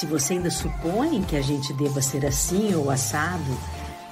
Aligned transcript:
Se 0.00 0.06
você 0.06 0.32
ainda 0.32 0.50
supõe 0.50 1.22
que 1.22 1.36
a 1.36 1.42
gente 1.42 1.74
deva 1.74 2.00
ser 2.00 2.24
assim 2.24 2.74
ou 2.74 2.90
assado, 2.90 3.58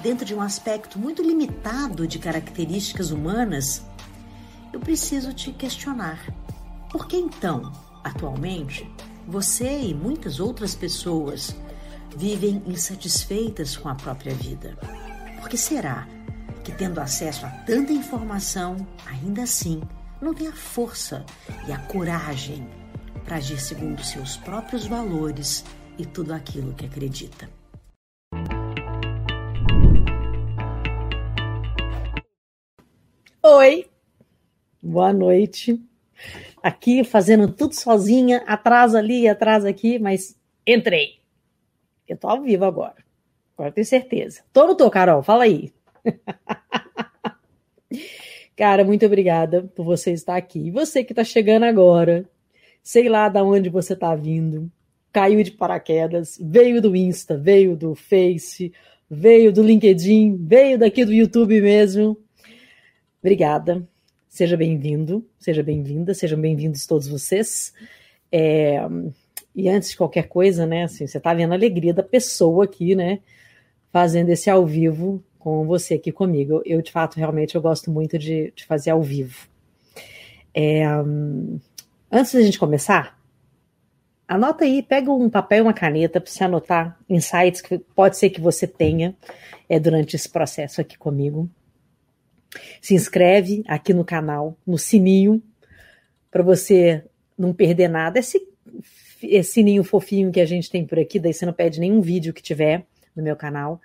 dentro 0.03 0.23
de 0.23 0.35
um 0.35 0.43
aspecto 0.43 0.99
muito 0.99 1.23
limitado 1.23 2.07
de 2.07 2.19
características 2.19 3.11
humanas, 3.11 3.83
eu 4.71 4.81
preciso 4.81 5.33
te 5.33 5.51
questionar. 5.51 6.21
Por 6.93 7.07
que 7.07 7.17
então, 7.17 7.73
atualmente, 8.05 8.87
você 9.27 9.81
e 9.81 9.95
muitas 9.95 10.41
outras 10.41 10.75
pessoas 10.75 11.57
vivem 12.15 12.63
insatisfeitas 12.67 13.75
com 13.75 13.89
a 13.89 13.95
própria 13.95 14.35
vida? 14.35 14.77
Por 15.41 15.49
que 15.49 15.57
será 15.57 16.07
que, 16.65 16.71
tendo 16.71 17.01
acesso 17.01 17.47
a 17.47 17.51
tanta 17.65 17.95
informação, 17.95 18.87
ainda 19.07 19.45
assim 19.45 19.81
não 20.21 20.35
tem 20.35 20.49
a 20.49 20.53
força 20.53 21.25
e 21.67 21.73
a 21.73 21.79
coragem 21.79 22.69
para 23.29 23.37
agir 23.37 23.61
segundo 23.61 24.03
seus 24.03 24.39
próprios 24.39 24.87
valores 24.87 25.63
e 25.99 26.07
tudo 26.07 26.33
aquilo 26.33 26.73
que 26.73 26.87
acredita? 26.87 27.47
Oi, 33.43 33.87
boa 34.83 35.13
noite. 35.13 35.79
Aqui 36.63 37.05
fazendo 37.05 37.53
tudo 37.53 37.75
sozinha, 37.75 38.43
atrás 38.47 38.95
ali, 38.95 39.29
atrás 39.29 39.67
aqui, 39.67 39.99
mas 39.99 40.35
entrei. 40.67 41.19
Eu 42.09 42.17
tô 42.17 42.29
ao 42.29 42.41
vivo 42.41 42.65
agora. 42.65 43.05
Agora 43.59 43.71
tenho 43.71 43.87
certeza. 43.87 44.43
Tô 44.55 44.63
ou 44.63 44.69
não 44.69 44.75
tô, 44.75 44.91
Carol? 44.91 45.23
Fala 45.23 45.45
aí. 45.45 45.71
Cara, 48.57 48.85
muito 48.85 49.05
obrigada 49.05 49.71
por 49.77 49.85
você 49.85 50.13
estar 50.13 50.37
aqui. 50.37 50.69
E 50.69 50.71
você 50.71 51.05
que 51.05 51.13
está 51.13 51.23
chegando 51.23 51.65
agora, 51.65 52.27
sei 52.89 53.07
lá 53.07 53.29
de 53.29 53.39
onde 53.43 53.69
você 53.69 53.93
está 53.93 54.15
vindo, 54.15 54.73
caiu 55.13 55.43
de 55.43 55.51
paraquedas, 55.51 56.39
veio 56.41 56.81
do 56.81 56.97
Insta, 56.97 57.37
veio 57.37 57.77
do 57.77 57.95
Face, 57.95 58.73
veio 59.11 59.53
do 59.53 59.63
LinkedIn, 59.63 60.39
veio 60.41 60.79
daqui 60.79 61.05
do 61.05 61.13
YouTube 61.13 61.61
mesmo. 61.61 62.17
Obrigada. 63.21 63.87
Seja 64.27 64.57
bem-vindo, 64.57 65.23
seja 65.39 65.63
bem-vinda, 65.63 66.15
sejam 66.15 66.41
bem-vindos 66.41 66.87
todos 66.87 67.07
vocês. 67.09 67.75
É, 68.33 68.81
e 69.55 69.69
antes 69.69 69.91
de 69.91 69.97
qualquer 69.99 70.27
coisa, 70.27 70.65
né, 70.65 70.85
assim, 70.85 71.07
você 71.07 71.19
está 71.19 71.35
vendo 71.35 71.53
a 71.53 71.57
alegria 71.57 71.93
da 71.93 72.03
pessoa 72.03 72.65
aqui, 72.65 72.95
né, 72.95 73.21
fazendo 73.93 74.31
esse 74.31 74.49
ao 74.49 74.65
vivo 74.65 75.23
com 75.39 75.67
você 75.67 75.93
aqui 75.93 76.11
comigo. 76.11 76.63
Eu, 76.65 76.81
de 76.81 76.91
fato, 76.91 77.19
realmente, 77.19 77.55
eu 77.55 77.61
gosto 77.61 77.91
muito 77.91 78.19
de, 78.19 78.51
de 78.57 78.65
fazer 78.65 78.93
ao 78.93 79.03
vivo. 79.03 79.47
É, 80.55 80.87
antes 82.11 82.33
da 82.33 82.43
gente 82.43 82.59
começar, 82.59 83.19
anota 84.27 84.65
aí, 84.65 84.83
pega 84.83 85.13
um 85.13 85.31
papel 85.31 85.59
e 85.59 85.63
uma 85.63 85.73
caneta 85.73 86.21
para 86.21 86.31
você 86.31 86.45
anotar 86.45 86.99
insights 87.09 87.61
que 87.61 87.79
pode 87.79 88.17
ser 88.17 88.31
que 88.31 88.41
você 88.41 88.67
tenha 88.67 89.17
é, 89.69 89.79
durante 89.79 90.17
esse 90.17 90.29
processo 90.29 90.81
aqui 90.81 90.97
comigo. 90.99 91.49
Se 92.81 92.95
inscreve 92.95 93.63
aqui 93.67 93.93
no 93.93 94.05
canal, 94.05 94.57
no 94.67 94.79
sininho, 94.79 95.43
para 96.31 96.43
você 96.43 97.05
não 97.37 97.53
perder 97.53 97.89
nada. 97.89 98.19
Esse, 98.19 98.41
esse 99.23 99.53
sininho 99.53 99.85
fofinho 99.85 100.33
que 100.33 100.41
a 100.41 100.47
gente 100.47 100.71
tem 100.71 100.87
por 100.87 100.99
aqui, 100.99 101.19
daí 101.19 101.33
você 101.33 101.45
não 101.45 101.53
perde 101.53 101.81
nenhum 101.81 102.01
vídeo 102.01 102.33
que 102.33 102.43
tiver 102.43 102.87
no 103.15 103.23
meu 103.23 103.37
canal. 103.37 103.81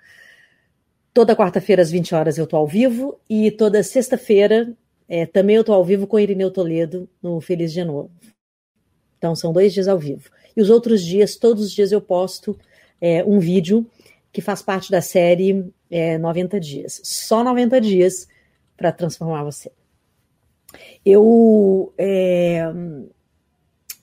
Toda 1.12 1.36
quarta-feira 1.36 1.82
às 1.82 1.90
20 1.90 2.14
horas 2.14 2.38
eu 2.38 2.46
tô 2.46 2.56
ao 2.56 2.66
vivo 2.66 3.20
e 3.28 3.50
toda 3.50 3.82
sexta-feira 3.82 4.72
é, 5.08 5.26
também 5.26 5.56
eu 5.56 5.64
tô 5.64 5.72
ao 5.72 5.84
vivo 5.84 6.06
com 6.06 6.18
Irineu 6.18 6.50
Toledo 6.50 7.08
no 7.22 7.40
Feliz 7.40 7.72
de 7.72 7.84
Novo. 7.84 8.10
Então 9.18 9.34
são 9.34 9.52
dois 9.52 9.72
dias 9.72 9.88
ao 9.88 9.98
vivo. 9.98 10.30
E 10.56 10.62
os 10.62 10.70
outros 10.70 11.02
dias, 11.02 11.36
todos 11.36 11.64
os 11.64 11.72
dias 11.72 11.92
eu 11.92 12.00
posto 12.00 12.58
é, 13.00 13.24
um 13.24 13.38
vídeo 13.38 13.86
que 14.32 14.40
faz 14.40 14.62
parte 14.62 14.90
da 14.90 15.00
série 15.00 15.72
é, 15.90 16.18
90 16.18 16.58
dias. 16.58 17.00
Só 17.04 17.44
90 17.44 17.80
dias 17.80 18.28
para 18.76 18.92
transformar 18.92 19.44
você. 19.44 19.70
Eu 21.04 21.92
é, 21.96 22.64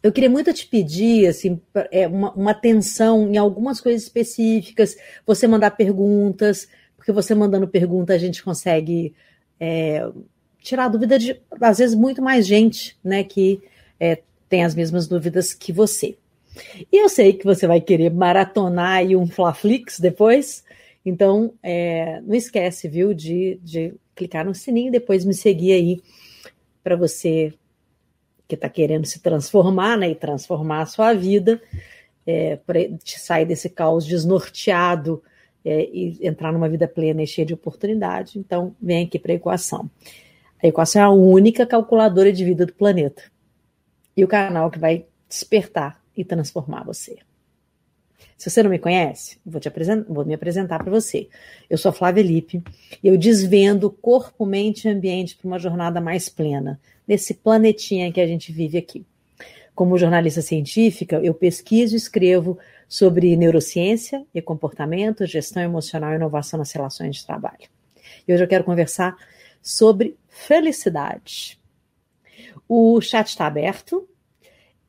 eu 0.03 0.11
queria 0.11 0.29
muito 0.29 0.51
te 0.53 0.67
pedir 0.67 1.27
assim, 1.27 1.61
é, 1.91 2.07
uma, 2.07 2.31
uma 2.33 2.51
atenção 2.51 3.29
em 3.29 3.37
algumas 3.37 3.79
coisas 3.79 4.03
específicas, 4.03 4.95
você 5.25 5.47
mandar 5.47 5.71
perguntas, 5.71 6.67
porque 6.95 7.11
você 7.11 7.35
mandando 7.35 7.67
pergunta 7.67 8.13
a 8.13 8.17
gente 8.17 8.43
consegue 8.43 9.13
é, 9.59 10.09
tirar 10.61 10.85
a 10.85 10.89
dúvida 10.89 11.17
de, 11.19 11.39
às 11.59 11.79
vezes, 11.79 11.95
muito 11.95 12.21
mais 12.21 12.47
gente, 12.47 12.97
né, 13.03 13.23
que 13.23 13.61
é, 13.99 14.21
tem 14.47 14.63
as 14.63 14.75
mesmas 14.75 15.07
dúvidas 15.07 15.53
que 15.53 15.73
você. 15.73 16.15
E 16.91 17.01
eu 17.01 17.09
sei 17.09 17.33
que 17.33 17.45
você 17.45 17.65
vai 17.65 17.81
querer 17.81 18.11
maratonar 18.11 18.97
aí 18.97 19.15
um 19.15 19.25
Flaflix 19.25 19.99
depois, 19.99 20.63
então 21.05 21.53
é, 21.63 22.21
não 22.21 22.35
esquece, 22.35 22.87
viu, 22.87 23.13
de, 23.13 23.59
de 23.63 23.93
clicar 24.15 24.45
no 24.45 24.53
sininho 24.53 24.89
e 24.89 24.91
depois 24.91 25.25
me 25.25 25.33
seguir 25.33 25.73
aí 25.73 26.01
para 26.83 26.95
você 26.95 27.53
que 28.47 28.55
está 28.55 28.67
querendo 28.67 29.05
se 29.05 29.19
transformar, 29.21 29.97
né, 29.97 30.09
e 30.09 30.15
transformar 30.15 30.81
a 30.81 30.85
sua 30.85 31.13
vida, 31.13 31.61
é, 32.27 32.57
para 32.57 32.79
sair 33.05 33.45
desse 33.45 33.69
caos 33.69 34.05
desnorteado 34.05 35.23
é, 35.63 35.83
e 35.83 36.19
entrar 36.21 36.51
numa 36.51 36.67
vida 36.67 36.87
plena 36.87 37.23
e 37.23 37.27
cheia 37.27 37.45
de 37.45 37.53
oportunidade. 37.53 38.37
Então, 38.37 38.75
vem 38.81 39.05
aqui 39.05 39.17
para 39.17 39.31
a 39.31 39.35
equação. 39.35 39.89
A 40.61 40.67
equação 40.67 41.01
é 41.01 41.05
a 41.05 41.09
única 41.09 41.65
calculadora 41.65 42.31
de 42.31 42.45
vida 42.45 42.65
do 42.65 42.73
planeta. 42.73 43.23
E 44.15 44.23
o 44.23 44.27
canal 44.27 44.69
que 44.69 44.77
vai 44.77 45.05
despertar 45.27 45.99
e 46.15 46.23
transformar 46.23 46.83
você. 46.83 47.17
Se 48.37 48.49
você 48.49 48.63
não 48.63 48.69
me 48.69 48.79
conhece, 48.79 49.39
vou, 49.45 49.61
vou 50.09 50.25
me 50.25 50.33
apresentar 50.33 50.79
para 50.79 50.91
você. 50.91 51.27
Eu 51.69 51.77
sou 51.77 51.89
a 51.89 51.93
Flávia 51.93 52.23
Lippe 52.23 52.63
e 53.03 53.07
eu 53.07 53.17
desvendo 53.17 53.89
corpo, 53.89 54.45
mente 54.45 54.87
e 54.87 54.91
ambiente 54.91 55.35
para 55.35 55.47
uma 55.47 55.59
jornada 55.59 56.01
mais 56.01 56.27
plena, 56.27 56.79
nesse 57.07 57.33
planetinha 57.33 58.11
que 58.11 58.19
a 58.19 58.27
gente 58.27 58.51
vive 58.51 58.77
aqui. 58.77 59.05
Como 59.73 59.97
jornalista 59.97 60.41
científica, 60.41 61.19
eu 61.23 61.33
pesquiso 61.33 61.93
e 61.93 61.97
escrevo 61.97 62.57
sobre 62.87 63.35
neurociência 63.35 64.25
e 64.33 64.41
comportamento, 64.41 65.25
gestão 65.25 65.63
emocional 65.63 66.11
e 66.11 66.15
inovação 66.15 66.57
nas 66.57 66.71
relações 66.71 67.17
de 67.17 67.25
trabalho. 67.25 67.69
E 68.27 68.33
hoje 68.33 68.43
eu 68.43 68.47
quero 68.47 68.63
conversar 68.63 69.15
sobre 69.61 70.17
felicidade. 70.31 71.59
O 72.67 72.99
chat 73.01 73.27
está 73.27 73.45
aberto, 73.45 74.07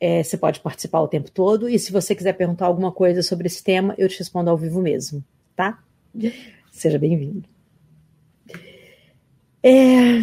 é, 0.00 0.22
você 0.22 0.38
pode 0.38 0.60
participar 0.60 1.00
o 1.00 1.08
tempo 1.08 1.30
todo, 1.30 1.68
e 1.68 1.78
se 1.78 1.92
você 1.92 2.14
quiser 2.14 2.32
perguntar 2.32 2.66
alguma 2.66 2.90
coisa 2.90 3.22
sobre 3.22 3.46
esse 3.46 3.62
tema, 3.62 3.94
eu 3.98 4.08
te 4.08 4.18
respondo 4.18 4.48
ao 4.48 4.56
vivo 4.56 4.80
mesmo, 4.80 5.22
tá? 5.54 5.82
Seja 6.70 6.98
bem-vindo. 6.98 7.48
É... 9.62 10.22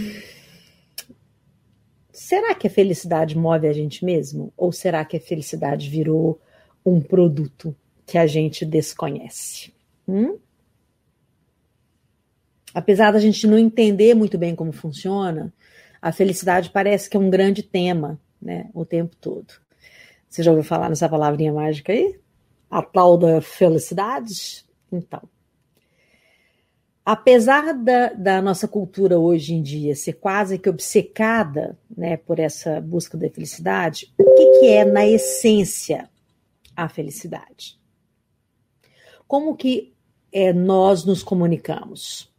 Será 2.12 2.56
que 2.56 2.68
a 2.68 2.70
felicidade 2.70 3.38
move 3.38 3.68
a 3.68 3.74
gente 3.74 4.04
mesmo? 4.04 4.54
Ou 4.58 4.72
será 4.72 5.04
que 5.06 5.18
a 5.18 5.22
felicidade 5.22 5.90
virou 5.90 6.42
um 6.86 7.02
produto 7.02 7.76
que 8.10 8.18
a 8.18 8.26
gente 8.26 8.66
desconhece. 8.66 9.72
Hum? 10.08 10.38
Apesar 12.74 13.12
da 13.12 13.20
gente 13.20 13.48
não 13.48 13.58
entender 13.58 14.14
muito 14.14 14.38
bem 14.38 14.56
como 14.56 14.72
funciona, 14.72 15.54
a 16.02 16.12
felicidade 16.12 16.70
parece 16.70 17.10
que 17.10 17.18
é 17.18 17.20
um 17.20 17.30
grande 17.30 17.64
tema, 17.64 18.20
né, 18.42 18.70
o 18.74 18.86
tempo 18.86 19.16
todo. 19.16 19.54
Você 20.30 20.44
já 20.44 20.52
ouviu 20.52 20.64
falar 20.64 20.90
nessa 20.90 21.10
palavrinha 21.10 21.52
mágica 21.52 21.92
aí? 21.92 22.20
A 22.70 22.82
tal 22.82 23.18
da 23.18 23.42
felicidade? 23.42 24.64
Então. 24.92 25.22
Apesar 27.04 27.74
da, 27.74 28.14
da 28.14 28.42
nossa 28.42 28.68
cultura 28.68 29.18
hoje 29.18 29.56
em 29.56 29.64
dia 29.64 29.96
ser 29.96 30.14
quase 30.14 30.60
que 30.60 30.70
obcecada 30.70 31.76
né, 31.98 32.18
por 32.18 32.38
essa 32.38 32.80
busca 32.80 33.18
da 33.18 33.28
felicidade, 33.30 34.14
o 34.16 34.36
que, 34.36 34.60
que 34.60 34.68
é, 34.68 34.86
na 34.86 35.08
essência, 35.08 36.08
a 36.76 36.88
felicidade. 36.88 37.80
Como 39.28 39.56
que 39.56 39.94
é, 40.32 40.54
nós 40.54 41.04
nos 41.04 41.24
comunicamos? 41.24 42.32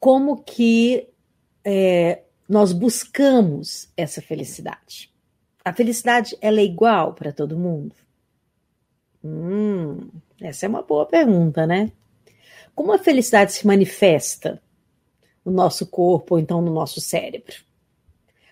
Como 0.00 0.42
que 0.42 1.08
é, 1.64 2.22
nós 2.48 2.72
buscamos 2.72 3.88
essa 3.96 4.22
felicidade? 4.22 5.12
A 5.64 5.72
felicidade 5.72 6.36
ela 6.40 6.60
é 6.60 6.64
igual 6.64 7.14
para 7.14 7.32
todo 7.32 7.58
mundo? 7.58 7.94
Hum, 9.22 10.08
essa 10.40 10.66
é 10.66 10.68
uma 10.68 10.82
boa 10.82 11.04
pergunta, 11.04 11.66
né? 11.66 11.92
Como 12.74 12.92
a 12.92 12.98
felicidade 12.98 13.52
se 13.52 13.66
manifesta 13.66 14.62
no 15.44 15.52
nosso 15.52 15.86
corpo 15.86 16.34
ou 16.34 16.40
então 16.40 16.62
no 16.62 16.72
nosso 16.72 17.00
cérebro? 17.00 17.56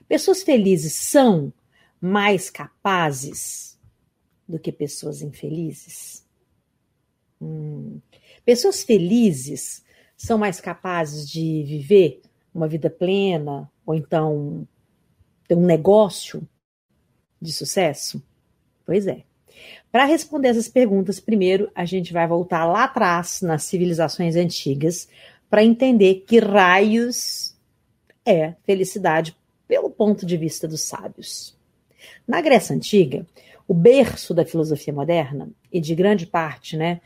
Pessoas 0.09 0.43
felizes 0.43 0.93
são 0.93 1.53
mais 2.01 2.51
capazes 2.51 3.79
do 4.49 4.59
que 4.59 4.71
pessoas 4.71 5.23
infelizes? 5.23 6.25
Hum. 7.41 8.01
Pessoas 8.45 8.83
felizes 8.83 9.85
são 10.17 10.39
mais 10.39 10.61
capazes 10.61 11.29
de 11.29 11.63
viver 11.65 12.23
uma 12.55 12.67
vida 12.67 12.89
plena 12.89 13.71
ou 13.85 13.95
então 13.95 14.67
ter 15.47 15.55
um 15.55 15.67
negócio 15.67 16.47
de 17.41 17.53
sucesso? 17.53 18.23
Pois 18.85 19.07
é, 19.07 19.23
Para 19.91 20.05
responder 20.05 20.49
essas 20.49 20.69
perguntas, 20.69 21.21
primeiro 21.21 21.71
a 21.75 21.85
gente 21.85 22.13
vai 22.13 22.27
voltar 22.27 22.65
lá 22.65 22.85
atrás 22.85 23.43
nas 23.43 23.65
civilizações 23.65 24.37
antigas 24.37 25.09
para 25.51 25.65
entender 25.65 26.25
que 26.27 26.39
raios 26.39 27.55
é 28.25 28.55
felicidade 28.65 29.37
pelo 29.69 29.91
ponto 29.91 30.25
de 30.25 30.37
vista 30.37 30.67
dos 30.67 30.83
sábios. 30.83 31.57
Na 32.27 32.41
Grécia 32.41 32.75
Antiga, 32.75 33.27
o 33.67 33.75
berço 33.75 34.33
da 34.33 34.45
filosofia 34.45 34.93
moderna 34.93 35.49
e 35.73 35.81
de 35.81 35.95
grande 35.95 36.27
parte 36.27 36.77
né, 36.77 37.01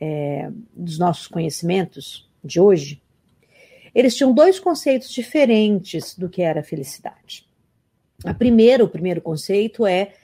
é, 0.00 0.50
dos 0.74 0.98
nossos 0.98 1.26
conhecimentos 1.26 2.23
de 2.44 2.60
hoje, 2.60 3.02
eles 3.94 4.16
tinham 4.16 4.34
dois 4.34 4.58
conceitos 4.58 5.10
diferentes 5.10 6.16
do 6.16 6.28
que 6.28 6.42
era 6.42 6.62
felicidade. 6.62 7.48
A 8.24 8.34
primeira, 8.34 8.84
o 8.84 8.88
primeiro 8.88 9.20
conceito 9.20 9.86
é 9.86 10.14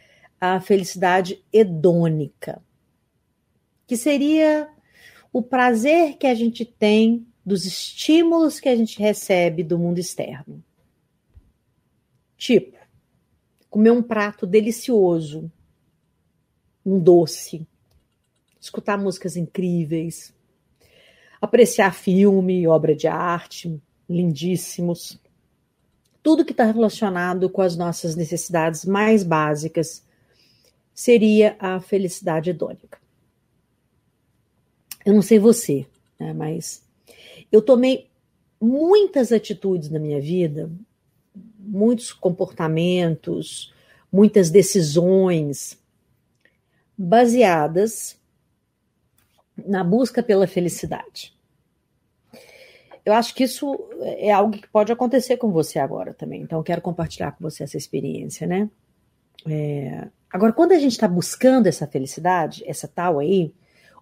a 0.41 0.61
felicidade 0.61 1.43
hedônica, 1.53 2.63
que 3.87 3.97
seria 3.97 4.69
o 5.33 5.43
prazer 5.43 6.17
que 6.17 6.27
a 6.27 6.35
gente 6.35 6.65
tem 6.65 7.27
dos 7.45 7.65
estímulos 7.65 8.61
que 8.61 8.69
a 8.69 8.77
gente 8.77 8.99
recebe 8.99 9.63
do 9.63 9.79
mundo 9.79 9.99
externo. 9.99 10.63
Tipo, 12.37 12.79
comer 13.69 13.91
um 13.91 14.03
prato 14.03 14.47
delicioso, 14.47 15.51
um 16.85 16.99
doce, 16.99 17.67
escutar 18.61 18.99
músicas 18.99 19.37
incríveis, 19.37 20.35
apreciar 21.41 21.95
filme, 21.95 22.67
obra 22.67 22.95
de 22.95 23.07
arte, 23.07 23.81
lindíssimos. 24.09 25.19
Tudo 26.23 26.45
que 26.45 26.53
está 26.53 26.65
relacionado 26.65 27.49
com 27.49 27.63
as 27.63 27.77
nossas 27.77 28.15
necessidades 28.15 28.85
mais 28.85 29.23
básicas 29.23 30.05
seria 30.93 31.57
a 31.59 31.81
felicidade 31.81 32.51
hedônica. 32.51 32.99
Eu 35.05 35.15
não 35.15 35.23
sei 35.23 35.39
você, 35.39 35.87
né, 36.19 36.35
mas 36.35 36.83
eu 37.51 37.63
tomei 37.63 38.11
muitas 38.61 39.33
atitudes 39.33 39.89
na 39.89 39.99
minha 39.99 40.21
vida, 40.21 40.71
muitos 41.59 42.13
comportamentos, 42.13 43.73
muitas 44.13 44.51
decisões 44.51 45.79
baseadas 46.99 48.20
na 49.67 49.85
busca 49.85 50.23
pela 50.23 50.47
felicidade. 50.47 51.35
Eu 53.05 53.15
acho 53.15 53.35
que 53.35 53.45
isso 53.45 53.89
é 54.03 54.31
algo 54.31 54.57
que 54.59 54.69
pode 54.69 54.93
acontecer 54.93 55.37
com 55.37 55.51
você 55.51 55.79
agora 55.79 56.13
também. 56.13 56.43
Então, 56.43 56.63
quero 56.63 56.83
compartilhar 56.83 57.33
com 57.33 57.43
você 57.43 57.65
essa 57.65 57.77
experiência, 57.77 58.47
né? 58.47 58.69
É... 59.47 60.07
Agora, 60.31 60.53
quando 60.53 60.73
a 60.73 60.79
gente 60.79 60.93
está 60.93 61.09
buscando 61.09 61.67
essa 61.67 61.87
felicidade, 61.87 62.63
essa 62.67 62.87
tal 62.87 63.19
aí, 63.19 63.53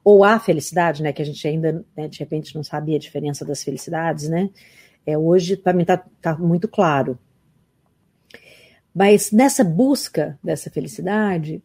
ou 0.05 0.25
a 0.25 0.39
felicidade, 0.39 1.03
né? 1.03 1.13
Que 1.13 1.23
a 1.23 1.25
gente 1.25 1.47
ainda, 1.47 1.85
né, 1.97 2.09
de 2.09 2.19
repente, 2.19 2.55
não 2.55 2.63
sabia 2.63 2.97
a 2.97 3.01
diferença 3.01 3.45
das 3.45 3.63
felicidades, 3.63 4.29
né? 4.29 4.51
É, 5.07 5.17
hoje, 5.17 5.57
para 5.57 5.73
mim, 5.73 5.83
está 5.83 6.05
tá 6.21 6.37
muito 6.37 6.69
claro. 6.69 7.19
Mas 8.95 9.31
nessa 9.31 9.63
busca 9.63 10.39
dessa 10.43 10.71
felicidade, 10.71 11.63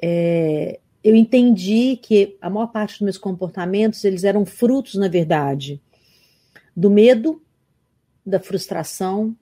é, 0.00 0.78
eu 1.02 1.14
entendi 1.14 1.96
que 1.96 2.36
a 2.40 2.50
maior 2.50 2.68
parte 2.68 2.94
dos 2.94 3.02
meus 3.02 3.18
comportamentos 3.18 4.04
eles 4.04 4.24
eram 4.24 4.44
frutos, 4.44 4.94
na 4.94 5.08
verdade, 5.08 5.80
do 6.76 6.90
medo, 6.90 7.42
da 8.26 8.40
frustração 8.40 9.36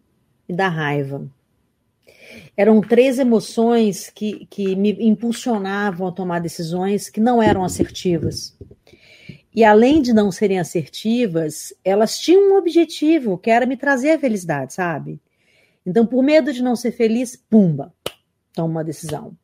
e 0.49 0.53
da 0.53 0.69
raiva. 0.69 1.29
Eram 2.57 2.81
três 2.81 3.19
emoções 3.19 4.11
que, 4.11 4.47
que 4.47 4.77
me 4.77 4.93
impulsionavam 5.01 6.07
a 6.07 6.13
tomar 6.13 6.41
decisões 6.41 7.09
que 7.09 7.21
não 7.21 7.43
eram 7.43 7.65
assertivas. 7.65 8.57
E 9.55 9.65
além 9.65 10.03
de 10.03 10.13
não 10.13 10.31
serem 10.31 10.59
assertivas, 10.59 11.73
elas 11.83 12.19
tinham 12.19 12.53
um 12.53 12.59
objetivo, 12.59 13.39
que 13.39 13.51
era 13.51 13.65
me 13.65 13.77
trazer 13.77 14.11
a 14.11 14.19
felicidade, 14.19 14.75
sabe? 14.75 15.19
Então, 15.85 16.05
por 16.05 16.23
medo 16.23 16.53
de 16.53 16.63
não 16.63 16.77
ser 16.77 16.93
feliz, 16.93 17.37
pumba, 17.37 17.95
toma 18.53 18.69
uma 18.69 18.85
decisão 18.85 19.37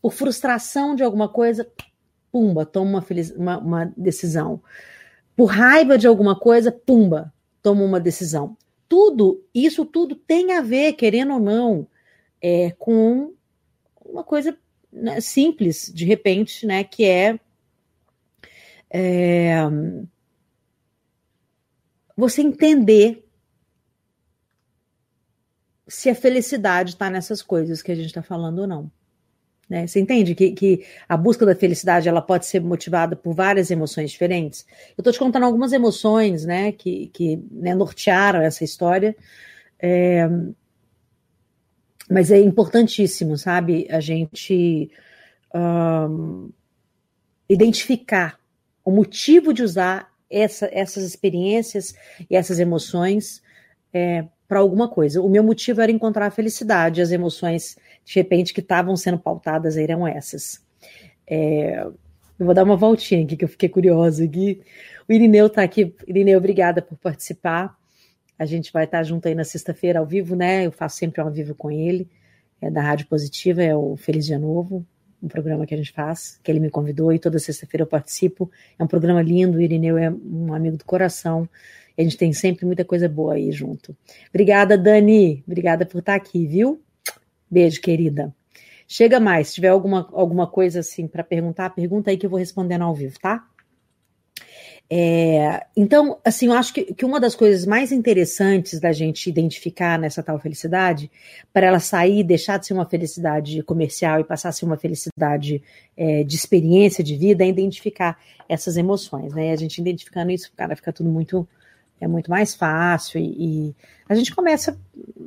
por 0.00 0.12
frustração 0.12 0.94
de 0.94 1.02
alguma 1.02 1.28
coisa, 1.28 1.70
pumba, 2.30 2.64
toma 2.64 2.90
uma, 2.90 3.02
feliz, 3.02 3.30
uma, 3.30 3.58
uma 3.58 3.92
decisão. 3.96 4.62
Por 5.36 5.46
raiva 5.46 5.98
de 5.98 6.06
alguma 6.06 6.38
coisa, 6.38 6.72
pumba, 6.72 7.32
toma 7.62 7.82
uma 7.84 8.00
decisão. 8.00 8.56
Tudo, 8.88 9.44
isso 9.54 9.84
tudo 9.84 10.14
tem 10.14 10.52
a 10.52 10.60
ver, 10.60 10.94
querendo 10.94 11.34
ou 11.34 11.40
não, 11.40 11.86
é, 12.40 12.70
com 12.72 13.32
uma 14.04 14.24
coisa 14.24 14.56
né, 14.92 15.20
simples, 15.20 15.90
de 15.94 16.04
repente, 16.04 16.66
né, 16.66 16.84
que 16.84 17.04
é, 17.04 17.38
é 18.90 19.62
você 22.16 22.42
entender 22.42 23.26
se 25.88 26.08
a 26.08 26.14
felicidade 26.14 26.90
está 26.90 27.10
nessas 27.10 27.42
coisas 27.42 27.82
que 27.82 27.92
a 27.92 27.94
gente 27.94 28.06
está 28.06 28.22
falando 28.22 28.60
ou 28.60 28.66
não. 28.66 28.90
Né? 29.68 29.86
Você 29.86 30.00
entende 30.00 30.34
que, 30.34 30.52
que 30.52 30.84
a 31.08 31.16
busca 31.16 31.46
da 31.46 31.54
felicidade 31.54 32.08
ela 32.08 32.20
pode 32.20 32.46
ser 32.46 32.60
motivada 32.60 33.16
por 33.16 33.34
várias 33.34 33.70
emoções 33.70 34.10
diferentes? 34.10 34.66
Eu 34.90 35.02
estou 35.02 35.12
te 35.12 35.18
contando 35.18 35.44
algumas 35.44 35.72
emoções 35.72 36.44
né, 36.44 36.72
que, 36.72 37.06
que 37.08 37.42
né, 37.50 37.74
nortearam 37.74 38.42
essa 38.42 38.64
história. 38.64 39.16
É, 39.78 40.28
mas 42.10 42.30
é 42.30 42.38
importantíssimo, 42.38 43.38
sabe, 43.38 43.86
a 43.90 44.00
gente 44.00 44.90
um, 45.54 46.50
identificar 47.48 48.38
o 48.84 48.90
motivo 48.90 49.52
de 49.52 49.62
usar 49.62 50.12
essa, 50.30 50.68
essas 50.72 51.04
experiências 51.04 51.94
e 52.28 52.36
essas 52.36 52.58
emoções 52.58 53.42
é, 53.92 54.24
para 54.48 54.60
alguma 54.60 54.88
coisa. 54.88 55.22
O 55.22 55.28
meu 55.28 55.42
motivo 55.42 55.80
era 55.80 55.92
encontrar 55.92 56.26
a 56.26 56.30
felicidade, 56.30 57.00
as 57.00 57.12
emoções 57.12 57.76
de 58.04 58.14
repente, 58.14 58.52
que 58.52 58.60
estavam 58.60 58.96
sendo 58.96 59.18
pautadas 59.18 59.76
eram 59.76 60.06
essas. 60.06 60.60
É, 61.26 61.86
eu 62.38 62.46
vou 62.46 62.54
dar 62.54 62.64
uma 62.64 62.76
voltinha 62.76 63.22
aqui, 63.22 63.36
que 63.36 63.44
eu 63.44 63.48
fiquei 63.48 63.68
curiosa 63.68 64.24
aqui. 64.24 64.60
O 65.08 65.12
Irineu 65.12 65.46
está 65.46 65.62
aqui. 65.62 65.94
Irineu, 66.06 66.38
obrigada 66.38 66.82
por 66.82 66.96
participar. 66.98 67.76
A 68.38 68.44
gente 68.44 68.72
vai 68.72 68.84
estar 68.84 69.02
junto 69.04 69.28
aí 69.28 69.34
na 69.34 69.44
sexta-feira 69.44 70.00
ao 70.00 70.06
vivo, 70.06 70.34
né? 70.34 70.66
Eu 70.66 70.72
faço 70.72 70.96
sempre 70.96 71.20
ao 71.20 71.30
vivo 71.30 71.54
com 71.54 71.70
ele, 71.70 72.08
é 72.60 72.70
da 72.70 72.82
Rádio 72.82 73.06
Positiva, 73.06 73.62
é 73.62 73.76
o 73.76 73.96
Feliz 73.96 74.26
Dia 74.26 74.38
Novo, 74.38 74.84
um 75.22 75.28
programa 75.28 75.64
que 75.64 75.74
a 75.74 75.76
gente 75.76 75.92
faz, 75.92 76.40
que 76.42 76.50
ele 76.50 76.58
me 76.58 76.68
convidou 76.68 77.12
e 77.12 77.18
toda 77.18 77.38
sexta-feira 77.38 77.82
eu 77.82 77.86
participo. 77.86 78.50
É 78.76 78.82
um 78.82 78.88
programa 78.88 79.22
lindo, 79.22 79.58
o 79.58 79.60
Irineu 79.60 79.96
é 79.96 80.10
um 80.10 80.52
amigo 80.52 80.76
do 80.76 80.84
coração. 80.84 81.48
A 81.96 82.02
gente 82.02 82.16
tem 82.16 82.32
sempre 82.32 82.66
muita 82.66 82.84
coisa 82.84 83.08
boa 83.08 83.34
aí 83.34 83.52
junto. 83.52 83.96
Obrigada, 84.30 84.76
Dani. 84.76 85.44
Obrigada 85.46 85.86
por 85.86 85.98
estar 85.98 86.14
aqui, 86.14 86.46
viu? 86.46 86.82
Beijo, 87.52 87.82
querida. 87.82 88.34
Chega 88.88 89.20
mais, 89.20 89.48
se 89.48 89.56
tiver 89.56 89.68
alguma, 89.68 90.08
alguma 90.14 90.46
coisa 90.46 90.80
assim 90.80 91.06
para 91.06 91.22
perguntar, 91.22 91.68
pergunta 91.68 92.10
aí 92.10 92.16
que 92.16 92.24
eu 92.24 92.30
vou 92.30 92.38
respondendo 92.38 92.80
ao 92.80 92.94
vivo, 92.94 93.18
tá? 93.20 93.46
É, 94.88 95.66
então, 95.76 96.18
assim, 96.24 96.46
eu 96.46 96.54
acho 96.54 96.72
que, 96.72 96.94
que, 96.94 97.04
uma 97.04 97.20
das 97.20 97.34
coisas 97.34 97.66
mais 97.66 97.92
interessantes 97.92 98.80
da 98.80 98.90
gente 98.90 99.28
identificar 99.28 99.98
nessa 99.98 100.22
tal 100.22 100.38
felicidade, 100.38 101.10
para 101.52 101.66
ela 101.66 101.78
sair, 101.78 102.24
deixar 102.24 102.58
de 102.58 102.66
ser 102.68 102.72
uma 102.72 102.88
felicidade 102.88 103.62
comercial 103.62 104.18
e 104.18 104.24
passar 104.24 104.48
a 104.48 104.52
ser 104.52 104.64
uma 104.64 104.78
felicidade 104.78 105.62
é, 105.94 106.24
de 106.24 106.34
experiência 106.34 107.04
de 107.04 107.16
vida, 107.16 107.44
é 107.44 107.48
identificar 107.48 108.18
essas 108.48 108.78
emoções, 108.78 109.34
né? 109.34 109.48
E 109.48 109.50
a 109.50 109.56
gente 109.56 109.78
identificando 109.78 110.30
isso, 110.30 110.50
cara, 110.56 110.74
fica 110.74 110.90
tudo 110.90 111.10
muito 111.10 111.46
é 112.02 112.08
muito 112.08 112.30
mais 112.30 112.54
fácil 112.54 113.20
e, 113.20 113.68
e, 113.68 113.74
a 114.08 114.14
gente 114.14 114.34
começa 114.34 114.78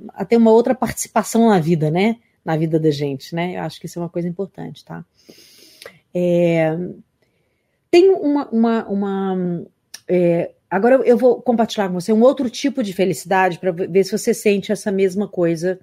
a 0.09 0.25
ter 0.25 0.37
uma 0.37 0.51
outra 0.51 0.75
participação 0.75 1.49
na 1.49 1.59
vida, 1.59 1.89
né? 1.89 2.17
Na 2.43 2.55
vida 2.55 2.79
da 2.79 2.91
gente, 2.91 3.33
né? 3.33 3.55
Eu 3.55 3.61
acho 3.61 3.79
que 3.79 3.87
isso 3.87 3.97
é 3.97 4.01
uma 4.01 4.09
coisa 4.09 4.27
importante, 4.27 4.83
tá? 4.83 5.03
É, 6.13 6.77
tem 7.89 8.11
uma. 8.11 8.47
uma, 8.49 8.87
uma 8.87 9.65
é, 10.07 10.51
agora 10.69 10.95
eu 11.05 11.17
vou 11.17 11.41
compartilhar 11.41 11.87
com 11.87 11.99
você 11.99 12.13
um 12.13 12.21
outro 12.21 12.49
tipo 12.49 12.83
de 12.83 12.93
felicidade 12.93 13.57
para 13.57 13.71
ver 13.71 14.03
se 14.03 14.11
você 14.11 14.33
sente 14.33 14.71
essa 14.71 14.91
mesma 14.91 15.27
coisa 15.27 15.79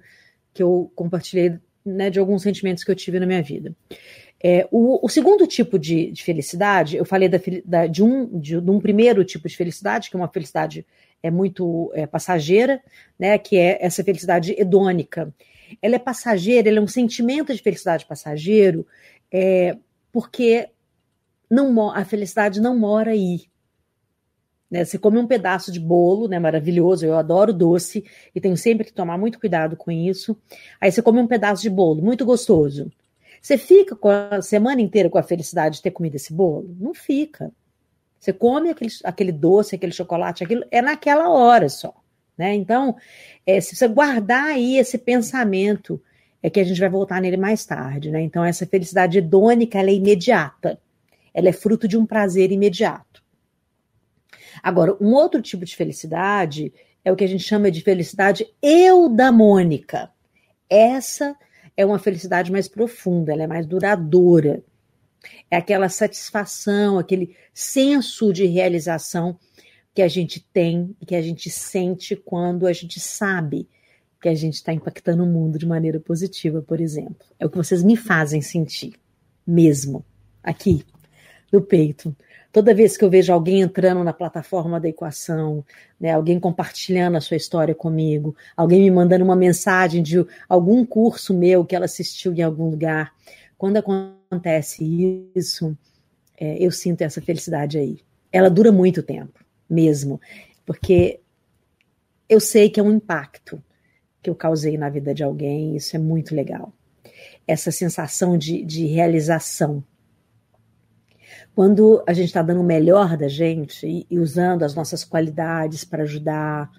que 0.53 0.63
eu 0.63 0.91
compartilhei 0.95 1.59
né, 1.85 2.09
de 2.09 2.19
alguns 2.19 2.43
sentimentos 2.43 2.83
que 2.83 2.91
eu 2.91 2.95
tive 2.95 3.19
na 3.19 3.25
minha 3.25 3.41
vida. 3.41 3.75
É, 4.45 4.67
o, 4.69 5.05
o, 5.05 5.07
segundo 5.07 5.47
tipo 5.47 5.79
de, 5.79 6.11
de, 6.11 6.21
felicidade, 6.21 6.97
eu 6.97 7.05
falei 7.05 7.29
da, 7.29 7.39
da, 7.63 7.87
de, 7.87 8.03
um, 8.03 8.27
de, 8.37 8.59
de, 8.59 8.69
um 8.69 8.77
primeiro 8.77 9.23
tipo 9.23 9.47
de 9.47 9.55
felicidade, 9.55 10.09
que 10.09 10.17
é 10.17 10.19
uma 10.19 10.27
felicidade 10.27 10.85
é 11.23 11.31
muito 11.31 11.89
é, 11.95 12.05
passageira, 12.05 12.83
né, 13.17 13.37
que 13.37 13.55
é 13.57 13.77
essa 13.79 14.03
felicidade 14.03 14.53
hedônica. 14.59 15.33
Ela 15.81 15.95
é 15.95 15.99
passageira, 15.99 16.67
ela 16.67 16.79
é 16.79 16.81
um 16.81 16.87
sentimento 16.87 17.53
de 17.53 17.61
felicidade 17.61 18.05
passageiro, 18.05 18.85
é, 19.31 19.77
porque 20.11 20.67
não, 21.49 21.89
a 21.89 22.03
felicidade 22.03 22.59
não 22.59 22.77
mora 22.77 23.11
aí. 23.11 23.43
Né? 24.69 24.83
Você 24.83 24.97
come 24.97 25.19
um 25.19 25.27
pedaço 25.27 25.71
de 25.71 25.79
bolo, 25.79 26.27
né, 26.27 26.37
maravilhoso, 26.37 27.05
eu 27.05 27.15
adoro 27.15 27.53
doce 27.53 28.03
e 28.35 28.41
tenho 28.41 28.57
sempre 28.57 28.85
que 28.85 28.91
tomar 28.91 29.17
muito 29.17 29.39
cuidado 29.39 29.77
com 29.77 29.89
isso. 29.89 30.37
Aí 30.81 30.91
você 30.91 31.01
come 31.01 31.19
um 31.21 31.27
pedaço 31.27 31.61
de 31.61 31.69
bolo, 31.69 32.01
muito 32.01 32.25
gostoso. 32.25 32.91
Você 33.43 33.57
fica 33.57 33.97
a 34.31 34.41
semana 34.41 34.79
inteira 34.79 35.09
com 35.09 35.17
a 35.17 35.23
felicidade 35.23 35.75
de 35.75 35.81
ter 35.81 35.91
comido 35.91 36.15
esse 36.15 36.31
bolo? 36.31 36.73
Não 36.79 36.93
fica. 36.93 37.51
Você 38.17 38.31
come 38.31 38.69
aquele, 38.69 38.89
aquele 39.03 39.31
doce, 39.33 39.75
aquele 39.75 39.91
chocolate, 39.91 40.45
aquilo 40.45 40.63
é 40.71 40.81
naquela 40.81 41.29
hora 41.29 41.67
só. 41.67 41.93
Né? 42.37 42.55
Então, 42.55 42.95
é, 43.45 43.59
se 43.59 43.75
você 43.75 43.85
guardar 43.85 44.45
aí 44.45 44.77
esse 44.77 44.97
pensamento, 44.97 46.01
é 46.41 46.49
que 46.49 46.57
a 46.57 46.63
gente 46.63 46.79
vai 46.79 46.87
voltar 46.87 47.21
nele 47.21 47.35
mais 47.35 47.65
tarde. 47.65 48.11
Né? 48.11 48.21
Então, 48.21 48.45
essa 48.45 48.65
felicidade 48.65 49.17
hedônica 49.17 49.77
é 49.77 49.93
imediata. 49.93 50.79
Ela 51.33 51.49
é 51.49 51.53
fruto 51.53 51.85
de 51.85 51.97
um 51.97 52.05
prazer 52.05 52.49
imediato. 52.49 53.21
Agora, 54.63 54.95
um 55.01 55.11
outro 55.13 55.41
tipo 55.41 55.65
de 55.65 55.75
felicidade 55.75 56.73
é 57.03 57.11
o 57.11 57.15
que 57.17 57.25
a 57.25 57.27
gente 57.27 57.43
chama 57.43 57.69
de 57.69 57.81
felicidade 57.81 58.47
eudamônica. 58.61 60.09
Essa 60.69 61.25
é 61.25 61.52
uma 61.77 61.99
felicidade 61.99 62.51
mais 62.51 62.67
profunda, 62.67 63.31
ela 63.31 63.43
é 63.43 63.47
mais 63.47 63.65
duradoura. 63.65 64.63
É 65.49 65.57
aquela 65.57 65.89
satisfação, 65.89 66.99
aquele 66.99 67.35
senso 67.53 68.31
de 68.33 68.45
realização 68.45 69.37
que 69.93 70.01
a 70.01 70.07
gente 70.07 70.39
tem 70.51 70.95
e 71.01 71.05
que 71.05 71.15
a 71.15 71.21
gente 71.21 71.49
sente 71.49 72.15
quando 72.15 72.67
a 72.67 72.73
gente 72.73 72.99
sabe 72.99 73.67
que 74.23 74.29
a 74.29 74.35
gente 74.35 74.53
está 74.53 74.71
impactando 74.71 75.23
o 75.23 75.27
mundo 75.27 75.59
de 75.59 75.65
maneira 75.65 75.99
positiva, 75.99 76.61
por 76.61 76.79
exemplo. 76.79 77.27
É 77.37 77.45
o 77.45 77.49
que 77.49 77.57
vocês 77.57 77.83
me 77.83 77.97
fazem 77.97 78.41
sentir, 78.41 78.93
mesmo, 79.45 80.03
aqui, 80.41 80.85
no 81.51 81.61
peito. 81.61 82.15
Toda 82.53 82.71
vez 82.71 82.95
que 82.95 83.03
eu 83.03 83.09
vejo 83.09 83.33
alguém 83.33 83.61
entrando 83.61 84.03
na 84.03 84.13
plataforma 84.13 84.79
da 84.79 84.87
equação, 84.87 85.65
né, 85.99 86.11
alguém 86.11 86.39
compartilhando 86.39 87.17
a 87.17 87.21
sua 87.21 87.35
história 87.35 87.73
comigo, 87.73 88.35
alguém 88.55 88.79
me 88.79 88.91
mandando 88.91 89.25
uma 89.25 89.35
mensagem 89.35 90.03
de 90.03 90.23
algum 90.47 90.85
curso 90.85 91.33
meu 91.33 91.65
que 91.65 91.75
ela 91.75 91.85
assistiu 91.85 92.31
em 92.31 92.43
algum 92.43 92.69
lugar, 92.69 93.11
quando 93.57 93.77
acontece 93.77 94.85
isso, 95.35 95.75
é, 96.39 96.63
eu 96.63 96.69
sinto 96.69 97.01
essa 97.01 97.19
felicidade 97.19 97.79
aí. 97.79 97.97
Ela 98.31 98.51
dura 98.51 98.71
muito 98.71 99.01
tempo, 99.01 99.43
mesmo, 99.67 100.21
porque 100.63 101.21
eu 102.29 102.39
sei 102.39 102.69
que 102.69 102.79
é 102.79 102.83
um 102.83 102.91
impacto 102.91 103.63
que 104.21 104.29
eu 104.29 104.35
causei 104.35 104.77
na 104.77 104.89
vida 104.89 105.11
de 105.11 105.23
alguém, 105.23 105.75
isso 105.75 105.95
é 105.95 105.99
muito 105.99 106.35
legal. 106.35 106.71
Essa 107.47 107.71
sensação 107.71 108.37
de, 108.37 108.63
de 108.63 108.85
realização 108.85 109.83
quando 111.55 112.03
a 112.07 112.13
gente 112.13 112.27
está 112.27 112.41
dando 112.41 112.61
o 112.61 112.65
melhor 112.65 113.15
da 113.15 113.27
gente 113.27 113.85
e, 113.85 114.07
e, 114.09 114.19
usando 114.19 114.63
as 114.63 114.73
nossas 114.73 115.03
qualidades 115.03 115.83
para 115.83 116.03
ajudar 116.03 116.71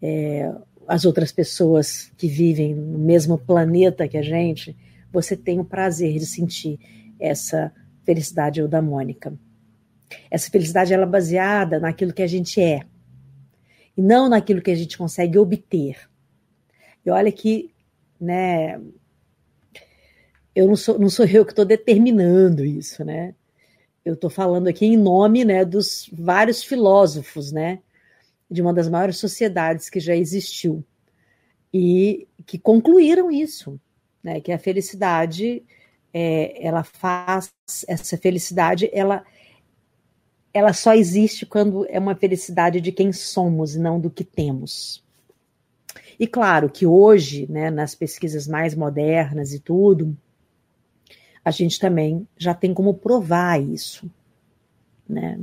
é, 0.00 0.50
as 0.86 1.04
outras 1.04 1.30
pessoas 1.30 2.10
que 2.16 2.26
vivem 2.26 2.74
no 2.74 2.98
mesmo 2.98 3.36
planeta 3.36 4.08
que 4.08 4.16
a 4.16 4.22
gente, 4.22 4.76
você 5.12 5.36
tem 5.36 5.60
o 5.60 5.64
prazer 5.64 6.18
de 6.18 6.26
sentir 6.26 6.78
essa 7.20 7.72
felicidade 8.04 8.60
eudamônica. 8.60 9.38
Essa 10.30 10.50
felicidade 10.50 10.94
ela 10.94 11.02
é 11.02 11.06
baseada 11.06 11.78
naquilo 11.78 12.14
que 12.14 12.22
a 12.22 12.26
gente 12.26 12.60
é 12.60 12.82
e 13.94 14.00
não 14.00 14.28
naquilo 14.28 14.62
que 14.62 14.70
a 14.70 14.74
gente 14.74 14.96
consegue 14.96 15.36
obter. 15.38 16.08
E 17.04 17.10
olha 17.10 17.30
que, 17.30 17.74
né, 18.18 18.80
eu 20.54 20.66
não 20.66 20.76
sou, 20.76 20.98
não 20.98 21.10
sou 21.10 21.26
eu 21.26 21.44
que 21.44 21.52
estou 21.52 21.64
determinando 21.64 22.64
isso, 22.64 23.04
né? 23.04 23.34
Eu 24.08 24.14
estou 24.14 24.30
falando 24.30 24.68
aqui 24.68 24.86
em 24.86 24.96
nome 24.96 25.44
né, 25.44 25.66
dos 25.66 26.08
vários 26.10 26.62
filósofos, 26.62 27.52
né, 27.52 27.80
de 28.50 28.62
uma 28.62 28.72
das 28.72 28.88
maiores 28.88 29.18
sociedades 29.18 29.90
que 29.90 30.00
já 30.00 30.16
existiu 30.16 30.82
e 31.72 32.26
que 32.46 32.58
concluíram 32.58 33.30
isso, 33.30 33.78
né, 34.22 34.40
que 34.40 34.50
a 34.50 34.58
felicidade, 34.58 35.62
é, 36.12 36.66
ela 36.66 36.82
faz 36.82 37.52
essa 37.86 38.16
felicidade, 38.16 38.88
ela 38.92 39.24
ela 40.54 40.72
só 40.72 40.94
existe 40.94 41.44
quando 41.44 41.86
é 41.90 41.98
uma 41.98 42.16
felicidade 42.16 42.80
de 42.80 42.90
quem 42.90 43.12
somos, 43.12 43.76
não 43.76 44.00
do 44.00 44.10
que 44.10 44.24
temos. 44.24 45.04
E 46.18 46.26
claro 46.26 46.70
que 46.70 46.86
hoje, 46.86 47.46
né, 47.48 47.70
nas 47.70 47.94
pesquisas 47.94 48.48
mais 48.48 48.74
modernas 48.74 49.52
e 49.52 49.60
tudo, 49.60 50.16
a 51.48 51.50
gente 51.50 51.80
também 51.80 52.28
já 52.36 52.52
tem 52.52 52.74
como 52.74 52.92
provar 52.92 53.58
isso, 53.58 54.08
né? 55.08 55.40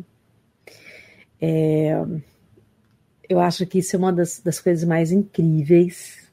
É, 1.41 2.00
eu 3.27 3.39
acho 3.39 3.65
que 3.65 3.79
isso 3.79 3.95
é 3.95 4.00
uma 4.00 4.13
das, 4.13 4.39
das 4.39 4.59
coisas 4.59 4.88
mais 4.88 5.12
incríveis 5.12 6.31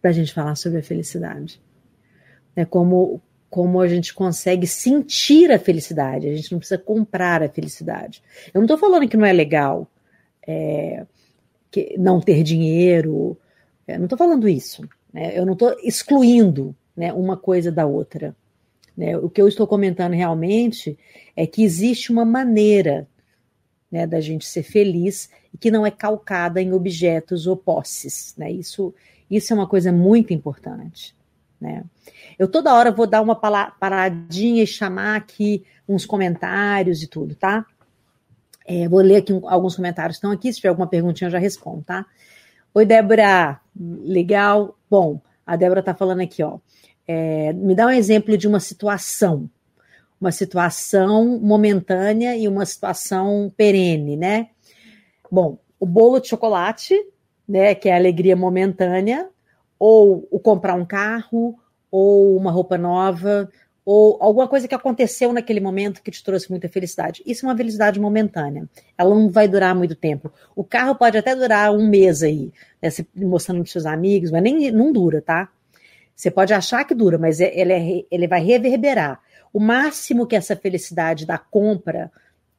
para 0.00 0.10
a 0.10 0.14
gente 0.14 0.32
falar 0.32 0.54
sobre 0.54 0.78
a 0.78 0.82
felicidade. 0.84 1.60
É 2.54 2.64
como, 2.64 3.20
como 3.50 3.80
a 3.80 3.88
gente 3.88 4.14
consegue 4.14 4.68
sentir 4.68 5.50
a 5.50 5.58
felicidade, 5.58 6.28
a 6.28 6.36
gente 6.36 6.52
não 6.52 6.60
precisa 6.60 6.78
comprar 6.78 7.42
a 7.42 7.48
felicidade. 7.48 8.22
Eu 8.54 8.60
não 8.60 8.66
estou 8.66 8.78
falando 8.78 9.08
que 9.08 9.16
não 9.16 9.26
é 9.26 9.32
legal 9.32 9.90
é, 10.46 11.04
que 11.72 11.98
não 11.98 12.20
ter 12.20 12.44
dinheiro, 12.44 13.36
é, 13.84 13.98
não 13.98 14.04
estou 14.04 14.18
falando 14.18 14.48
isso. 14.48 14.88
Né? 15.12 15.36
Eu 15.36 15.44
não 15.44 15.54
estou 15.54 15.76
excluindo 15.82 16.72
né, 16.96 17.12
uma 17.12 17.36
coisa 17.36 17.70
da 17.70 17.86
outra. 17.86 18.34
Né? 18.96 19.16
O 19.16 19.28
que 19.28 19.40
eu 19.40 19.48
estou 19.48 19.66
comentando 19.66 20.12
realmente 20.12 20.98
é 21.34 21.46
que 21.46 21.62
existe 21.62 22.12
uma 22.12 22.24
maneira 22.24 23.08
né, 23.90 24.06
da 24.06 24.20
gente 24.20 24.46
ser 24.46 24.62
feliz 24.62 25.30
e 25.52 25.58
que 25.58 25.70
não 25.70 25.84
é 25.84 25.90
calcada 25.90 26.60
em 26.60 26.72
objetos 26.72 27.46
ou 27.46 27.56
posses. 27.56 28.34
Né? 28.36 28.50
Isso, 28.50 28.94
isso 29.30 29.52
é 29.52 29.56
uma 29.56 29.66
coisa 29.66 29.92
muito 29.92 30.32
importante. 30.32 31.14
Né? 31.60 31.84
Eu 32.38 32.48
toda 32.48 32.74
hora 32.74 32.90
vou 32.90 33.06
dar 33.06 33.20
uma 33.20 33.36
paradinha 33.36 34.62
e 34.62 34.66
chamar 34.66 35.16
aqui 35.16 35.64
uns 35.88 36.04
comentários 36.04 37.02
e 37.02 37.06
tudo, 37.06 37.34
tá? 37.34 37.64
É, 38.64 38.88
vou 38.88 39.00
ler 39.00 39.16
aqui 39.16 39.32
alguns 39.44 39.76
comentários 39.76 40.16
estão 40.16 40.30
aqui. 40.30 40.52
Se 40.52 40.56
tiver 40.56 40.70
alguma 40.70 40.86
perguntinha, 40.86 41.28
eu 41.28 41.32
já 41.32 41.38
respondo, 41.38 41.82
tá? 41.82 42.06
Oi, 42.74 42.86
Débora. 42.86 43.60
Legal. 43.76 44.76
Bom, 44.88 45.20
a 45.46 45.56
Débora 45.56 45.80
está 45.80 45.94
falando 45.94 46.20
aqui, 46.20 46.42
ó. 46.42 46.58
É, 47.06 47.52
me 47.52 47.74
dá 47.74 47.86
um 47.86 47.90
exemplo 47.90 48.36
de 48.36 48.46
uma 48.46 48.60
situação, 48.60 49.50
uma 50.20 50.30
situação 50.30 51.38
momentânea 51.40 52.36
e 52.36 52.46
uma 52.46 52.64
situação 52.64 53.52
perene, 53.56 54.16
né? 54.16 54.48
Bom, 55.30 55.58
o 55.80 55.86
bolo 55.86 56.20
de 56.20 56.28
chocolate, 56.28 56.94
né, 57.48 57.74
que 57.74 57.88
é 57.88 57.92
a 57.92 57.96
alegria 57.96 58.36
momentânea, 58.36 59.28
ou 59.78 60.28
o 60.30 60.38
comprar 60.38 60.74
um 60.74 60.84
carro, 60.84 61.58
ou 61.90 62.36
uma 62.36 62.50
roupa 62.50 62.78
nova, 62.78 63.50
ou 63.84 64.16
alguma 64.20 64.46
coisa 64.46 64.68
que 64.68 64.74
aconteceu 64.74 65.32
naquele 65.32 65.60
momento 65.60 66.02
que 66.02 66.10
te 66.10 66.22
trouxe 66.22 66.48
muita 66.50 66.68
felicidade. 66.68 67.22
Isso 67.26 67.44
é 67.44 67.48
uma 67.48 67.56
felicidade 67.56 67.98
momentânea. 67.98 68.68
Ela 68.96 69.14
não 69.14 69.28
vai 69.28 69.48
durar 69.48 69.74
muito 69.74 69.94
tempo. 69.96 70.32
O 70.54 70.62
carro 70.62 70.94
pode 70.94 71.18
até 71.18 71.34
durar 71.34 71.72
um 71.72 71.88
mês 71.88 72.22
aí, 72.22 72.52
né, 72.80 72.88
mostrando 73.16 73.62
para 73.62 73.72
seus 73.72 73.86
amigos, 73.86 74.30
mas 74.30 74.42
nem 74.42 74.70
não 74.70 74.92
dura, 74.92 75.20
tá? 75.20 75.48
Você 76.14 76.30
pode 76.30 76.54
achar 76.54 76.84
que 76.84 76.94
dura, 76.94 77.18
mas 77.18 77.40
é, 77.40 77.52
ele, 77.58 77.72
é, 77.72 78.04
ele 78.10 78.28
vai 78.28 78.42
reverberar. 78.42 79.20
O 79.52 79.58
máximo 79.58 80.26
que 80.26 80.36
essa 80.36 80.54
felicidade 80.54 81.26
da 81.26 81.36
compra 81.36 82.10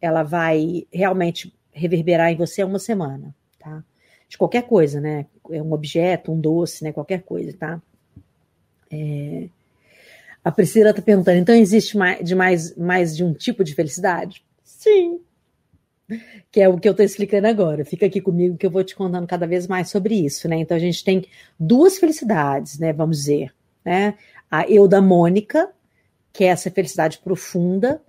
ela 0.01 0.22
vai 0.24 0.86
realmente 0.92 1.53
reverberar 1.72 2.32
em 2.32 2.36
você 2.36 2.62
é 2.62 2.65
uma 2.65 2.80
semana, 2.80 3.34
tá? 3.58 3.82
De 4.27 4.38
qualquer 4.38 4.63
coisa, 4.63 5.00
né? 5.00 5.25
É 5.50 5.62
um 5.62 5.72
objeto, 5.72 6.32
um 6.32 6.39
doce, 6.39 6.84
né? 6.84 6.92
Qualquer 6.92 7.24
coisa, 7.24 7.56
tá? 7.58 7.82
É... 8.92 9.48
A 10.44 10.52
Priscila 10.52 10.90
está 10.90 11.02
perguntando, 11.02 11.38
então 11.38 11.56
existe 11.56 11.98
mais 11.98 12.24
de, 12.24 12.36
mais, 12.36 12.76
mais 12.76 13.16
de 13.16 13.24
um 13.24 13.34
tipo 13.34 13.64
de 13.64 13.74
felicidade? 13.74 14.44
Sim, 14.64 15.20
que 16.52 16.60
é 16.60 16.68
o 16.68 16.78
que 16.78 16.88
eu 16.88 16.92
estou 16.92 17.06
explicando 17.06 17.48
agora. 17.48 17.86
Fica 17.86 18.06
aqui 18.06 18.20
comigo 18.20 18.58
que 18.58 18.66
eu 18.66 18.72
vou 18.72 18.84
te 18.84 18.96
contando 18.96 19.26
cada 19.26 19.48
vez 19.48 19.68
mais 19.68 19.90
sobre 19.90 20.16
isso, 20.16 20.48
né? 20.48 20.58
Então 20.58 20.76
a 20.76 20.80
gente 20.80 21.04
tem 21.04 21.26
duas 21.60 21.98
felicidades, 21.98 22.78
né? 22.78 22.92
Vamos 22.92 23.18
dizer, 23.20 23.54
né? 23.86 24.16
A 24.52 24.70
eudamônica, 24.70 25.70
que 26.32 26.44
é 26.44 26.48
essa 26.48 26.70
felicidade 26.70 27.20
profunda, 27.20 28.02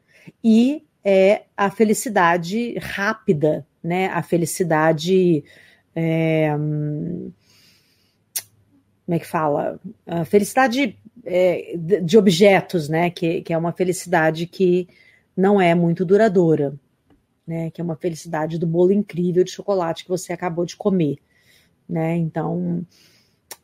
e 0.42 0.82
é 1.04 1.42
a 1.56 1.70
felicidade 1.70 2.76
rápida, 2.78 3.64
né? 3.82 4.08
A 4.08 4.22
felicidade 4.22 5.44
é, 5.94 6.50
como 9.06 9.14
é 9.14 9.18
que 9.18 9.26
fala? 9.26 9.78
A 10.06 10.24
felicidade 10.24 10.98
é, 11.24 11.76
de 11.76 12.18
objetos, 12.18 12.88
né? 12.88 13.10
Que, 13.10 13.42
que 13.42 13.52
é 13.52 13.58
uma 13.58 13.72
felicidade 13.72 14.46
que 14.46 14.88
não 15.36 15.60
é 15.60 15.74
muito 15.74 16.04
duradoura 16.04 16.78
né? 17.46 17.70
Que 17.70 17.80
é 17.80 17.84
uma 17.84 17.96
felicidade 17.96 18.58
do 18.58 18.66
bolo 18.66 18.92
incrível 18.92 19.44
de 19.44 19.50
chocolate 19.50 20.04
que 20.04 20.10
você 20.10 20.32
acabou 20.32 20.64
de 20.64 20.76
comer, 20.76 21.18
né? 21.88 22.16
Então 22.16 22.84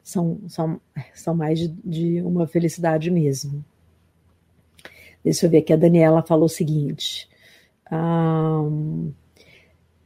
são, 0.02 0.40
são, 0.48 0.80
são 1.14 1.34
mais 1.34 1.58
de, 1.58 1.68
de 1.84 2.22
uma 2.22 2.46
felicidade 2.46 3.10
mesmo. 3.10 3.64
Deixa 5.22 5.46
eu 5.46 5.50
ver 5.50 5.58
aqui, 5.58 5.72
a 5.72 5.76
Daniela 5.76 6.22
falou 6.22 6.46
o 6.46 6.48
seguinte. 6.48 7.28
Um, 7.92 9.12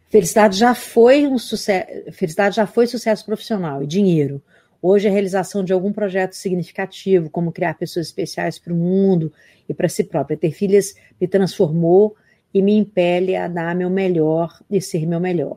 felicidade 0.09 0.59
já 0.59 0.75
foi 0.75 1.27
um 1.27 1.39
sucesso, 1.39 2.13
felicidade 2.13 2.57
já 2.57 2.67
foi 2.67 2.87
sucesso 2.87 3.25
profissional 3.25 3.83
e 3.83 3.87
dinheiro. 3.87 4.43
Hoje, 4.87 5.09
a 5.09 5.11
realização 5.11 5.65
de 5.65 5.73
algum 5.73 5.91
projeto 5.91 6.35
significativo, 6.35 7.31
como 7.31 7.51
criar 7.51 7.73
pessoas 7.73 8.09
especiais 8.09 8.59
para 8.59 8.71
o 8.71 8.77
mundo 8.77 9.33
e 9.67 9.73
para 9.73 9.89
si 9.89 10.05
própria. 10.05 10.37
Ter 10.37 10.51
filhas 10.51 10.95
me 11.19 11.27
transformou 11.27 12.15
e 12.53 12.61
me 12.61 12.77
impele 12.77 13.35
a 13.35 13.49
dar 13.49 13.75
meu 13.75 13.89
melhor 13.89 14.61
e 14.71 14.83
ser 14.83 15.07
meu 15.07 15.19
melhor. 15.19 15.57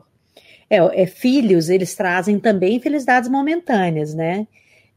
É, 0.70 1.02
é 1.02 1.06
filhos, 1.06 1.68
eles 1.68 1.94
trazem 1.94 2.40
também 2.40 2.80
felicidades 2.80 3.28
momentâneas, 3.28 4.14
né? 4.14 4.46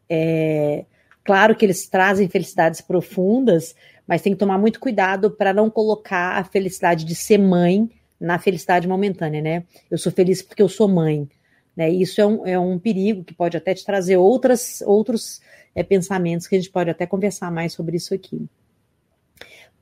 É, 0.09 0.85
claro 1.25 1.53
que 1.53 1.65
eles 1.65 1.89
trazem 1.89 2.29
felicidades 2.29 2.79
profundas, 2.79 3.75
mas 4.07 4.21
tem 4.21 4.31
que 4.31 4.39
tomar 4.39 4.57
muito 4.57 4.79
cuidado 4.79 5.31
para 5.31 5.51
não 5.53 5.69
colocar 5.69 6.38
a 6.38 6.43
felicidade 6.45 7.03
de 7.03 7.15
ser 7.15 7.38
mãe 7.38 7.91
na 8.17 8.39
felicidade 8.39 8.88
momentânea, 8.88 9.41
né? 9.41 9.63
Eu 9.89 9.97
sou 9.97 10.09
feliz 10.09 10.41
porque 10.41 10.61
eu 10.61 10.69
sou 10.69 10.88
mãe. 10.88 11.27
Né? 11.75 11.90
Isso 11.90 12.20
é 12.20 12.25
um, 12.25 12.48
é 12.48 12.60
um 12.60 12.78
perigo 12.78 13.24
que 13.24 13.34
pode 13.34 13.58
até 13.58 13.74
te 13.74 13.86
trazer 13.86 14.18
outras, 14.18 14.82
outros 14.86 15.42
é, 15.74 15.84
pensamentos 15.84 16.48
que 16.48 16.56
a 16.56 16.60
gente 16.60 16.72
pode 16.72 16.90
até 16.90 17.06
conversar 17.06 17.51
mais 17.51 17.74
sobre 17.74 17.98
isso 17.98 18.13
aqui. 18.13 18.48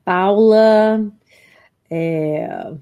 Paula, 0.04 1.10
é, 1.90 2.72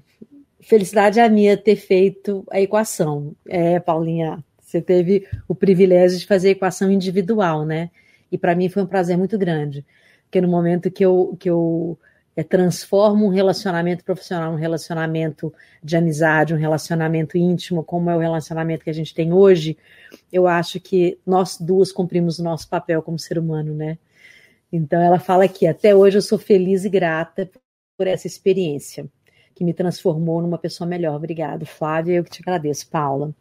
felicidade 0.61 1.19
a 1.19 1.27
minha 1.27 1.57
ter 1.57 1.75
feito 1.75 2.45
a 2.51 2.61
equação. 2.61 3.35
É, 3.47 3.79
Paulinha, 3.79 4.43
você 4.61 4.81
teve 4.81 5.27
o 5.47 5.55
privilégio 5.55 6.19
de 6.19 6.27
fazer 6.27 6.49
a 6.49 6.51
equação 6.51 6.91
individual, 6.91 7.65
né? 7.65 7.89
E 8.31 8.37
para 8.37 8.55
mim 8.55 8.69
foi 8.69 8.83
um 8.83 8.87
prazer 8.87 9.17
muito 9.17 9.37
grande, 9.37 9.83
porque 10.23 10.39
no 10.39 10.47
momento 10.47 10.91
que 10.91 11.03
eu, 11.03 11.35
que 11.39 11.49
eu 11.49 11.97
é, 12.39 12.43
transformo 12.43 13.25
um 13.25 13.29
relacionamento 13.29 14.01
profissional, 14.01 14.53
um 14.53 14.55
relacionamento 14.55 15.53
de 15.83 15.97
amizade, 15.97 16.53
um 16.53 16.57
relacionamento 16.57 17.37
íntimo, 17.37 17.83
como 17.83 18.09
é 18.09 18.15
o 18.15 18.19
relacionamento 18.19 18.85
que 18.85 18.89
a 18.89 18.93
gente 18.93 19.13
tem 19.13 19.33
hoje, 19.33 19.77
eu 20.31 20.47
acho 20.47 20.79
que 20.79 21.19
nós 21.25 21.57
duas 21.59 21.91
cumprimos 21.91 22.39
o 22.39 22.43
nosso 22.43 22.69
papel 22.69 23.01
como 23.01 23.19
ser 23.19 23.37
humano, 23.37 23.75
né? 23.75 23.97
Então 24.71 25.01
ela 25.01 25.19
fala 25.19 25.43
aqui, 25.43 25.67
até 25.67 25.93
hoje 25.93 26.17
eu 26.17 26.21
sou 26.21 26.39
feliz 26.39 26.85
e 26.85 26.89
grata 26.89 27.49
por 27.97 28.07
essa 28.07 28.25
experiência 28.25 29.05
que 29.53 29.65
me 29.65 29.73
transformou 29.73 30.41
numa 30.41 30.57
pessoa 30.57 30.87
melhor. 30.87 31.17
Obrigado, 31.17 31.65
Flávia, 31.65 32.15
eu 32.15 32.23
que 32.23 32.31
te 32.31 32.41
agradeço, 32.41 32.89
Paula. 32.89 33.35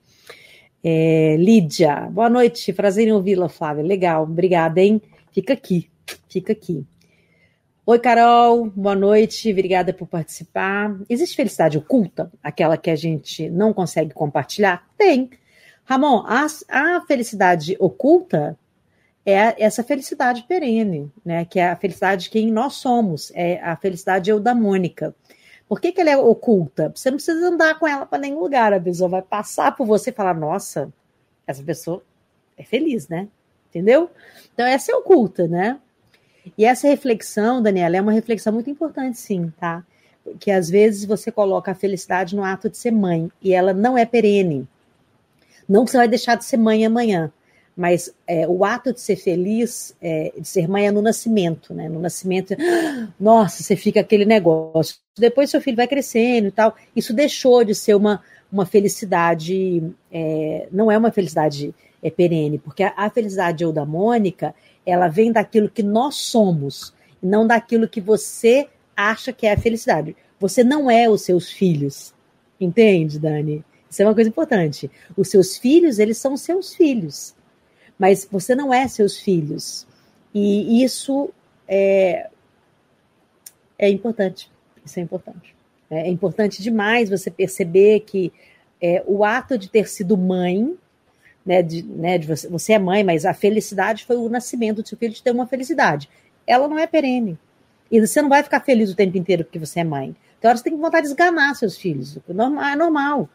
É, 0.83 1.37
Lídia, 1.37 2.09
boa 2.11 2.29
noite, 2.29 2.73
prazer 2.73 3.07
em 3.07 3.13
ouvi-la, 3.13 3.49
Flávia. 3.49 3.85
Legal, 3.85 4.25
obrigada, 4.25 4.81
hein? 4.81 5.01
Fica 5.31 5.53
aqui, 5.53 5.89
fica 6.29 6.53
aqui. 6.53 6.85
Oi, 7.91 7.99
Carol, 7.99 8.67
boa 8.67 8.95
noite, 8.95 9.51
obrigada 9.51 9.95
por 9.95 10.07
participar. 10.07 10.95
Existe 11.09 11.35
felicidade 11.35 11.79
oculta, 11.79 12.31
aquela 12.43 12.77
que 12.77 12.91
a 12.91 12.95
gente 12.95 13.49
não 13.49 13.73
consegue 13.73 14.13
compartilhar? 14.13 14.87
Tem. 14.99 15.31
Ramon, 15.87 16.23
a, 16.27 16.47
a 16.69 17.01
felicidade 17.07 17.79
oculta 17.81 18.59
é 19.25 19.65
essa 19.65 19.83
felicidade 19.83 20.43
perene, 20.43 21.11
né? 21.25 21.47
Que 21.47 21.61
é 21.61 21.71
a 21.71 21.77
felicidade 21.77 22.25
de 22.25 22.31
quem 22.31 22.53
nós 22.53 22.75
somos, 22.75 23.33
é 23.35 23.59
a 23.63 23.75
felicidade 23.75 24.31
eudamônica. 24.31 25.15
Por 25.67 25.81
que, 25.81 25.91
que 25.91 26.03
ela 26.03 26.11
é 26.11 26.17
oculta? 26.19 26.93
Você 26.95 27.11
não 27.11 27.17
precisa 27.17 27.49
andar 27.49 27.79
com 27.79 27.89
ela 27.89 28.05
para 28.05 28.19
nenhum 28.19 28.41
lugar. 28.41 28.71
A 28.75 28.79
pessoa 28.79 29.09
vai 29.09 29.23
passar 29.23 29.75
por 29.75 29.87
você 29.87 30.11
e 30.11 30.13
falar: 30.13 30.35
nossa, 30.35 30.93
essa 31.47 31.63
pessoa 31.63 32.03
é 32.55 32.63
feliz, 32.63 33.09
né? 33.09 33.29
Entendeu? 33.71 34.11
Então, 34.53 34.67
essa 34.67 34.93
é 34.93 34.95
oculta, 34.95 35.49
né? 35.49 35.81
E 36.57 36.65
essa 36.65 36.89
reflexão, 36.89 37.63
Daniela, 37.63 37.97
é 37.97 38.01
uma 38.01 38.13
reflexão 38.13 38.53
muito 38.53 38.71
importante, 38.71 39.19
sim, 39.19 39.53
tá? 39.59 39.85
Que 40.39 40.51
às 40.51 40.69
vezes 40.69 41.05
você 41.05 41.31
coloca 41.31 41.71
a 41.73 41.75
felicidade 41.75 42.37
no 42.37 42.45
ato 42.45 42.69
de 42.69 42.77
ser 42.77 42.91
mãe 42.91 43.31
e 43.43 43.53
ela 43.53 43.73
não 43.73 43.97
é 43.97 44.05
perene. 44.05 44.69
Não 45.69 45.85
que 45.85 45.91
você 45.91 45.97
vai 45.97 46.09
deixar 46.09 46.35
de 46.37 46.45
ser 46.45 46.57
mãe 46.57 46.85
amanhã, 46.85 47.33
mas 47.77 48.13
é, 48.27 48.47
o 48.49 48.65
ato 48.65 48.93
de 48.93 49.01
ser 49.01 49.17
feliz, 49.17 49.95
é, 50.03 50.33
de 50.37 50.49
ser 50.49 50.67
mãe 50.69 50.89
é 50.89 50.91
no 50.91 51.01
nascimento, 51.01 51.73
né? 51.73 51.89
No 51.89 52.01
nascimento, 52.01 52.55
nossa, 53.21 53.63
você 53.63 53.77
fica 53.77 54.01
aquele 54.01 54.25
negócio. 54.25 54.97
Depois 55.17 55.51
seu 55.51 55.61
filho 55.61 55.77
vai 55.77 55.87
crescendo 55.87 56.49
e 56.49 56.51
tal. 56.51 56.75
Isso 56.97 57.15
deixou 57.15 57.63
de 57.63 57.75
ser 57.75 57.95
uma, 57.95 58.21
uma 58.51 58.67
felicidade, 58.67 59.83
é, 60.11 60.67
não 60.73 60.91
é 60.91 60.99
uma 60.99 61.13
felicidade 61.13 61.75
é, 62.03 62.11
perene, 62.11 62.59
porque 62.59 62.83
a, 62.83 62.93
a 62.97 63.11
felicidade 63.11 63.63
eudamônica, 63.63 64.55
ela 64.91 65.09
vem 65.09 65.33
daquilo 65.33 65.69
que 65.69 65.83
nós 65.83 66.17
somos, 66.17 66.95
não 67.23 67.47
daquilo 67.47 67.89
que 67.89 68.01
você 68.01 68.69
acha 68.97 69.33
que 69.33 69.47
é 69.47 69.53
a 69.53 69.59
felicidade. 69.59 70.17
Você 70.41 70.63
não 70.63 70.91
é 70.91 71.09
os 71.09 71.23
seus 71.23 71.51
filhos. 71.51 72.15
Entende, 72.61 73.19
Dani? 73.19 73.65
Isso 73.91 74.03
é 74.03 74.05
uma 74.05 74.15
coisa 74.15 74.31
importante. 74.31 74.91
Os 75.17 75.29
seus 75.29 75.57
filhos, 75.57 75.99
eles 75.99 76.19
são 76.19 76.37
seus 76.37 76.75
filhos 76.75 77.35
mas 77.99 78.27
você 78.31 78.55
não 78.55 78.73
é 78.73 78.87
seus 78.87 79.19
filhos. 79.19 79.87
E 80.33 80.85
isso 80.85 81.31
é, 81.67 82.31
é 83.79 83.91
importante. 83.91 84.51
Isso 84.85 85.01
é 85.01 85.03
importante. 85.03 85.57
É, 85.91 86.03
é 86.03 86.09
importante 86.09 86.63
demais 86.63 87.11
você 87.11 87.31
perceber 87.31 88.01
que 88.01 88.33
é, 88.81 89.03
o 89.07 89.25
ato 89.25 89.59
de 89.59 89.69
ter 89.69 89.89
sido 89.89 90.17
mãe, 90.17 90.79
né, 91.45 91.63
de, 91.63 91.83
né, 91.83 92.19
de 92.19 92.27
você, 92.27 92.49
você 92.49 92.73
é 92.75 92.79
mãe, 92.79 93.03
mas 93.03 93.25
a 93.25 93.35
felicidade 93.35 94.05
foi 94.05 94.17
o 94.17 94.29
nascimento 94.29 94.83
do 94.83 94.89
seu 94.89 94.99
filho 94.99 95.15
de 95.15 95.23
ter 95.23 95.31
uma 95.31 95.47
felicidade. 95.47 96.09
Ela 96.47 96.69
não 96.69 96.79
é 96.79 96.87
perene. 96.87 97.39
E 97.91 98.01
você 98.01 98.21
não 98.21 98.29
vai 98.29 98.43
ficar 98.43 98.61
feliz 98.61 98.91
o 98.91 98.97
tempo 98.97 99.17
inteiro 99.17 99.45
porque 99.45 99.59
você 99.59 99.81
é 99.81 99.85
mãe. 99.85 100.15
Então, 100.39 100.55
você 100.55 100.63
tem 100.63 100.75
que 100.75 100.79
vontade 100.79 101.07
de 101.07 101.13
esganar 101.13 101.55
seus 101.57 101.77
filhos. 101.77 102.19
É 102.29 102.77
normal, 102.77 103.29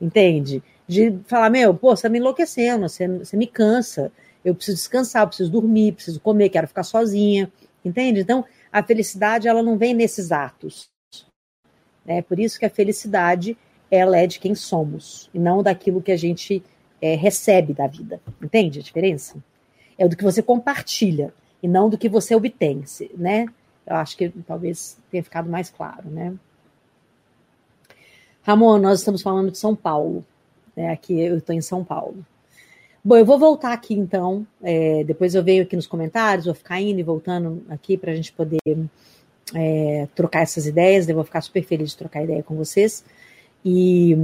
entende? 0.00 0.62
de 0.86 1.18
falar, 1.26 1.50
meu, 1.50 1.74
pô, 1.74 1.96
você 1.96 2.02
tá 2.02 2.08
me 2.08 2.18
enlouquecendo, 2.18 2.88
você, 2.88 3.08
você 3.08 3.36
me 3.36 3.46
cansa, 3.46 4.12
eu 4.44 4.54
preciso 4.54 4.76
descansar, 4.76 5.22
eu 5.22 5.28
preciso 5.28 5.50
dormir, 5.50 5.92
preciso 5.92 6.20
comer, 6.20 6.50
quero 6.50 6.68
ficar 6.68 6.82
sozinha, 6.82 7.50
entende? 7.84 8.20
Então, 8.20 8.44
a 8.70 8.82
felicidade, 8.82 9.48
ela 9.48 9.62
não 9.62 9.78
vem 9.78 9.94
nesses 9.94 10.30
atos. 10.30 10.88
É 12.06 12.20
por 12.20 12.38
isso 12.38 12.58
que 12.58 12.66
a 12.66 12.70
felicidade, 12.70 13.56
ela 13.90 14.18
é 14.18 14.26
de 14.26 14.38
quem 14.38 14.54
somos, 14.54 15.30
e 15.32 15.38
não 15.38 15.62
daquilo 15.62 16.02
que 16.02 16.12
a 16.12 16.16
gente 16.16 16.62
é, 17.04 17.14
recebe 17.16 17.74
da 17.74 17.86
vida, 17.86 18.18
entende 18.42 18.78
a 18.78 18.82
diferença? 18.82 19.36
É 19.98 20.08
do 20.08 20.16
que 20.16 20.24
você 20.24 20.42
compartilha, 20.42 21.34
e 21.62 21.68
não 21.68 21.90
do 21.90 21.98
que 21.98 22.08
você 22.08 22.34
obtém, 22.34 22.82
né? 23.14 23.46
Eu 23.86 23.96
acho 23.96 24.16
que 24.16 24.30
talvez 24.46 24.98
tenha 25.10 25.22
ficado 25.22 25.50
mais 25.50 25.68
claro, 25.68 26.08
né? 26.08 26.34
Ramon, 28.42 28.78
nós 28.78 29.00
estamos 29.00 29.20
falando 29.22 29.50
de 29.50 29.58
São 29.58 29.74
Paulo. 29.74 30.24
Né? 30.76 30.90
Aqui 30.90 31.18
eu 31.18 31.38
estou 31.38 31.54
em 31.54 31.60
São 31.60 31.84
Paulo. 31.84 32.24
Bom, 33.02 33.16
eu 33.16 33.24
vou 33.24 33.38
voltar 33.38 33.72
aqui 33.72 33.94
então. 33.94 34.46
É, 34.62 35.04
depois 35.04 35.34
eu 35.34 35.44
venho 35.44 35.62
aqui 35.62 35.76
nos 35.76 35.86
comentários, 35.86 36.46
vou 36.46 36.54
ficar 36.54 36.80
indo 36.80 37.00
e 37.00 37.02
voltando 37.02 37.62
aqui 37.68 37.96
para 37.96 38.12
a 38.12 38.14
gente 38.14 38.32
poder 38.32 38.60
é, 39.54 40.08
trocar 40.14 40.40
essas 40.40 40.66
ideias. 40.66 41.08
Eu 41.08 41.14
vou 41.14 41.24
ficar 41.24 41.40
super 41.40 41.62
feliz 41.62 41.90
de 41.90 41.96
trocar 41.96 42.24
ideia 42.24 42.42
com 42.42 42.56
vocês. 42.56 43.04
E 43.64 44.14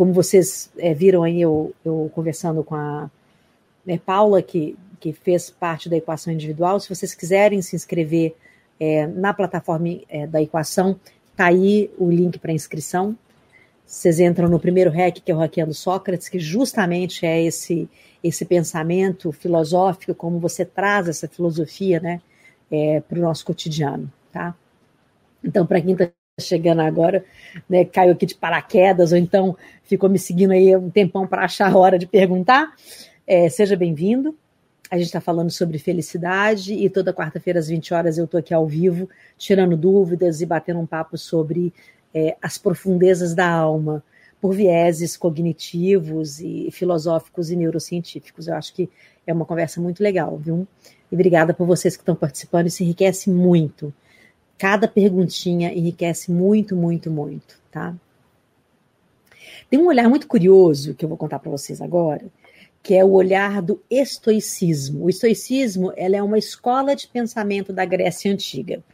como 0.00 0.14
vocês 0.14 0.70
é, 0.78 0.94
viram 0.94 1.22
aí, 1.22 1.42
eu, 1.42 1.74
eu, 1.84 2.10
conversando 2.14 2.64
com 2.64 2.74
a 2.74 3.10
né, 3.84 4.00
Paula, 4.02 4.40
que, 4.40 4.74
que 4.98 5.12
fez 5.12 5.50
parte 5.50 5.90
da 5.90 5.96
equação 5.98 6.32
individual, 6.32 6.80
se 6.80 6.88
vocês 6.88 7.14
quiserem 7.14 7.60
se 7.60 7.76
inscrever 7.76 8.34
é, 8.80 9.06
na 9.06 9.34
plataforma 9.34 10.00
é, 10.08 10.26
da 10.26 10.40
equação, 10.40 10.98
tá 11.36 11.48
aí 11.48 11.90
o 11.98 12.10
link 12.10 12.38
para 12.38 12.50
inscrição. 12.50 13.14
Vocês 13.84 14.18
entram 14.20 14.48
no 14.48 14.58
primeiro 14.58 14.90
hack, 14.90 15.20
que 15.22 15.30
é 15.30 15.34
o 15.34 15.38
Hackeando 15.38 15.74
Sócrates, 15.74 16.30
que 16.30 16.38
justamente 16.38 17.26
é 17.26 17.44
esse, 17.44 17.86
esse 18.24 18.46
pensamento 18.46 19.30
filosófico, 19.32 20.14
como 20.14 20.38
você 20.38 20.64
traz 20.64 21.08
essa 21.10 21.28
filosofia 21.28 22.00
né, 22.00 22.22
é, 22.70 23.02
para 23.02 23.18
o 23.18 23.22
nosso 23.22 23.44
cotidiano. 23.44 24.10
Tá? 24.32 24.54
Então, 25.44 25.66
para 25.66 25.78
quem 25.82 25.92
está 25.92 26.10
chegando 26.38 26.80
agora, 26.80 27.24
né, 27.68 27.84
caiu 27.84 28.12
aqui 28.12 28.26
de 28.26 28.34
paraquedas, 28.34 29.12
ou 29.12 29.18
então 29.18 29.56
ficou 29.84 30.08
me 30.08 30.18
seguindo 30.18 30.52
aí 30.52 30.74
um 30.76 30.90
tempão 30.90 31.26
para 31.26 31.44
achar 31.44 31.72
a 31.72 31.76
hora 31.76 31.98
de 31.98 32.06
perguntar, 32.06 32.74
é, 33.26 33.48
seja 33.48 33.76
bem-vindo. 33.76 34.36
A 34.90 34.96
gente 34.96 35.06
está 35.06 35.20
falando 35.20 35.50
sobre 35.50 35.78
felicidade 35.78 36.74
e 36.74 36.90
toda 36.90 37.14
quarta-feira 37.14 37.60
às 37.60 37.68
20 37.68 37.94
horas 37.94 38.18
eu 38.18 38.24
estou 38.24 38.40
aqui 38.40 38.52
ao 38.52 38.66
vivo, 38.66 39.08
tirando 39.38 39.76
dúvidas 39.76 40.40
e 40.40 40.46
batendo 40.46 40.80
um 40.80 40.86
papo 40.86 41.16
sobre 41.16 41.72
é, 42.12 42.36
as 42.42 42.58
profundezas 42.58 43.32
da 43.32 43.48
alma 43.48 44.02
por 44.40 44.52
vieses 44.52 45.16
cognitivos 45.16 46.40
e 46.40 46.70
filosóficos 46.72 47.50
e 47.50 47.56
neurocientíficos. 47.56 48.48
Eu 48.48 48.54
acho 48.54 48.74
que 48.74 48.90
é 49.24 49.32
uma 49.32 49.44
conversa 49.44 49.80
muito 49.80 50.02
legal, 50.02 50.36
viu? 50.38 50.66
E 51.10 51.14
obrigada 51.14 51.54
por 51.54 51.66
vocês 51.68 51.96
que 51.96 52.02
estão 52.02 52.16
participando, 52.16 52.66
isso 52.66 52.82
enriquece 52.82 53.30
muito. 53.30 53.92
Cada 54.60 54.86
perguntinha 54.86 55.72
enriquece 55.72 56.30
muito, 56.30 56.76
muito, 56.76 57.10
muito, 57.10 57.58
tá? 57.72 57.96
Tem 59.70 59.80
um 59.80 59.86
olhar 59.86 60.06
muito 60.06 60.28
curioso 60.28 60.94
que 60.94 61.02
eu 61.02 61.08
vou 61.08 61.16
contar 61.16 61.38
para 61.38 61.50
vocês 61.50 61.80
agora, 61.80 62.26
que 62.82 62.92
é 62.92 63.02
o 63.02 63.12
olhar 63.12 63.62
do 63.62 63.82
estoicismo. 63.88 65.06
O 65.06 65.08
estoicismo 65.08 65.94
ela 65.96 66.14
é 66.14 66.22
uma 66.22 66.36
escola 66.36 66.94
de 66.94 67.08
pensamento 67.08 67.72
da 67.72 67.86
Grécia 67.86 68.30
Antiga. 68.30 68.84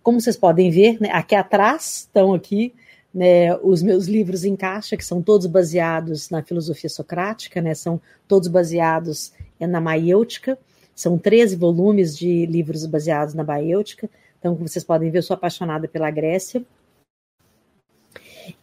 Como 0.00 0.20
vocês 0.20 0.36
podem 0.36 0.70
ver, 0.70 1.00
né, 1.00 1.08
aqui 1.10 1.34
atrás 1.34 2.06
estão 2.06 2.32
aqui 2.32 2.72
né, 3.12 3.52
os 3.64 3.82
meus 3.82 4.06
livros 4.06 4.44
em 4.44 4.54
caixa, 4.54 4.96
que 4.96 5.04
são 5.04 5.20
todos 5.20 5.48
baseados 5.48 6.30
na 6.30 6.40
filosofia 6.40 6.88
socrática, 6.88 7.60
né, 7.60 7.74
são 7.74 8.00
todos 8.28 8.46
baseados 8.46 9.32
na 9.58 9.80
maiêutica, 9.80 10.56
são 10.94 11.18
13 11.18 11.56
volumes 11.56 12.16
de 12.16 12.46
livros 12.46 12.86
baseados 12.86 13.34
na 13.34 13.42
maiêutica, 13.42 14.08
então, 14.46 14.54
como 14.54 14.68
vocês 14.68 14.84
podem 14.84 15.10
ver, 15.10 15.18
eu 15.18 15.22
sou 15.22 15.34
apaixonada 15.34 15.88
pela 15.88 16.08
Grécia, 16.08 16.64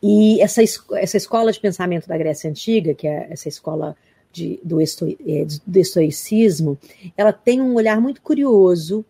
e 0.02 0.42
essa, 0.42 0.62
essa 0.94 1.18
escola 1.18 1.52
de 1.52 1.60
pensamento 1.60 2.08
da 2.08 2.18
Grécia 2.18 2.50
Antiga, 2.50 2.94
que 2.94 3.06
é 3.06 3.28
essa 3.30 3.50
escola 3.50 3.98
de, 4.32 4.58
do, 4.64 4.82
é, 4.82 5.46
do 5.68 5.80
estoicismo, 5.80 6.78
ela 7.18 7.34
tem 7.34 7.60
um 7.60 7.74
olhar 7.76 8.00
muito 8.00 8.22
curioso 8.22 9.06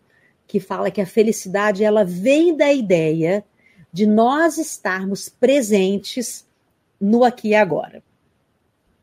que 0.48 0.58
fala 0.58 0.90
que 0.90 1.00
a 1.00 1.06
felicidade 1.06 1.84
ela 1.84 2.04
vem 2.04 2.56
da 2.56 2.72
ideia 2.72 3.44
de 3.92 4.04
nós 4.04 4.58
estarmos 4.58 5.28
presentes 5.28 6.44
no 7.00 7.22
aqui 7.22 7.50
e 7.50 7.54
agora. 7.54 8.02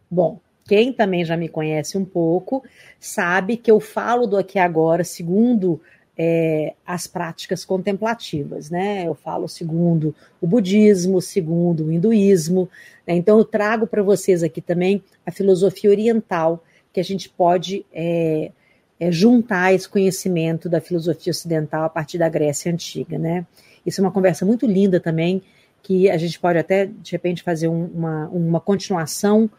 Bom, 0.10 0.41
quem 0.65 0.91
também 0.91 1.23
já 1.23 1.38
me 1.38 1.47
conhece 1.47 1.97
um 1.97 2.03
pouco 2.03 2.63
sabe 2.99 3.55
que 3.55 3.71
eu 3.71 3.79
falo 3.79 4.27
do 4.27 4.38
aqui 4.38 4.57
e 4.57 4.62
agora 4.62 5.05
segundo 5.05 5.79
é, 6.17 6.74
as 6.86 7.08
práticas 7.08 7.63
contemplativas, 7.65 8.69
né? 8.69 9.08
Eu 9.08 9.15
falo 9.15 9.47
segundo 9.47 10.13
o 10.39 10.47
budismo, 10.47 11.21
segundo 11.21 11.86
o 11.86 11.91
hinduísmo. 11.91 12.69
Né? 13.08 13.15
Então, 13.15 13.38
eu 13.38 13.45
trago 13.45 13.88
para 13.88 14.04
vocês 14.04 14.43
aqui 14.43 14.62
também 14.62 15.04
a 15.26 15.32
filosofia 15.32 15.89
oriental, 15.89 16.63
que 16.93 17.00
a 17.00 17.04
gente 17.04 17.30
pode 17.30 17.86
é, 17.93 18.52
é, 19.00 19.12
juntar 19.12 19.74
esse 19.74 19.88
conhecimento 19.88 20.67
da 20.67 20.82
filosofia 20.82 21.32
ocidental 21.32 21.86
a 21.86 21.89
partir 21.89 22.17
da 22.17 22.30
Grécia 22.30 22.71
Antiga, 22.71 23.17
né? 23.17 23.45
Isso 23.86 24.00
é 24.00 24.04
uma 24.04 24.12
conversa 24.12 24.45
muito 24.45 24.67
linda 24.67 25.00
também, 25.00 25.41
que 25.82 26.10
a 26.10 26.17
gente 26.17 26.39
pode 26.39 26.60
até, 26.60 26.86
de 26.86 27.12
repente, 27.12 27.41
fazer 27.41 27.67
um, 27.67 27.86
uma, 27.86 28.28
uma 28.28 28.60
continuação 28.60 29.50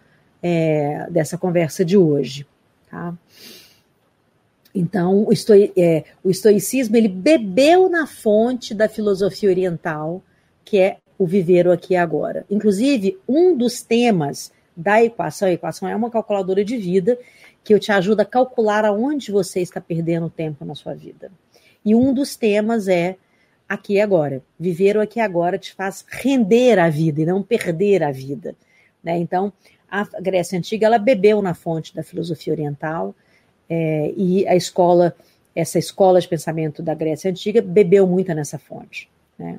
é, 0.42 1.08
dessa 1.10 1.36
conversa 1.36 1.84
de 1.84 1.96
hoje, 1.96 2.46
tá? 2.88 3.14
Então, 4.74 5.24
o, 5.26 5.32
estoi, 5.32 5.72
é, 5.76 6.04
o 6.24 6.30
estoicismo 6.30 6.96
ele 6.96 7.08
bebeu 7.08 7.88
na 7.88 8.06
fonte 8.06 8.74
da 8.74 8.88
filosofia 8.88 9.50
oriental, 9.50 10.22
que 10.64 10.78
é 10.78 10.98
o 11.18 11.26
viver 11.26 11.66
o 11.66 11.72
aqui 11.72 11.94
e 11.94 11.96
agora. 11.96 12.44
Inclusive, 12.50 13.18
um 13.28 13.56
dos 13.56 13.82
temas 13.82 14.50
da 14.76 15.02
equação, 15.02 15.48
a 15.48 15.52
equação 15.52 15.88
é 15.88 15.94
uma 15.94 16.10
calculadora 16.10 16.64
de 16.64 16.76
vida 16.76 17.18
que 17.62 17.78
te 17.78 17.92
ajuda 17.92 18.22
a 18.22 18.26
calcular 18.26 18.84
aonde 18.84 19.30
você 19.30 19.60
está 19.60 19.80
perdendo 19.80 20.30
tempo 20.30 20.64
na 20.64 20.74
sua 20.74 20.94
vida. 20.94 21.30
E 21.84 21.94
um 21.94 22.12
dos 22.12 22.34
temas 22.34 22.88
é 22.88 23.16
aqui 23.68 23.94
e 23.94 24.00
agora. 24.00 24.42
Viver 24.58 24.96
o 24.96 25.00
aqui 25.00 25.18
e 25.18 25.22
agora 25.22 25.58
te 25.58 25.72
faz 25.74 26.04
render 26.08 26.78
a 26.78 26.88
vida 26.88 27.22
e 27.22 27.26
não 27.26 27.42
perder 27.42 28.02
a 28.02 28.10
vida. 28.10 28.56
Né? 29.02 29.18
Então, 29.18 29.52
a 29.90 30.04
Grécia 30.20 30.58
Antiga 30.58 30.86
ela 30.86 30.98
bebeu 30.98 31.42
na 31.42 31.54
fonte 31.54 31.94
da 31.94 32.02
filosofia 32.02 32.52
oriental, 32.52 33.14
é, 33.74 34.12
e 34.14 34.46
a 34.46 34.54
escola, 34.54 35.16
essa 35.56 35.78
escola 35.78 36.20
de 36.20 36.28
pensamento 36.28 36.82
da 36.82 36.92
Grécia 36.92 37.30
Antiga, 37.30 37.62
bebeu 37.62 38.06
muito 38.06 38.34
nessa 38.34 38.58
fonte. 38.58 39.08
Né? 39.38 39.58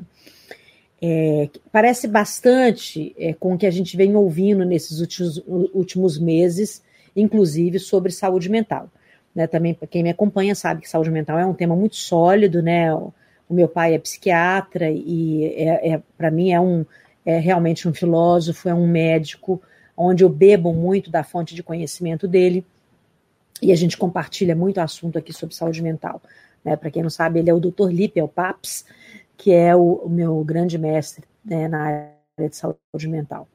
É, 1.02 1.49
parece 1.71 2.08
bastante 2.08 3.15
é, 3.17 3.34
com 3.34 3.56
o 3.56 3.58
que 3.58 3.65
a 3.65 3.71
gente 3.71 3.97
vem 3.97 4.15
ouvindo 4.15 4.63
nesses 4.63 4.99
últimos, 4.99 5.43
últimos 5.73 6.19
meses, 6.19 6.84
inclusive 7.15 7.80
sobre 7.80 8.12
saúde 8.12 8.49
mental. 8.49 8.88
Né? 9.34 9.47
Também, 9.47 9.76
quem 9.89 10.04
me 10.04 10.12
acompanha 10.12 10.54
sabe 10.54 10.82
que 10.82 10.89
saúde 10.89 11.10
mental 11.10 11.39
é 11.39 11.45
um 11.47 11.54
tema 11.56 11.76
muito 11.76 11.95
sólido, 11.95 12.62
né? 12.62 12.93
O, 12.93 13.12
meu 13.49 13.67
pai 13.67 13.93
é 13.93 13.99
psiquiatra 13.99 14.89
e 14.89 15.45
é, 15.45 15.93
é 15.93 16.02
para 16.17 16.32
mim 16.32 16.52
é 16.52 16.60
um 16.60 16.84
é 17.23 17.38
realmente 17.38 17.88
um 17.88 17.93
filósofo, 17.93 18.67
é 18.67 18.73
um 18.73 18.88
médico, 18.88 19.62
onde 19.95 20.23
eu 20.23 20.30
bebo 20.30 20.73
muito 20.73 21.12
da 21.12 21.23
fonte 21.23 21.54
de 21.54 21.62
conhecimento 21.62 22.28
dele 22.28 22.65
e 23.63 23.71
a 23.71 23.76
gente 23.76 23.97
compartilha 23.97 24.56
muito 24.56 24.80
assunto 24.80 25.17
aqui 25.17 25.32
sobre 25.32 25.56
saúde 25.56 25.82
mental. 25.82 26.21
Né? 26.63 26.76
Para 26.76 26.91
quem 26.91 27.04
não 27.04 27.10
sabe, 27.10 27.39
ele 27.39 27.49
é 27.49 27.54
o 27.54 27.60
Dr. 27.60 27.89
Lipe, 27.89 28.19
é 28.19 28.23
o 28.23 28.28
PAPS, 28.28 28.86
que 29.38 29.52
é 29.52 29.76
o, 29.76 30.02
o 30.06 30.10
meu 30.10 30.43
grande 30.43 30.78
mestre 30.78 31.26
né, 31.43 31.67
na 31.67 31.82
área 31.82 32.49
de 32.49 32.56
saúde 32.56 33.08
mental. 33.08 33.47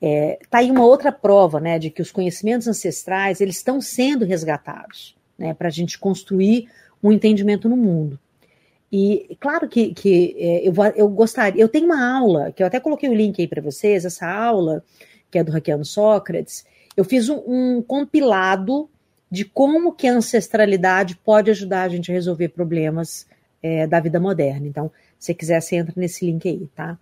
É, 0.00 0.38
tá 0.50 0.58
aí 0.58 0.70
uma 0.70 0.84
outra 0.84 1.10
prova, 1.10 1.58
né, 1.58 1.78
de 1.78 1.90
que 1.90 2.02
os 2.02 2.12
conhecimentos 2.12 2.68
ancestrais 2.68 3.40
eles 3.40 3.56
estão 3.56 3.80
sendo 3.80 4.24
resgatados, 4.24 5.16
né, 5.38 5.54
para 5.54 5.68
a 5.68 5.70
gente 5.70 5.98
construir 5.98 6.68
um 7.02 7.10
entendimento 7.10 7.68
no 7.68 7.76
mundo. 7.76 8.18
E 8.92 9.36
claro 9.40 9.68
que, 9.68 9.92
que 9.94 10.36
é, 10.38 10.68
eu, 10.68 10.72
eu 10.94 11.08
gostaria, 11.08 11.60
eu 11.60 11.68
tenho 11.68 11.86
uma 11.86 12.18
aula 12.18 12.52
que 12.52 12.62
eu 12.62 12.66
até 12.66 12.78
coloquei 12.78 13.08
o 13.08 13.14
link 13.14 13.40
aí 13.40 13.48
para 13.48 13.62
vocês, 13.62 14.04
essa 14.04 14.26
aula 14.26 14.84
que 15.30 15.38
é 15.38 15.44
do 15.44 15.50
Raquel 15.50 15.82
Sócrates. 15.84 16.64
Eu 16.96 17.04
fiz 17.04 17.28
um, 17.28 17.42
um 17.46 17.82
compilado 17.82 18.88
de 19.30 19.44
como 19.44 19.92
que 19.92 20.06
a 20.06 20.14
ancestralidade 20.14 21.16
pode 21.16 21.50
ajudar 21.50 21.82
a 21.82 21.88
gente 21.88 22.10
a 22.10 22.14
resolver 22.14 22.48
problemas 22.48 23.26
é, 23.62 23.86
da 23.86 24.00
vida 24.00 24.20
moderna. 24.20 24.66
Então, 24.66 24.90
se 25.18 25.34
quiser, 25.34 25.60
você 25.60 25.76
entra 25.76 25.94
nesse 25.96 26.24
link 26.24 26.48
aí, 26.48 26.68
tá? 26.74 26.98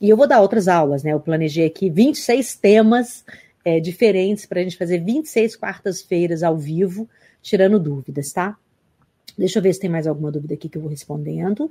E 0.00 0.08
eu 0.08 0.16
vou 0.16 0.26
dar 0.26 0.40
outras 0.40 0.66
aulas, 0.66 1.02
né? 1.02 1.12
Eu 1.12 1.20
planejei 1.20 1.66
aqui 1.66 1.90
26 1.90 2.56
temas 2.56 3.24
é, 3.64 3.78
diferentes 3.78 4.46
para 4.46 4.60
a 4.60 4.62
gente 4.62 4.76
fazer 4.76 4.98
26 4.98 5.56
quartas-feiras 5.56 6.42
ao 6.42 6.56
vivo, 6.56 7.08
tirando 7.42 7.78
dúvidas, 7.78 8.32
tá? 8.32 8.56
Deixa 9.36 9.58
eu 9.58 9.62
ver 9.62 9.72
se 9.72 9.80
tem 9.80 9.90
mais 9.90 10.06
alguma 10.06 10.32
dúvida 10.32 10.54
aqui 10.54 10.68
que 10.68 10.76
eu 10.76 10.82
vou 10.82 10.90
respondendo. 10.90 11.70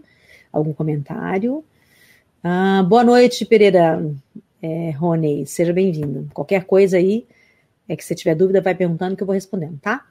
Algum 0.51 0.73
comentário. 0.73 1.63
Ah, 2.43 2.83
boa 2.87 3.03
noite, 3.03 3.45
Pereira 3.45 4.03
é, 4.61 4.91
Rony. 4.91 5.45
Seja 5.45 5.73
bem-vindo. 5.73 6.29
Qualquer 6.33 6.63
coisa 6.65 6.97
aí, 6.97 7.25
é 7.89 7.95
que 7.95 8.05
se 8.05 8.15
tiver 8.15 8.35
dúvida, 8.35 8.61
vai 8.61 8.75
perguntando 8.75 9.17
que 9.17 9.23
eu 9.23 9.27
vou 9.27 9.33
respondendo, 9.33 9.79
tá? 9.79 10.05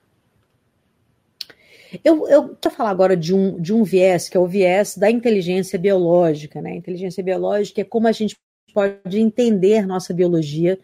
Eu, 2.05 2.29
eu 2.29 2.57
quero 2.57 2.75
falar 2.75 2.91
agora 2.91 3.17
de 3.17 3.35
um, 3.35 3.59
de 3.59 3.73
um 3.73 3.83
viés, 3.83 4.29
que 4.29 4.37
é 4.37 4.41
o 4.41 4.47
viés 4.47 4.97
da 4.97 5.11
inteligência 5.11 5.79
biológica, 5.79 6.61
né? 6.61 6.75
inteligência 6.75 7.23
biológica 7.23 7.81
é 7.81 7.85
como 7.85 8.07
a 8.07 8.13
gente 8.13 8.37
pode 8.75 9.19
entender 9.19 9.87
nossa 9.87 10.13
biologia, 10.13 10.79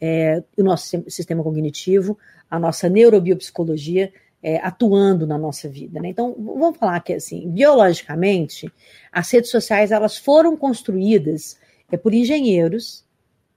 é, 0.00 0.44
o 0.56 0.62
nosso 0.62 1.02
sistema 1.08 1.42
cognitivo, 1.42 2.16
a 2.48 2.58
nossa 2.58 2.88
neurobiopsicologia 2.88 4.12
é, 4.40 4.58
atuando 4.58 5.26
na 5.26 5.38
nossa 5.38 5.68
vida. 5.68 6.00
Né? 6.00 6.10
Então, 6.10 6.36
vamos 6.38 6.76
falar 6.76 7.00
que, 7.00 7.14
assim, 7.14 7.50
biologicamente, 7.50 8.70
as 9.10 9.28
redes 9.30 9.50
sociais 9.50 9.90
elas 9.90 10.16
foram 10.16 10.56
construídas 10.56 11.58
é, 11.90 11.96
por 11.96 12.14
engenheiros, 12.14 13.04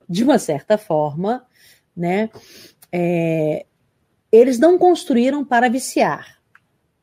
de 0.10 0.24
uma 0.24 0.40
certa 0.40 0.78
forma, 0.78 1.46
né? 1.96 2.30
É, 2.92 3.66
eles 4.32 4.60
não 4.60 4.78
construíram 4.78 5.44
para 5.44 5.70
viciar, 5.70 6.38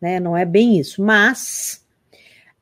né? 0.00 0.20
não 0.20 0.36
é 0.36 0.44
bem 0.44 0.78
isso, 0.78 1.02
mas 1.02 1.84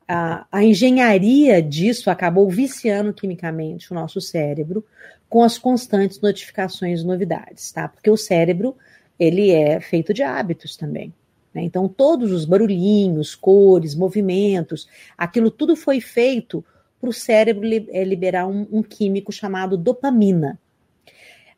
a, 0.07 0.47
a 0.51 0.65
engenharia 0.65 1.63
disso 1.63 2.11
acabou 2.11 2.49
viciando 2.51 3.13
quimicamente 3.13 3.91
o 3.91 3.95
nosso 3.95 4.21
cérebro 4.21 4.85
com 5.29 5.43
as 5.43 5.57
constantes 5.57 6.21
notificações 6.21 7.01
e 7.01 7.07
novidades, 7.07 7.73
tá? 7.73 7.89
Porque 7.89 8.11
o 8.11 8.17
cérebro, 8.19 8.77
ele 9.19 9.51
é 9.51 9.81
feito 9.81 10.13
de 10.13 10.23
hábitos 10.23 10.77
também. 10.77 11.13
Né? 11.55 11.63
Então, 11.63 11.89
todos 11.89 12.31
os 12.33 12.45
barulhinhos, 12.45 13.35
cores, 13.35 13.95
movimentos, 13.95 14.87
aquilo 15.17 15.51
tudo 15.51 15.75
foi 15.75 16.01
feito 16.01 16.63
para 17.01 17.09
o 17.09 17.13
cérebro 17.13 17.67
é, 17.91 18.05
liberar 18.05 18.47
um, 18.47 18.67
um 18.71 18.83
químico 18.83 19.33
chamado 19.33 19.77
dopamina 19.77 20.59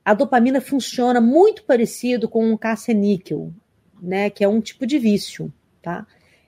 a 0.05 0.13
dopamina 0.13 0.61
funciona 0.61 1.21
muito 1.21 1.65
parecido 1.65 2.29
com 2.29 2.45
um 2.45 2.57
caça-níquel, 2.57 3.53
né, 4.01 4.29
que 4.29 4.45
é 4.45 4.49
um 4.49 4.61
tipo 4.61 4.87
de 4.87 4.99
vício, 4.99 5.53
tá? 5.81 6.07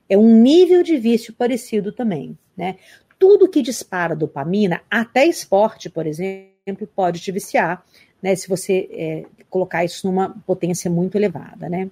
É 0.08 0.16
um 0.16 0.40
nível 0.40 0.82
de 0.82 0.98
vício 0.98 1.32
parecido 1.32 1.90
também, 1.90 2.36
né? 2.56 2.76
Tudo 3.18 3.48
que 3.48 3.62
dispara 3.62 4.14
dopamina, 4.14 4.82
até 4.90 5.24
esporte, 5.24 5.88
por 5.88 6.06
exemplo, 6.06 6.86
pode 6.94 7.18
te 7.20 7.32
viciar, 7.32 7.82
né, 8.22 8.36
se 8.36 8.46
você 8.46 8.88
é, 8.92 9.24
colocar 9.48 9.84
isso 9.84 10.06
numa 10.06 10.30
potência 10.46 10.90
muito 10.90 11.16
elevada, 11.16 11.68
né? 11.68 11.90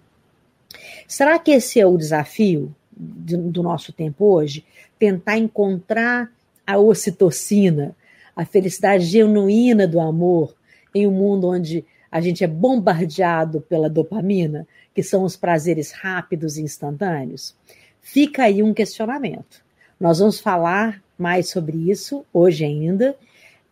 Será 1.08 1.38
que 1.38 1.52
esse 1.52 1.80
é 1.80 1.86
o 1.86 1.96
desafio 1.96 2.74
do 2.92 3.62
nosso 3.62 3.92
tempo 3.92 4.26
hoje? 4.26 4.64
Tentar 4.98 5.38
encontrar 5.38 6.30
a 6.66 6.78
ocitocina, 6.78 7.96
a 8.34 8.44
felicidade 8.44 9.04
genuína 9.04 9.86
do 9.86 10.00
amor, 10.00 10.54
em 10.94 11.06
um 11.06 11.10
mundo 11.10 11.48
onde 11.48 11.84
a 12.10 12.20
gente 12.20 12.44
é 12.44 12.46
bombardeado 12.46 13.60
pela 13.60 13.90
dopamina, 13.90 14.66
que 14.94 15.02
são 15.02 15.24
os 15.24 15.36
prazeres 15.36 15.90
rápidos 15.90 16.56
e 16.56 16.62
instantâneos? 16.62 17.54
Fica 18.00 18.44
aí 18.44 18.62
um 18.62 18.72
questionamento. 18.72 19.64
Nós 19.98 20.18
vamos 20.18 20.38
falar 20.38 21.02
mais 21.18 21.48
sobre 21.48 21.90
isso 21.90 22.24
hoje 22.32 22.64
ainda, 22.64 23.16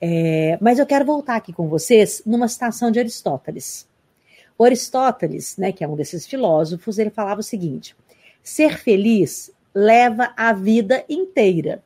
é, 0.00 0.58
mas 0.60 0.78
eu 0.78 0.86
quero 0.86 1.04
voltar 1.04 1.36
aqui 1.36 1.52
com 1.52 1.68
vocês 1.68 2.22
numa 2.26 2.48
citação 2.48 2.90
de 2.90 2.98
Aristóteles. 2.98 3.86
O 4.58 4.64
Aristóteles, 4.64 5.56
né, 5.56 5.72
que 5.72 5.84
é 5.84 5.88
um 5.88 5.96
desses 5.96 6.26
filósofos, 6.26 6.98
ele 6.98 7.10
falava 7.10 7.40
o 7.40 7.44
seguinte: 7.44 7.96
ser 8.42 8.78
feliz 8.78 9.50
leva 9.74 10.32
a 10.36 10.52
vida 10.52 11.04
inteira. 11.08 11.82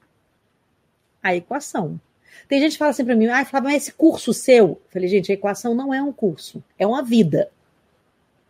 A 1.23 1.35
equação. 1.35 2.01
Tem 2.49 2.61
gente 2.61 2.73
que 2.73 2.79
fala 2.79 2.93
assim 2.93 3.05
para 3.05 3.17
mim, 3.17 3.27
ah, 3.27 3.45
Flávio, 3.45 3.71
mas 3.71 3.83
esse 3.83 3.93
curso 3.93 4.33
seu? 4.33 4.69
Eu 4.69 4.81
falei, 4.91 5.09
gente, 5.09 5.31
a 5.33 5.35
equação 5.35 5.75
não 5.75 5.93
é 5.93 6.03
um 6.03 6.13
curso, 6.13 6.63
é 6.79 6.87
uma 6.87 7.03
vida. 7.03 7.51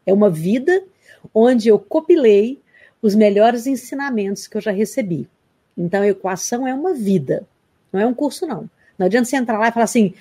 É 0.05 0.13
uma 0.13 0.31
vida 0.31 0.85
onde 1.35 1.69
eu 1.69 1.79
copilei 1.79 2.61
os 3.03 3.15
melhores 3.15 3.67
ensinamentos 3.67 4.47
que 4.47 4.57
eu 4.57 4.61
já 4.61 4.71
recebi. 4.71 5.29
Então, 5.77 6.03
a 6.03 6.09
equação 6.09 6.67
é 6.67 6.75
uma 6.75 6.95
vida, 6.95 7.47
não 7.93 8.01
é 8.01 8.07
um 8.07 8.15
curso, 8.15 8.47
não. 8.47 8.69
Não 8.99 9.07
adianta 9.07 9.29
você 9.29 9.37
entrar 9.37 9.59
lá 9.59 9.69
e 9.69 9.73
falar 9.73 9.85
assim, 9.85 10.15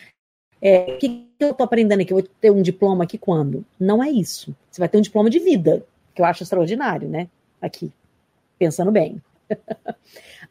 é, 0.61 0.95
o 0.95 0.97
que 0.97 1.27
eu 1.39 1.51
estou 1.51 1.63
aprendendo 1.63 2.01
aqui? 2.01 2.11
Eu 2.11 2.17
vou 2.17 2.27
ter 2.41 2.51
um 2.51 2.61
diploma 2.61 3.03
aqui 3.03 3.17
quando? 3.17 3.65
Não 3.79 4.03
é 4.03 4.09
isso. 4.09 4.55
Você 4.69 4.81
vai 4.81 4.89
ter 4.89 4.97
um 4.97 5.01
diploma 5.01 5.29
de 5.29 5.39
vida, 5.39 5.85
que 6.13 6.21
eu 6.21 6.25
acho 6.25 6.43
extraordinário, 6.43 7.07
né? 7.07 7.29
Aqui, 7.61 7.91
pensando 8.57 8.91
bem. 8.91 9.21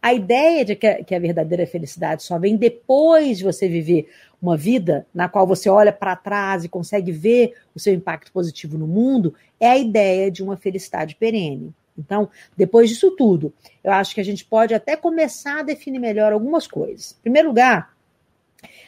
a 0.05 0.13
ideia 0.13 0.67
de 0.67 0.77
que 0.77 1.15
a, 1.15 1.19
verdadeira 1.19 1.67
felicidade 1.67 2.23
só 2.23 2.39
vem 2.39 2.59
depois 2.59 3.39
de 3.39 3.45
você 3.45 3.67
viver 3.67 4.07
uma 4.41 4.55
vida 4.55 5.07
na 5.15 5.31
qual 5.31 5.47
você 5.47 5.71
olha 5.71 5.95
para 5.95 6.15
trás 6.15 6.63
e 6.63 6.69
consegue 6.69 7.11
ver 7.11 7.55
o 7.75 7.81
seu 7.81 7.95
impacto 7.95 8.31
positivo 8.31 8.77
no 8.77 8.87
mundo 8.87 9.35
é 9.59 9.67
a 9.67 9.79
ideia 9.79 10.31
de 10.31 10.43
uma 10.43 10.59
felicidade 10.59 11.15
perene. 11.15 11.75
Então, 11.97 12.29
depois 12.55 12.91
disso 12.91 13.13
tudo, 13.13 13.51
eu 13.83 13.93
acho 13.93 14.15
que 14.15 14.21
a 14.21 14.25
gente 14.25 14.45
pode 14.45 14.75
até 14.75 14.95
começar 14.95 15.61
a 15.61 15.63
definir 15.63 16.01
melhor 16.01 16.35
algumas 16.35 16.67
coisas. 16.67 17.17
Em 17.21 17.23
primeiro 17.23 17.49
lugar, 17.49 17.97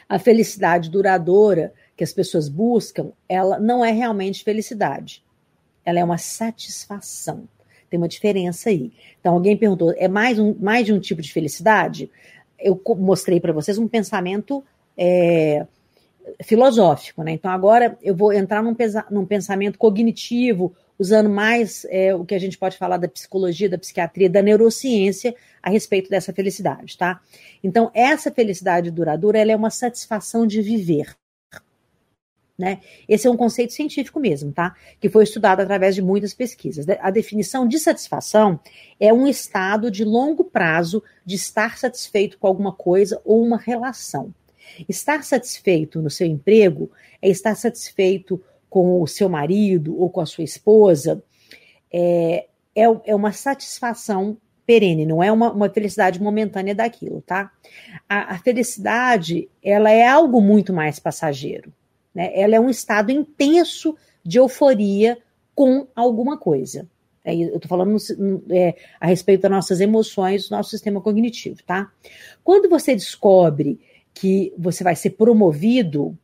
a 0.06 0.18
felicidade 0.18 0.90
duradoura 0.90 1.72
que 1.96 2.04
as 2.04 2.12
pessoas 2.12 2.46
buscam, 2.46 3.10
ela 3.26 3.58
não 3.58 3.82
é 3.82 3.90
realmente 3.90 4.44
felicidade. 4.44 5.24
Ela 5.82 5.98
é 5.98 6.04
uma 6.04 6.18
satisfação. 6.18 7.48
Tem 7.90 7.98
uma 7.98 8.08
diferença 8.08 8.68
aí. 8.68 8.92
Então, 9.20 9.34
alguém 9.34 9.56
perguntou: 9.56 9.92
é 9.96 10.08
mais, 10.08 10.38
um, 10.38 10.54
mais 10.58 10.86
de 10.86 10.92
um 10.92 10.98
tipo 10.98 11.22
de 11.22 11.32
felicidade? 11.32 12.10
Eu 12.58 12.80
mostrei 12.98 13.40
para 13.40 13.52
vocês 13.52 13.78
um 13.78 13.86
pensamento 13.88 14.64
é, 14.96 15.66
filosófico, 16.42 17.22
né? 17.22 17.32
Então, 17.32 17.50
agora 17.50 17.96
eu 18.02 18.14
vou 18.14 18.32
entrar 18.32 18.62
num, 18.62 18.74
num 19.10 19.26
pensamento 19.26 19.78
cognitivo, 19.78 20.74
usando 20.98 21.28
mais 21.28 21.86
é, 21.90 22.14
o 22.14 22.24
que 22.24 22.34
a 22.34 22.38
gente 22.38 22.58
pode 22.58 22.76
falar 22.76 22.96
da 22.96 23.08
psicologia, 23.08 23.68
da 23.68 23.78
psiquiatria, 23.78 24.30
da 24.30 24.42
neurociência 24.42 25.34
a 25.62 25.70
respeito 25.70 26.08
dessa 26.08 26.32
felicidade, 26.32 26.96
tá? 26.96 27.20
Então, 27.62 27.90
essa 27.94 28.30
felicidade 28.30 28.90
duradoura, 28.90 29.38
ela 29.38 29.52
é 29.52 29.56
uma 29.56 29.70
satisfação 29.70 30.46
de 30.46 30.62
viver. 30.62 31.14
Né? 32.58 32.80
Esse 33.06 33.26
é 33.26 33.30
um 33.30 33.36
conceito 33.36 33.74
científico 33.74 34.18
mesmo, 34.18 34.50
tá? 34.50 34.74
Que 34.98 35.10
foi 35.10 35.24
estudado 35.24 35.60
através 35.60 35.94
de 35.94 36.00
muitas 36.00 36.32
pesquisas. 36.32 36.86
A 37.00 37.10
definição 37.10 37.68
de 37.68 37.78
satisfação 37.78 38.58
é 38.98 39.12
um 39.12 39.26
estado 39.26 39.90
de 39.90 40.04
longo 40.04 40.42
prazo 40.42 41.02
de 41.24 41.34
estar 41.34 41.76
satisfeito 41.76 42.38
com 42.38 42.46
alguma 42.46 42.72
coisa 42.72 43.20
ou 43.26 43.44
uma 43.44 43.58
relação. 43.58 44.32
Estar 44.88 45.22
satisfeito 45.22 46.00
no 46.00 46.08
seu 46.08 46.26
emprego 46.26 46.90
é 47.20 47.28
estar 47.28 47.54
satisfeito 47.54 48.42
com 48.70 49.02
o 49.02 49.06
seu 49.06 49.28
marido 49.28 49.98
ou 49.98 50.08
com 50.08 50.22
a 50.22 50.26
sua 50.26 50.44
esposa. 50.44 51.22
É, 51.92 52.46
é, 52.74 52.84
é 53.04 53.14
uma 53.14 53.32
satisfação 53.32 54.38
perene, 54.66 55.06
não 55.06 55.22
é 55.22 55.30
uma, 55.30 55.52
uma 55.52 55.68
felicidade 55.68 56.20
momentânea 56.20 56.74
daquilo, 56.74 57.22
tá? 57.22 57.52
A, 58.08 58.34
a 58.34 58.38
felicidade, 58.38 59.48
ela 59.62 59.90
é 59.90 60.06
algo 60.06 60.40
muito 60.40 60.72
mais 60.72 60.98
passageiro. 60.98 61.72
Né? 62.16 62.30
Ela 62.32 62.56
é 62.56 62.60
um 62.60 62.70
estado 62.70 63.12
intenso 63.12 63.94
de 64.24 64.38
euforia 64.38 65.18
com 65.54 65.86
alguma 65.94 66.38
coisa. 66.38 66.88
É, 67.22 67.34
eu 67.34 67.56
estou 67.56 67.68
falando 67.68 67.98
é, 68.50 68.74
a 68.98 69.06
respeito 69.06 69.42
das 69.42 69.50
nossas 69.50 69.80
emoções, 69.82 70.48
do 70.48 70.56
nosso 70.56 70.70
sistema 70.70 70.98
cognitivo, 71.00 71.62
tá? 71.66 71.92
Quando 72.42 72.70
você 72.70 72.94
descobre 72.94 73.78
que 74.14 74.54
você 74.56 74.82
vai 74.82 74.96
ser 74.96 75.10
promovido, 75.10 76.16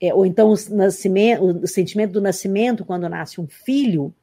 é, 0.00 0.14
ou 0.14 0.24
então 0.24 0.48
o, 0.48 0.52
o, 0.52 1.66
sentimento 1.66 2.12
do 2.12 2.20
nascimento 2.22 2.82
quando 2.82 3.06
nasce 3.06 3.40
um 3.40 3.46
filho, 3.46 4.14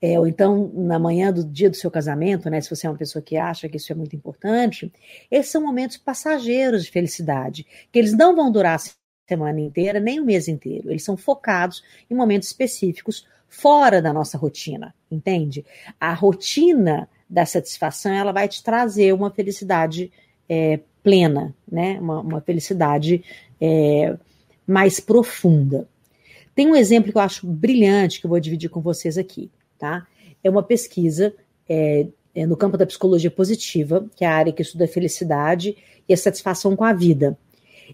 é, 0.00 0.18
ou 0.18 0.26
então 0.26 0.72
na 0.74 0.98
manhã 0.98 1.32
do 1.32 1.44
dia 1.44 1.70
do 1.70 1.76
seu 1.76 1.90
casamento, 1.90 2.50
né? 2.50 2.60
Se 2.60 2.68
você 2.68 2.88
é 2.88 2.90
uma 2.90 2.98
pessoa 2.98 3.22
que 3.22 3.36
acha 3.36 3.68
que 3.68 3.76
isso 3.76 3.92
é 3.92 3.94
muito 3.94 4.16
importante, 4.16 4.92
esses 5.30 5.52
são 5.52 5.62
momentos 5.62 5.98
passageiros 5.98 6.84
de 6.84 6.90
felicidade, 6.90 7.64
que 7.92 7.98
eles 7.98 8.12
não 8.12 8.34
vão 8.34 8.50
durar 8.50 8.80
semana 9.28 9.60
inteira, 9.60 10.00
nem 10.00 10.20
o 10.20 10.24
mês 10.24 10.48
inteiro. 10.48 10.90
Eles 10.90 11.04
são 11.04 11.16
focados 11.16 11.82
em 12.10 12.14
momentos 12.14 12.48
específicos 12.48 13.26
fora 13.48 14.00
da 14.00 14.12
nossa 14.12 14.38
rotina, 14.38 14.94
entende? 15.10 15.64
A 16.00 16.12
rotina 16.14 17.08
da 17.28 17.44
satisfação 17.44 18.12
ela 18.12 18.32
vai 18.32 18.48
te 18.48 18.62
trazer 18.62 19.12
uma 19.12 19.30
felicidade 19.30 20.10
é, 20.48 20.80
plena, 21.02 21.54
né? 21.70 21.98
Uma, 22.00 22.20
uma 22.20 22.40
felicidade 22.40 23.22
é, 23.60 24.16
mais 24.66 25.00
profunda. 25.00 25.86
Tem 26.54 26.66
um 26.66 26.76
exemplo 26.76 27.10
que 27.10 27.18
eu 27.18 27.22
acho 27.22 27.46
brilhante 27.46 28.20
que 28.20 28.26
eu 28.26 28.30
vou 28.30 28.40
dividir 28.40 28.68
com 28.68 28.80
vocês 28.80 29.16
aqui, 29.16 29.50
tá? 29.78 30.06
É 30.42 30.50
uma 30.50 30.62
pesquisa 30.62 31.34
é, 31.68 32.06
é 32.34 32.46
no 32.46 32.56
campo 32.56 32.76
da 32.76 32.86
psicologia 32.86 33.30
positiva, 33.30 34.06
que 34.16 34.24
é 34.24 34.28
a 34.28 34.34
área 34.34 34.52
que 34.52 34.62
estuda 34.62 34.84
a 34.84 34.88
felicidade 34.88 35.76
e 36.08 36.12
a 36.12 36.16
satisfação 36.16 36.74
com 36.74 36.84
a 36.84 36.92
vida. 36.92 37.38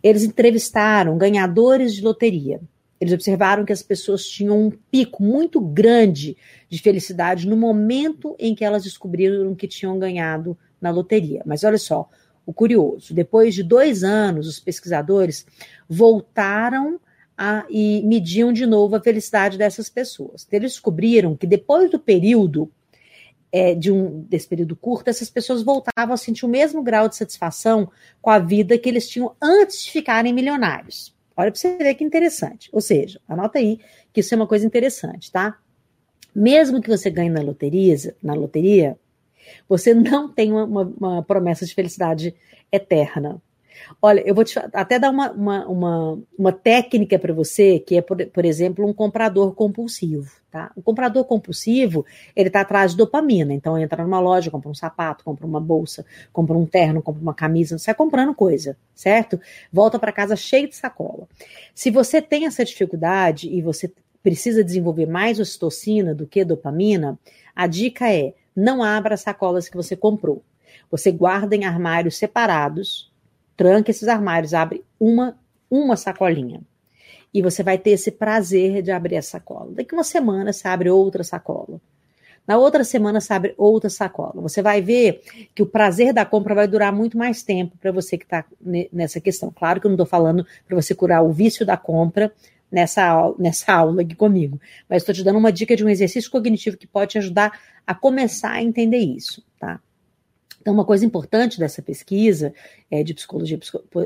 Eles 0.02 0.24
entrevistaram 0.24 1.18
ganhadores 1.18 1.94
de 1.94 2.02
loteria. 2.02 2.60
Eles 3.00 3.14
observaram 3.14 3.64
que 3.64 3.72
as 3.72 3.82
pessoas 3.82 4.24
tinham 4.24 4.66
um 4.66 4.70
pico 4.70 5.22
muito 5.22 5.60
grande 5.60 6.36
de 6.68 6.80
felicidade 6.80 7.46
no 7.46 7.56
momento 7.56 8.34
em 8.38 8.54
que 8.54 8.64
elas 8.64 8.82
descobriram 8.82 9.54
que 9.54 9.68
tinham 9.68 9.98
ganhado 9.98 10.58
na 10.80 10.90
loteria. 10.90 11.42
Mas 11.46 11.62
olha 11.62 11.78
só, 11.78 12.08
o 12.44 12.52
curioso: 12.52 13.14
depois 13.14 13.54
de 13.54 13.62
dois 13.62 14.02
anos, 14.02 14.48
os 14.48 14.58
pesquisadores 14.58 15.46
voltaram 15.88 17.00
a, 17.36 17.64
e 17.70 18.02
mediam 18.02 18.52
de 18.52 18.66
novo 18.66 18.96
a 18.96 19.00
felicidade 19.00 19.56
dessas 19.56 19.88
pessoas. 19.88 20.46
Eles 20.50 20.72
descobriram 20.72 21.36
que 21.36 21.46
depois 21.46 21.90
do 21.90 21.98
período 22.00 22.70
é, 23.50 23.74
de 23.74 23.90
um 23.90 24.20
desse 24.22 24.46
período 24.46 24.76
curto, 24.76 25.08
essas 25.08 25.30
pessoas 25.30 25.62
voltavam 25.62 26.14
a 26.14 26.16
sentir 26.16 26.44
o 26.44 26.48
mesmo 26.48 26.82
grau 26.82 27.08
de 27.08 27.16
satisfação 27.16 27.90
com 28.20 28.30
a 28.30 28.38
vida 28.38 28.78
que 28.78 28.88
eles 28.88 29.08
tinham 29.08 29.34
antes 29.42 29.84
de 29.84 29.90
ficarem 29.90 30.32
milionários. 30.32 31.14
Olha 31.36 31.50
para 31.50 31.60
você 31.60 31.76
ver 31.76 31.94
que 31.94 32.04
interessante. 32.04 32.68
Ou 32.72 32.80
seja, 32.80 33.20
anota 33.28 33.58
aí 33.58 33.78
que 34.12 34.20
isso 34.20 34.34
é 34.34 34.36
uma 34.36 34.46
coisa 34.46 34.66
interessante, 34.66 35.30
tá? 35.30 35.58
Mesmo 36.34 36.80
que 36.80 36.88
você 36.88 37.10
ganhe 37.10 37.30
na 37.30 37.40
loteria, 37.40 37.96
na 38.22 38.34
loteria, 38.34 38.98
você 39.68 39.94
não 39.94 40.28
tem 40.28 40.52
uma, 40.52 40.64
uma, 40.64 40.82
uma 40.82 41.22
promessa 41.22 41.64
de 41.64 41.74
felicidade 41.74 42.34
eterna. 42.70 43.40
Olha, 44.00 44.20
eu 44.26 44.34
vou 44.34 44.44
te 44.44 44.58
até 44.72 44.98
dar 44.98 45.10
uma, 45.10 45.30
uma, 45.30 45.66
uma, 45.66 46.18
uma 46.38 46.52
técnica 46.52 47.18
para 47.18 47.32
você, 47.32 47.78
que 47.78 47.96
é, 47.96 48.02
por, 48.02 48.24
por 48.26 48.44
exemplo, 48.44 48.86
um 48.86 48.92
comprador 48.92 49.54
compulsivo. 49.54 50.30
Tá? 50.50 50.72
O 50.74 50.80
comprador 50.80 51.24
compulsivo, 51.24 52.06
ele 52.34 52.48
está 52.48 52.62
atrás 52.62 52.92
de 52.92 52.96
dopamina. 52.96 53.52
Então, 53.52 53.76
entra 53.76 54.02
numa 54.02 54.18
loja, 54.18 54.50
compra 54.50 54.70
um 54.70 54.74
sapato, 54.74 55.22
compra 55.22 55.46
uma 55.46 55.60
bolsa, 55.60 56.06
compra 56.32 56.56
um 56.56 56.64
terno, 56.64 57.02
compra 57.02 57.20
uma 57.20 57.34
camisa, 57.34 57.76
sai 57.78 57.94
comprando 57.94 58.34
coisa, 58.34 58.76
certo? 58.94 59.38
Volta 59.70 59.98
para 59.98 60.10
casa 60.10 60.36
cheio 60.36 60.68
de 60.68 60.74
sacola. 60.74 61.28
Se 61.74 61.90
você 61.90 62.22
tem 62.22 62.46
essa 62.46 62.64
dificuldade 62.64 63.48
e 63.48 63.60
você 63.60 63.92
precisa 64.22 64.64
desenvolver 64.64 65.06
mais 65.06 65.38
ocitocina 65.38 66.14
do 66.14 66.26
que 66.26 66.44
dopamina, 66.44 67.18
a 67.54 67.66
dica 67.66 68.10
é: 68.10 68.32
não 68.56 68.82
abra 68.82 69.14
as 69.14 69.20
sacolas 69.20 69.68
que 69.68 69.76
você 69.76 69.94
comprou. 69.94 70.42
Você 70.90 71.12
guarda 71.12 71.54
em 71.54 71.64
armários 71.64 72.16
separados, 72.16 73.07
tranca 73.58 73.90
esses 73.90 74.06
armários, 74.06 74.54
abre 74.54 74.84
uma, 75.00 75.36
uma 75.68 75.96
sacolinha. 75.96 76.62
E 77.34 77.42
você 77.42 77.62
vai 77.62 77.76
ter 77.76 77.90
esse 77.90 78.12
prazer 78.12 78.80
de 78.80 78.92
abrir 78.92 79.16
a 79.16 79.22
sacola. 79.22 79.72
Daqui 79.72 79.92
uma 79.92 80.04
semana 80.04 80.52
você 80.52 80.68
abre 80.68 80.88
outra 80.88 81.24
sacola. 81.24 81.80
Na 82.46 82.56
outra 82.56 82.84
semana 82.84 83.20
você 83.20 83.32
abre 83.32 83.54
outra 83.58 83.90
sacola. 83.90 84.40
Você 84.40 84.62
vai 84.62 84.80
ver 84.80 85.20
que 85.54 85.60
o 85.60 85.66
prazer 85.66 86.14
da 86.14 86.24
compra 86.24 86.54
vai 86.54 86.68
durar 86.68 86.92
muito 86.92 87.18
mais 87.18 87.42
tempo 87.42 87.76
para 87.78 87.90
você 87.90 88.16
que 88.16 88.24
está 88.24 88.44
nessa 88.92 89.20
questão. 89.20 89.52
Claro 89.54 89.80
que 89.80 89.86
eu 89.86 89.90
não 89.90 89.96
estou 89.96 90.06
falando 90.06 90.46
para 90.66 90.76
você 90.76 90.94
curar 90.94 91.22
o 91.22 91.32
vício 91.32 91.66
da 91.66 91.76
compra 91.76 92.32
nessa, 92.70 93.34
nessa 93.38 93.72
aula 93.72 94.02
aqui 94.02 94.14
comigo, 94.14 94.60
mas 94.88 95.02
estou 95.02 95.14
te 95.14 95.24
dando 95.24 95.38
uma 95.38 95.52
dica 95.52 95.74
de 95.74 95.84
um 95.84 95.88
exercício 95.88 96.30
cognitivo 96.30 96.76
que 96.76 96.86
pode 96.86 97.12
te 97.12 97.18
ajudar 97.18 97.58
a 97.86 97.94
começar 97.94 98.52
a 98.52 98.62
entender 98.62 98.98
isso? 98.98 99.42
Então, 100.68 100.74
uma 100.74 100.84
coisa 100.84 101.02
importante 101.06 101.58
dessa 101.58 101.80
pesquisa 101.80 102.52
é, 102.90 103.02
de 103.02 103.14
psicologia 103.14 103.58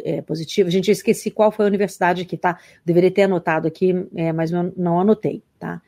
é, 0.04 0.22
positiva, 0.22 0.70
gente, 0.70 0.92
esqueci 0.92 1.28
qual 1.28 1.50
foi 1.50 1.64
a 1.64 1.68
universidade 1.68 2.24
que 2.24 2.36
tá, 2.36 2.56
deveria 2.84 3.10
ter 3.10 3.22
anotado 3.22 3.66
aqui, 3.66 3.92
é, 4.14 4.32
mas 4.32 4.52
eu 4.52 4.72
não 4.76 5.00
anotei, 5.00 5.42
tá? 5.58 5.82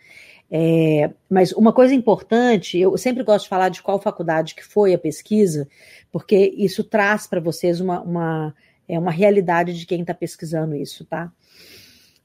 É, 0.50 1.12
mas 1.30 1.52
uma 1.52 1.72
coisa 1.72 1.94
importante, 1.94 2.76
eu 2.76 2.98
sempre 2.98 3.22
gosto 3.22 3.44
de 3.44 3.50
falar 3.50 3.68
de 3.68 3.82
qual 3.84 4.00
faculdade 4.00 4.56
que 4.56 4.64
foi 4.64 4.92
a 4.92 4.98
pesquisa, 4.98 5.68
porque 6.10 6.52
isso 6.56 6.82
traz 6.82 7.24
para 7.24 7.38
vocês 7.38 7.80
uma, 7.80 8.00
uma, 8.00 8.54
é, 8.88 8.98
uma 8.98 9.12
realidade 9.12 9.78
de 9.78 9.86
quem 9.86 10.00
está 10.00 10.12
pesquisando 10.12 10.74
isso, 10.74 11.04
tá? 11.04 11.30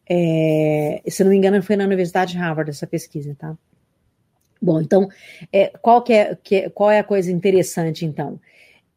É, 0.10 1.04
se 1.08 1.24
não 1.24 1.30
me 1.30 1.38
engano, 1.38 1.62
foi 1.62 1.76
na 1.76 1.86
Universidade 1.86 2.32
de 2.32 2.40
Harvard 2.40 2.72
essa 2.72 2.88
pesquisa, 2.88 3.36
tá? 3.38 3.56
Bom, 4.62 4.82
então, 4.82 5.10
é, 5.52 5.70
qual, 5.82 6.02
que 6.02 6.14
é, 6.14 6.36
que, 6.36 6.70
qual 6.72 6.92
é 6.92 7.00
a 7.00 7.04
coisa 7.04 7.32
interessante, 7.32 8.06
então? 8.06 8.40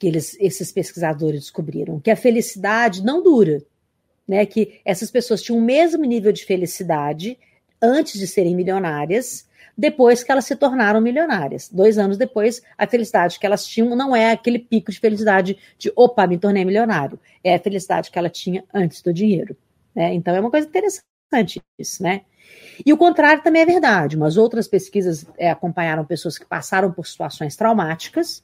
que 0.02 0.08
eles, 0.08 0.36
esses 0.40 0.72
pesquisadores 0.72 1.42
descobriram? 1.42 2.00
Que 2.00 2.10
a 2.10 2.16
felicidade 2.16 3.04
não 3.04 3.22
dura, 3.22 3.62
né? 4.26 4.44
Que 4.44 4.80
essas 4.84 5.12
pessoas 5.12 5.40
tinham 5.40 5.56
o 5.56 5.62
mesmo 5.62 6.04
nível 6.04 6.32
de 6.32 6.44
felicidade 6.44 7.38
antes 7.80 8.18
de 8.18 8.26
serem 8.26 8.56
milionárias, 8.56 9.46
depois 9.78 10.24
que 10.24 10.32
elas 10.32 10.44
se 10.44 10.56
tornaram 10.56 11.00
milionárias. 11.00 11.68
Dois 11.68 11.98
anos 11.98 12.18
depois, 12.18 12.62
a 12.76 12.84
felicidade 12.84 13.38
que 13.38 13.46
elas 13.46 13.64
tinham 13.64 13.94
não 13.94 14.14
é 14.14 14.32
aquele 14.32 14.58
pico 14.58 14.90
de 14.90 14.98
felicidade 14.98 15.56
de 15.78 15.92
opa, 15.94 16.26
me 16.26 16.36
tornei 16.36 16.64
milionário. 16.64 17.16
É 17.44 17.54
a 17.54 17.60
felicidade 17.60 18.10
que 18.10 18.18
ela 18.18 18.28
tinha 18.28 18.64
antes 18.74 19.02
do 19.02 19.12
dinheiro. 19.12 19.56
Né? 19.94 20.12
Então 20.14 20.34
é 20.34 20.40
uma 20.40 20.50
coisa 20.50 20.66
interessante 20.66 21.62
isso, 21.78 22.02
né? 22.02 22.22
E 22.84 22.92
o 22.92 22.96
contrário 22.96 23.42
também 23.42 23.62
é 23.62 23.66
verdade. 23.66 24.16
Umas 24.16 24.36
outras 24.36 24.66
pesquisas 24.66 25.26
é, 25.38 25.50
acompanharam 25.50 26.04
pessoas 26.04 26.38
que 26.38 26.46
passaram 26.46 26.90
por 26.92 27.06
situações 27.06 27.56
traumáticas, 27.56 28.42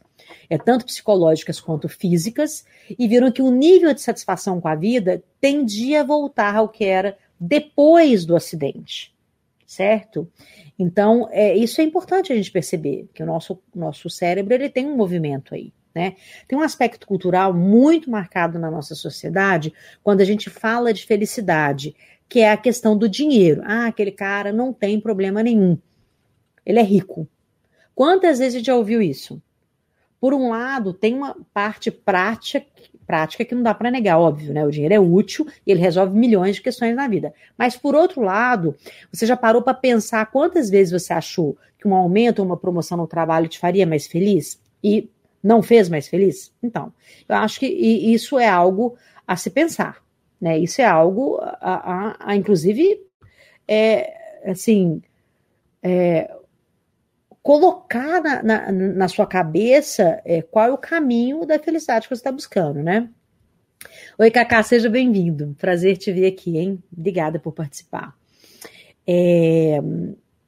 é, 0.49 0.59
tanto 0.59 0.85
psicológicas 0.85 1.61
quanto 1.61 1.89
físicas, 1.89 2.65
e 2.99 3.09
viram 3.09 3.33
que 3.33 3.43
o 3.43 3.51
nível 3.51 3.93
de 3.95 4.01
satisfação 4.01 4.61
com 4.61 4.69
a 4.69 4.75
vida 4.75 5.23
tendia 5.41 6.03
a 6.03 6.05
voltar 6.05 6.57
ao 6.57 6.69
que 6.69 6.85
era 6.85 7.17
depois 7.41 8.25
do 8.25 8.37
acidente, 8.37 9.15
certo? 9.67 10.31
Então, 10.79 11.29
é, 11.31 11.57
isso 11.57 11.81
é 11.81 11.85
importante 11.85 12.33
a 12.33 12.37
gente 12.37 12.51
perceber, 12.51 13.09
que 13.13 13.23
o 13.23 13.27
nosso, 13.27 13.61
nosso 13.75 14.09
cérebro 14.09 14.55
ele 14.55 14.69
tem 14.69 14.87
um 14.87 14.97
movimento 14.97 15.55
aí. 15.55 15.73
Né? 15.95 16.15
Tem 16.47 16.57
um 16.57 16.63
aspecto 16.63 17.07
cultural 17.07 17.53
muito 17.53 18.09
marcado 18.09 18.59
na 18.59 18.71
nossa 18.71 18.95
sociedade 18.95 19.73
quando 20.03 20.21
a 20.21 20.25
gente 20.25 20.49
fala 20.49 20.93
de 20.93 21.05
felicidade, 21.05 21.97
que 22.29 22.41
é 22.41 22.53
a 22.53 22.57
questão 22.57 22.97
do 22.97 23.09
dinheiro. 23.09 23.63
Ah, 23.65 23.87
aquele 23.87 24.13
cara 24.13 24.53
não 24.53 24.73
tem 24.73 25.01
problema 25.01 25.43
nenhum. 25.43 25.79
Ele 26.65 26.79
é 26.79 26.83
rico. 26.83 27.27
Quantas 27.95 28.39
vezes 28.39 28.63
já 28.63 28.77
ouviu 28.77 29.01
isso? 29.01 29.43
Por 30.21 30.35
um 30.35 30.51
lado, 30.51 30.93
tem 30.93 31.15
uma 31.15 31.37
parte 31.55 31.91
prática, 31.91 32.67
prática 33.07 33.45
que 33.45 33.55
não 33.55 33.63
dá 33.63 33.73
para 33.73 33.91
negar, 33.91 34.19
óbvio, 34.19 34.53
né? 34.53 34.65
O 34.65 34.71
dinheiro 34.71 34.95
é 34.95 35.01
útil 35.01 35.47
e 35.67 35.71
ele 35.71 35.81
resolve 35.81 36.17
milhões 36.17 36.57
de 36.57 36.63
questões 36.63 36.95
na 36.95 37.09
vida. 37.09 37.33
Mas 37.57 37.77
por 37.77 37.95
outro 37.95 38.21
lado, 38.21 38.77
você 39.13 39.25
já 39.25 39.37
parou 39.37 39.63
para 39.63 39.75
pensar 39.75 40.27
quantas 40.27 40.69
vezes 40.69 41.03
você 41.03 41.13
achou 41.13 41.57
que 41.79 41.87
um 41.87 41.95
aumento 41.95 42.41
ou 42.41 42.45
uma 42.45 42.57
promoção 42.57 42.99
no 42.99 43.07
trabalho 43.07 43.49
te 43.49 43.59
faria 43.59 43.87
mais 43.87 44.07
feliz 44.07 44.61
e 44.83 45.09
não 45.43 45.63
fez 45.63 45.89
mais 45.89 46.09
feliz? 46.09 46.53
Então, 46.63 46.93
eu 47.29 47.37
acho 47.37 47.61
que 47.61 47.67
isso 47.67 48.39
é 48.39 48.49
algo 48.49 48.97
a 49.27 49.37
se 49.37 49.51
pensar, 49.51 50.03
né? 50.41 50.59
Isso 50.59 50.81
é 50.81 50.85
algo 50.85 51.39
a, 51.41 51.57
a, 51.61 52.17
a 52.31 52.37
inclusive, 52.37 53.01
é, 53.67 54.15
assim, 54.45 55.03
é, 55.83 56.31
colocar 57.43 58.21
na, 58.23 58.43
na, 58.43 58.73
na 58.73 59.09
sua 59.09 59.27
cabeça 59.27 60.21
é, 60.25 60.43
qual 60.43 60.67
é 60.67 60.73
o 60.73 60.79
caminho 60.79 61.47
da 61.47 61.59
felicidade 61.59 62.07
que 62.07 62.15
você 62.15 62.21
está 62.21 62.33
buscando, 62.33 62.83
né? 62.83 63.09
Oi, 64.19 64.31
Cacá, 64.31 64.63
seja 64.63 64.91
bem-vindo. 64.91 65.55
Prazer 65.59 65.97
te 65.97 66.13
ver 66.13 66.27
aqui, 66.27 66.59
hein? 66.59 66.83
Obrigada 66.93 67.39
por 67.39 67.53
participar. 67.53 68.15
É, 69.07 69.81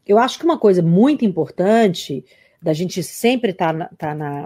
eu 0.06 0.18
acho 0.18 0.38
que 0.38 0.44
uma 0.44 0.58
coisa 0.58 0.82
muito 0.82 1.24
importante 1.24 2.24
da 2.60 2.72
gente 2.72 3.02
sempre 3.02 3.52
estar 3.52 3.72
tá 3.72 3.90
tá 3.96 4.14
na, 4.14 4.44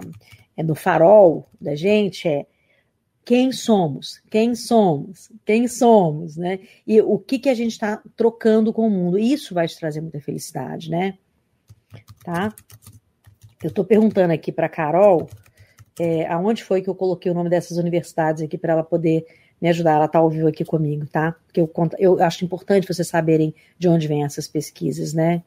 é 0.55 0.63
no 0.63 0.75
farol 0.75 1.49
da 1.59 1.75
gente 1.75 2.27
é 2.27 2.45
quem 3.25 3.51
somos, 3.51 4.21
quem 4.29 4.55
somos, 4.55 5.31
quem 5.43 5.67
somos, 5.67 6.37
né? 6.37 6.59
E 6.85 7.01
o 7.01 7.17
que, 7.17 7.39
que 7.39 7.49
a 7.49 7.55
gente 7.55 7.71
está 7.71 8.01
trocando 8.15 8.71
com 8.71 8.87
o 8.87 8.89
mundo. 8.89 9.17
Isso 9.17 9.53
vai 9.53 9.67
te 9.67 9.77
trazer 9.77 9.99
muita 9.99 10.21
felicidade, 10.21 10.89
né? 10.89 11.17
tá? 12.23 12.53
Eu 13.63 13.69
estou 13.69 13.85
perguntando 13.85 14.33
aqui 14.33 14.51
para 14.51 14.67
Carol 14.67 15.29
é, 15.99 16.27
aonde 16.27 16.63
foi 16.63 16.81
que 16.81 16.89
eu 16.89 16.95
coloquei 16.95 17.31
o 17.31 17.35
nome 17.35 17.49
dessas 17.49 17.77
universidades 17.77 18.43
aqui 18.43 18.57
para 18.57 18.73
ela 18.73 18.83
poder 18.83 19.25
me 19.61 19.69
ajudar. 19.69 19.95
Ela 19.95 20.05
está 20.05 20.19
ao 20.19 20.29
vivo 20.29 20.47
aqui 20.47 20.65
comigo, 20.65 21.05
tá? 21.07 21.35
Porque 21.45 21.61
eu, 21.61 21.71
eu 21.97 22.23
acho 22.23 22.43
importante 22.43 22.87
vocês 22.87 23.07
saberem 23.07 23.53
de 23.77 23.87
onde 23.87 24.07
vêm 24.07 24.23
essas 24.23 24.47
pesquisas, 24.47 25.13
né? 25.13 25.43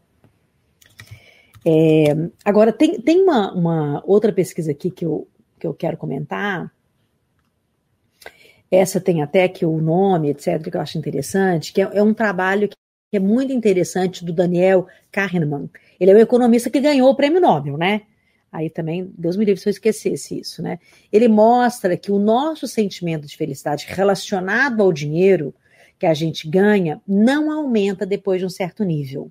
É, 1.64 2.14
agora, 2.44 2.72
tem, 2.72 3.00
tem 3.00 3.20
uma, 3.22 3.52
uma, 3.52 4.02
outra 4.06 4.32
pesquisa 4.32 4.70
aqui 4.70 4.90
que 4.90 5.04
eu, 5.04 5.28
que 5.58 5.66
eu 5.66 5.74
quero 5.74 5.96
comentar. 5.96 6.72
Essa 8.70 9.00
tem 9.00 9.22
até 9.22 9.44
aqui 9.44 9.64
o 9.64 9.80
nome, 9.80 10.30
etc., 10.30 10.62
que 10.70 10.76
eu 10.76 10.80
acho 10.80 10.98
interessante, 10.98 11.72
que 11.72 11.80
é, 11.80 11.90
é 11.92 12.02
um 12.02 12.12
trabalho 12.12 12.68
que 12.68 13.16
é 13.16 13.20
muito 13.20 13.52
interessante 13.52 14.24
do 14.24 14.32
Daniel 14.32 14.86
Kahneman. 15.10 15.70
Ele 15.98 16.10
é 16.10 16.14
o 16.14 16.18
economista 16.18 16.68
que 16.68 16.80
ganhou 16.80 17.10
o 17.10 17.16
prêmio 17.16 17.40
Nobel, 17.40 17.78
né? 17.78 18.02
Aí 18.52 18.70
também, 18.70 19.12
Deus 19.16 19.36
me 19.36 19.44
livre 19.44 19.60
se 19.60 19.68
eu 19.68 19.70
esquecesse 19.70 20.40
isso, 20.40 20.62
né? 20.62 20.78
Ele 21.12 21.28
mostra 21.28 21.96
que 21.96 22.10
o 22.10 22.18
nosso 22.18 22.66
sentimento 22.66 23.26
de 23.26 23.36
felicidade 23.36 23.86
relacionado 23.88 24.82
ao 24.82 24.92
dinheiro 24.92 25.54
que 25.98 26.06
a 26.06 26.14
gente 26.14 26.48
ganha 26.48 27.00
não 27.06 27.50
aumenta 27.50 28.06
depois 28.06 28.40
de 28.40 28.46
um 28.46 28.50
certo 28.50 28.84
nível. 28.84 29.30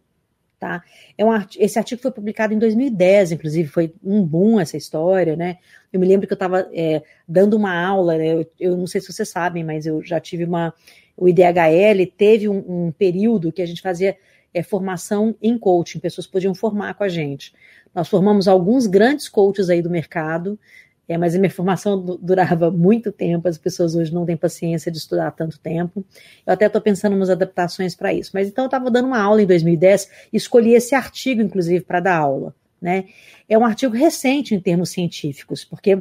Tá? 0.60 0.84
É 1.16 1.24
um, 1.24 1.30
esse 1.60 1.78
artigo 1.78 2.02
foi 2.02 2.10
publicado 2.10 2.52
em 2.52 2.58
2010, 2.58 3.34
inclusive, 3.34 3.70
foi 3.70 3.94
um 4.04 4.24
boom 4.24 4.60
essa 4.60 4.76
história, 4.76 5.36
né? 5.36 5.60
Eu 5.94 6.00
me 6.00 6.08
lembro 6.08 6.26
que 6.26 6.34
eu 6.34 6.36
estava 6.36 6.68
é, 6.74 7.04
dando 7.28 7.56
uma 7.56 7.80
aula, 7.80 8.18
né? 8.18 8.34
eu, 8.34 8.52
eu, 8.60 8.76
não 8.76 8.88
sei 8.88 9.00
se 9.00 9.14
vocês 9.14 9.30
sabem, 9.30 9.64
mas 9.64 9.86
eu 9.86 10.04
já 10.04 10.20
tive 10.20 10.46
uma. 10.46 10.74
O 11.16 11.30
IDHL 11.30 12.12
teve 12.18 12.50
um, 12.50 12.88
um 12.88 12.92
período 12.92 13.52
que 13.52 13.62
a 13.62 13.66
gente 13.68 13.84
fazia 13.84 14.18
é, 14.52 14.64
formação 14.64 15.36
em 15.42 15.58
coaching, 15.60 16.00
pessoas 16.00 16.26
podiam 16.26 16.56
formar 16.56 16.96
com 16.96 17.04
a 17.04 17.10
gente. 17.10 17.54
Nós 17.94 18.08
formamos 18.08 18.48
alguns 18.48 18.88
grandes 18.88 19.30
coaches 19.30 19.70
aí 19.70 19.82
do 19.82 19.90
mercado, 19.90 20.60
é, 21.08 21.18
mas 21.18 21.36
a 21.36 21.40
minha 21.40 21.50
formação 21.50 22.04
durava 22.22 22.70
muito 22.70 23.12
tempo, 23.12 23.48
as 23.48 23.58
pessoas 23.58 23.96
hoje 23.96 24.14
não 24.14 24.26
têm 24.26 24.36
paciência 24.36 24.92
de 24.92 24.98
estudar 24.98 25.32
tanto 25.32 25.58
tempo. 25.58 26.04
Eu 26.46 26.54
até 26.54 26.66
estou 26.66 26.82
pensando 26.82 27.14
em 27.14 27.16
umas 27.16 27.30
adaptações 27.30 27.96
para 27.96 28.14
isso. 28.14 28.32
Mas 28.34 28.50
então 28.50 28.66
eu 28.66 28.68
estava 28.68 28.92
dando 28.92 29.06
uma 29.06 29.20
aula 29.20 29.42
em 29.42 29.46
2010 29.46 30.10
e 30.34 30.38
escolhi 30.38 30.74
esse 30.74 30.94
artigo, 30.94 31.42
inclusive, 31.42 31.84
para 31.84 32.02
dar 32.02 32.18
aula. 32.18 32.54
Né? 32.82 33.06
É 33.48 33.58
um 33.58 33.66
artigo 33.66 33.96
recente 33.96 34.54
em 34.54 34.60
termos 34.60 34.90
científicos, 34.90 35.64
porque 35.64 36.00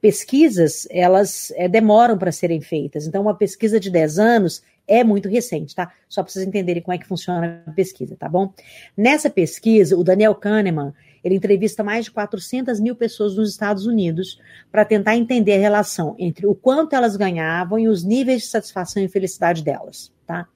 pesquisas 0.00 0.86
elas 0.90 1.52
é, 1.56 1.68
demoram 1.68 2.18
para 2.18 2.32
serem 2.32 2.60
feitas. 2.60 3.06
Então, 3.06 3.22
uma 3.22 3.34
pesquisa 3.34 3.78
de 3.78 3.90
10 3.90 4.18
anos 4.18 4.62
é 4.86 5.04
muito 5.04 5.28
recente, 5.28 5.74
tá? 5.74 5.92
Só 6.08 6.22
para 6.22 6.32
vocês 6.32 6.46
entenderem 6.46 6.82
como 6.82 6.94
é 6.94 6.98
que 6.98 7.06
funciona 7.06 7.62
a 7.66 7.70
pesquisa, 7.70 8.16
tá 8.16 8.28
bom? 8.28 8.52
Nessa 8.96 9.28
pesquisa, 9.28 9.96
o 9.96 10.02
Daniel 10.02 10.34
Kahneman, 10.34 10.92
ele 11.22 11.36
entrevista 11.36 11.82
mais 11.82 12.06
de 12.06 12.10
400 12.10 12.80
mil 12.80 12.94
pessoas 12.94 13.36
nos 13.36 13.50
Estados 13.50 13.86
Unidos 13.86 14.40
para 14.70 14.84
tentar 14.84 15.16
entender 15.16 15.54
a 15.54 15.58
relação 15.58 16.14
entre 16.18 16.46
o 16.46 16.54
quanto 16.54 16.94
elas 16.94 17.16
ganhavam 17.16 17.78
e 17.78 17.88
os 17.88 18.04
níveis 18.04 18.42
de 18.42 18.48
satisfação 18.48 19.02
e 19.02 19.08
felicidade 19.08 19.62
delas, 19.62 20.12
tá? 20.26 20.46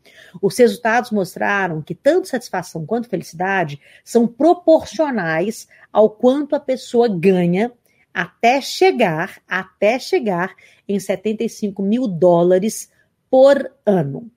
Os 0.41 0.57
resultados 0.57 1.11
mostraram 1.11 1.83
que 1.83 1.95
tanto 1.95 2.29
satisfação 2.29 2.87
quanto 2.87 3.09
felicidade 3.09 3.81
são 4.05 4.27
proporcionais 4.27 5.69
ao 5.93 6.09
quanto 6.09 6.55
a 6.55 6.61
pessoa 6.61 7.09
ganha 7.09 7.73
até 8.13 8.61
chegar, 8.61 9.41
até 9.49 9.99
chegar 9.99 10.55
em 10.87 10.99
75 10.99 11.83
mil 11.83 12.07
dólares 12.07 12.91
por 13.31 13.73
ano, 13.87 14.31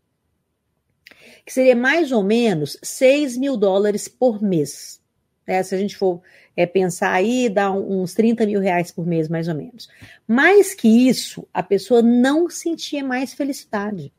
que 1.45 1.51
seria 1.51 1.75
mais 1.75 2.11
ou 2.11 2.23
menos 2.23 2.77
6 2.81 3.38
mil 3.38 3.57
dólares 3.57 4.07
por 4.07 4.41
mês. 4.41 5.01
Né? 5.47 5.62
Se 5.63 5.75
a 5.75 5.77
gente 5.77 5.95
for 5.95 6.21
é, 6.55 6.65
pensar 6.65 7.12
aí, 7.12 7.49
dá 7.49 7.71
uns 7.71 8.13
30 8.13 8.45
mil 8.45 8.60
reais 8.60 8.91
por 8.91 9.05
mês, 9.05 9.27
mais 9.27 9.47
ou 9.47 9.55
menos. 9.55 9.88
Mais 10.27 10.73
que 10.73 10.88
isso, 10.88 11.47
a 11.53 11.62
pessoa 11.62 12.01
não 12.01 12.49
sentia 12.49 13.03
mais 13.03 13.34
felicidade. 13.34 14.12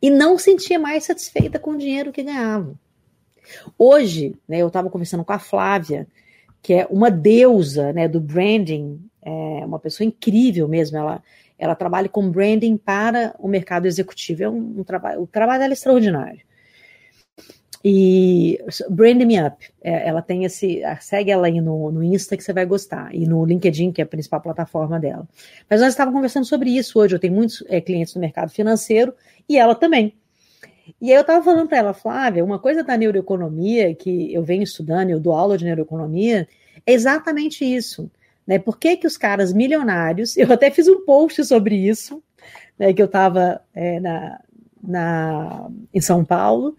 E 0.00 0.10
não 0.10 0.38
sentia 0.38 0.78
mais 0.78 1.04
satisfeita 1.04 1.58
com 1.58 1.72
o 1.72 1.78
dinheiro 1.78 2.12
que 2.12 2.22
ganhava. 2.22 2.78
Hoje, 3.78 4.34
né, 4.48 4.58
eu 4.58 4.68
estava 4.68 4.90
conversando 4.90 5.24
com 5.24 5.32
a 5.32 5.38
Flávia, 5.38 6.06
que 6.62 6.72
é 6.72 6.86
uma 6.90 7.10
deusa 7.10 7.92
né, 7.92 8.08
do 8.08 8.20
branding, 8.20 9.00
é 9.22 9.64
uma 9.64 9.78
pessoa 9.78 10.06
incrível 10.06 10.68
mesmo. 10.68 10.96
Ela, 10.96 11.22
ela 11.58 11.74
trabalha 11.74 12.08
com 12.08 12.30
branding 12.30 12.76
para 12.76 13.34
o 13.38 13.48
mercado 13.48 13.86
executivo. 13.86 14.42
É 14.42 14.48
um, 14.48 14.80
um 14.80 14.84
trabalho, 14.84 15.22
o 15.22 15.26
trabalho 15.26 15.60
dela 15.60 15.72
é 15.72 15.74
extraordinário. 15.74 16.40
E 17.84 18.58
Brand 18.88 19.20
Me 19.24 19.38
Up, 19.46 19.70
é, 19.82 20.08
ela 20.08 20.22
tem 20.22 20.44
esse. 20.44 20.80
Segue 21.00 21.30
ela 21.30 21.48
aí 21.48 21.60
no, 21.60 21.92
no 21.92 22.02
Insta 22.02 22.34
que 22.34 22.42
você 22.42 22.52
vai 22.52 22.64
gostar, 22.64 23.14
e 23.14 23.26
no 23.26 23.44
LinkedIn, 23.44 23.92
que 23.92 24.00
é 24.00 24.04
a 24.04 24.06
principal 24.06 24.40
plataforma 24.40 24.98
dela. 24.98 25.28
Mas 25.68 25.82
nós 25.82 25.90
estávamos 25.90 26.16
conversando 26.16 26.46
sobre 26.46 26.70
isso 26.70 26.98
hoje. 26.98 27.14
Eu 27.14 27.18
tenho 27.18 27.34
muitos 27.34 27.62
é, 27.68 27.82
clientes 27.82 28.14
no 28.14 28.22
mercado 28.22 28.50
financeiro 28.50 29.12
e 29.46 29.58
ela 29.58 29.74
também. 29.74 30.14
E 31.00 31.10
aí 31.10 31.16
eu 31.16 31.20
estava 31.20 31.44
falando 31.44 31.68
para 31.68 31.78
ela, 31.78 31.92
Flávia, 31.94 32.44
uma 32.44 32.58
coisa 32.58 32.82
da 32.82 32.96
neuroeconomia 32.96 33.94
que 33.94 34.32
eu 34.32 34.42
venho 34.42 34.62
estudando, 34.62 35.10
eu 35.10 35.20
dou 35.20 35.34
aula 35.34 35.58
de 35.58 35.64
neuroeconomia, 35.64 36.48
é 36.86 36.92
exatamente 36.92 37.64
isso. 37.64 38.10
Né? 38.46 38.58
Por 38.58 38.78
que, 38.78 38.96
que 38.96 39.06
os 39.06 39.16
caras 39.16 39.52
milionários, 39.52 40.36
eu 40.38 40.50
até 40.50 40.70
fiz 40.70 40.88
um 40.88 41.04
post 41.04 41.44
sobre 41.44 41.76
isso, 41.76 42.22
né, 42.78 42.92
que 42.92 43.00
eu 43.00 43.06
estava 43.06 43.60
é, 43.74 44.00
na, 44.00 44.40
na, 44.82 45.70
em 45.92 46.00
São 46.00 46.24
Paulo, 46.24 46.76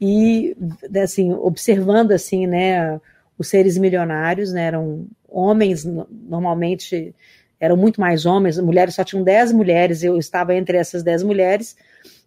e 0.00 0.56
assim, 1.02 1.32
observando 1.32 2.12
assim, 2.12 2.46
né, 2.46 3.00
os 3.38 3.48
seres 3.48 3.78
milionários, 3.78 4.52
né, 4.52 4.64
eram 4.64 5.06
homens 5.28 5.84
normalmente 5.84 7.14
eram 7.58 7.76
muito 7.76 8.00
mais 8.00 8.26
homens, 8.26 8.58
mulheres 8.58 8.94
só 8.94 9.02
tinham 9.02 9.24
10 9.24 9.52
mulheres, 9.52 10.02
eu 10.02 10.18
estava 10.18 10.54
entre 10.54 10.76
essas 10.76 11.02
10 11.02 11.22
mulheres, 11.22 11.76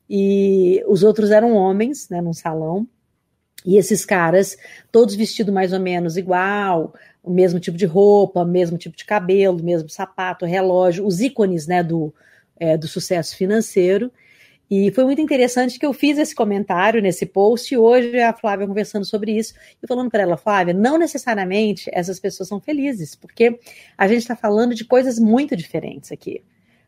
e 0.09 0.83
os 0.87 1.03
outros 1.03 1.29
eram 1.29 1.53
homens, 1.53 2.09
né, 2.09 2.19
num 2.19 2.33
salão, 2.33 2.87
e 3.65 3.77
esses 3.77 4.05
caras, 4.05 4.57
todos 4.91 5.15
vestidos 5.15 5.53
mais 5.53 5.73
ou 5.73 5.79
menos 5.79 6.17
igual, 6.17 6.93
o 7.21 7.31
mesmo 7.31 7.59
tipo 7.59 7.77
de 7.77 7.85
roupa, 7.85 8.43
mesmo 8.45 8.77
tipo 8.77 8.95
de 8.95 9.05
cabelo, 9.05 9.61
mesmo 9.61 9.89
sapato, 9.89 10.45
relógio, 10.45 11.05
os 11.05 11.19
ícones, 11.19 11.67
né, 11.67 11.83
do, 11.83 12.13
é, 12.57 12.77
do 12.77 12.87
sucesso 12.87 13.35
financeiro, 13.35 14.11
e 14.69 14.91
foi 14.91 15.03
muito 15.03 15.19
interessante 15.19 15.79
que 15.79 15.85
eu 15.85 15.91
fiz 15.91 16.19
esse 16.19 16.35
comentário 16.35 17.01
nesse 17.01 17.25
post 17.25 17.73
e 17.73 17.77
hoje 17.77 18.19
a 18.19 18.31
Flávia 18.33 18.67
conversando 18.67 19.03
sobre 19.03 19.31
isso 19.35 19.55
e 19.81 19.87
falando 19.87 20.11
para 20.11 20.21
ela, 20.21 20.37
Flávia, 20.37 20.75
não 20.75 20.97
necessariamente 20.97 21.89
essas 21.91 22.19
pessoas 22.19 22.49
são 22.49 22.59
felizes, 22.59 23.15
porque 23.15 23.59
a 23.97 24.07
gente 24.07 24.19
está 24.19 24.35
falando 24.35 24.75
de 24.75 24.85
coisas 24.85 25.17
muito 25.17 25.55
diferentes 25.55 26.11
aqui. 26.11 26.43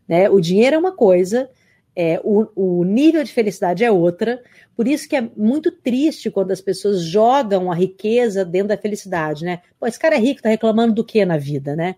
Né? 0.07 0.29
O 0.29 0.39
dinheiro 0.39 0.75
é 0.75 0.79
uma 0.79 0.95
coisa, 0.95 1.49
é, 1.95 2.19
o, 2.23 2.47
o, 2.55 2.83
nível 2.83 3.23
de 3.23 3.33
felicidade 3.33 3.83
é 3.83 3.91
outra, 3.91 4.43
por 4.75 4.87
isso 4.87 5.09
que 5.09 5.15
é 5.15 5.27
muito 5.35 5.71
triste 5.71 6.29
quando 6.29 6.51
as 6.51 6.61
pessoas 6.61 7.01
jogam 7.01 7.71
a 7.71 7.75
riqueza 7.75 8.45
dentro 8.45 8.67
da 8.67 8.77
felicidade, 8.77 9.43
né? 9.43 9.61
Pô, 9.79 9.87
esse 9.87 9.99
cara 9.99 10.15
é 10.15 10.19
rico, 10.19 10.41
tá 10.41 10.49
reclamando 10.49 10.93
do 10.93 11.03
que 11.03 11.25
na 11.25 11.37
vida, 11.37 11.75
né? 11.75 11.95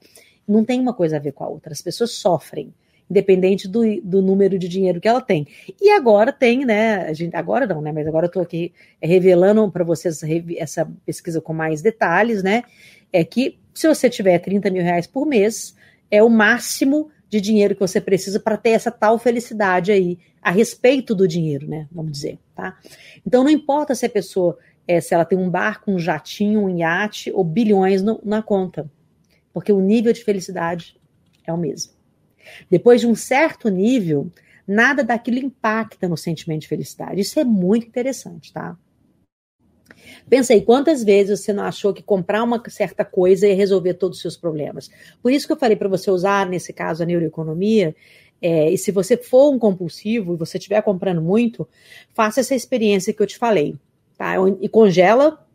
Não 0.47 0.63
tem 0.63 0.79
uma 0.79 0.93
coisa 0.93 1.17
a 1.17 1.19
ver 1.19 1.33
com 1.33 1.43
a 1.43 1.49
outra, 1.49 1.73
as 1.73 1.81
pessoas 1.81 2.11
sofrem 2.11 2.73
independente 3.09 3.67
do, 3.67 3.81
do 4.01 4.21
número 4.21 4.57
de 4.57 4.67
dinheiro 4.67 4.99
que 4.99 5.07
ela 5.07 5.21
tem. 5.21 5.47
E 5.81 5.89
agora 5.91 6.31
tem, 6.31 6.65
né? 6.65 6.97
A 7.07 7.13
gente, 7.13 7.35
agora 7.35 7.67
não, 7.67 7.81
né? 7.81 7.91
Mas 7.91 8.07
agora 8.07 8.25
eu 8.25 8.27
estou 8.27 8.41
aqui 8.41 8.73
revelando 9.01 9.69
para 9.71 9.83
vocês 9.83 10.21
essa 10.57 10.89
pesquisa 11.05 11.41
com 11.41 11.53
mais 11.53 11.81
detalhes, 11.81 12.41
né? 12.41 12.63
É 13.11 13.23
que 13.23 13.59
se 13.73 13.87
você 13.87 14.09
tiver 14.09 14.39
30 14.39 14.69
mil 14.69 14.83
reais 14.83 15.07
por 15.07 15.25
mês, 15.25 15.75
é 16.09 16.21
o 16.23 16.29
máximo 16.29 17.09
de 17.29 17.41
dinheiro 17.41 17.73
que 17.73 17.81
você 17.81 17.99
precisa 17.99 18.39
para 18.39 18.57
ter 18.57 18.69
essa 18.69 18.91
tal 18.91 19.17
felicidade 19.17 19.91
aí 19.91 20.19
a 20.41 20.51
respeito 20.51 21.15
do 21.15 21.27
dinheiro, 21.27 21.67
né? 21.67 21.87
Vamos 21.91 22.11
dizer, 22.11 22.37
tá? 22.53 22.77
Então 23.25 23.43
não 23.43 23.49
importa 23.49 23.95
se 23.95 24.05
a 24.05 24.09
pessoa, 24.09 24.57
é, 24.87 25.01
se 25.01 25.13
ela 25.13 25.25
tem 25.25 25.37
um 25.37 25.49
barco, 25.49 25.91
um 25.91 25.97
jatinho, 25.97 26.65
um 26.65 26.77
iate 26.77 27.31
ou 27.31 27.43
bilhões 27.43 28.03
no, 28.03 28.19
na 28.23 28.43
conta, 28.43 28.87
porque 29.51 29.71
o 29.71 29.79
nível 29.79 30.13
de 30.13 30.23
felicidade 30.23 30.95
é 31.45 31.51
o 31.51 31.57
mesmo. 31.57 31.93
Depois 32.69 33.01
de 33.01 33.07
um 33.07 33.15
certo 33.15 33.69
nível, 33.69 34.31
nada 34.67 35.03
daquilo 35.03 35.39
impacta 35.39 36.07
no 36.07 36.17
sentimento 36.17 36.61
de 36.61 36.67
felicidade. 36.67 37.21
Isso 37.21 37.39
é 37.39 37.43
muito 37.43 37.87
interessante, 37.87 38.51
tá? 38.51 38.77
Pensei, 40.29 40.61
quantas 40.61 41.03
vezes 41.03 41.41
você 41.41 41.53
não 41.53 41.63
achou 41.63 41.93
que 41.93 42.01
comprar 42.01 42.43
uma 42.43 42.61
certa 42.69 43.05
coisa 43.05 43.47
ia 43.47 43.55
resolver 43.55 43.93
todos 43.95 44.17
os 44.17 44.21
seus 44.21 44.37
problemas? 44.37 44.89
Por 45.21 45.31
isso 45.31 45.45
que 45.45 45.53
eu 45.53 45.57
falei 45.57 45.75
para 45.75 45.89
você 45.89 46.09
usar, 46.09 46.47
nesse 46.47 46.73
caso, 46.73 47.03
a 47.03 47.05
neuroeconomia. 47.05 47.95
É, 48.41 48.69
e 48.69 48.77
se 48.77 48.91
você 48.91 49.15
for 49.15 49.53
um 49.53 49.59
compulsivo 49.59 50.33
e 50.33 50.37
você 50.37 50.57
estiver 50.57 50.81
comprando 50.81 51.21
muito, 51.21 51.67
faça 52.13 52.41
essa 52.41 52.55
experiência 52.55 53.13
que 53.13 53.21
eu 53.21 53.27
te 53.27 53.37
falei, 53.37 53.75
tá? 54.17 54.35
E 54.59 54.67
congela 54.67 55.45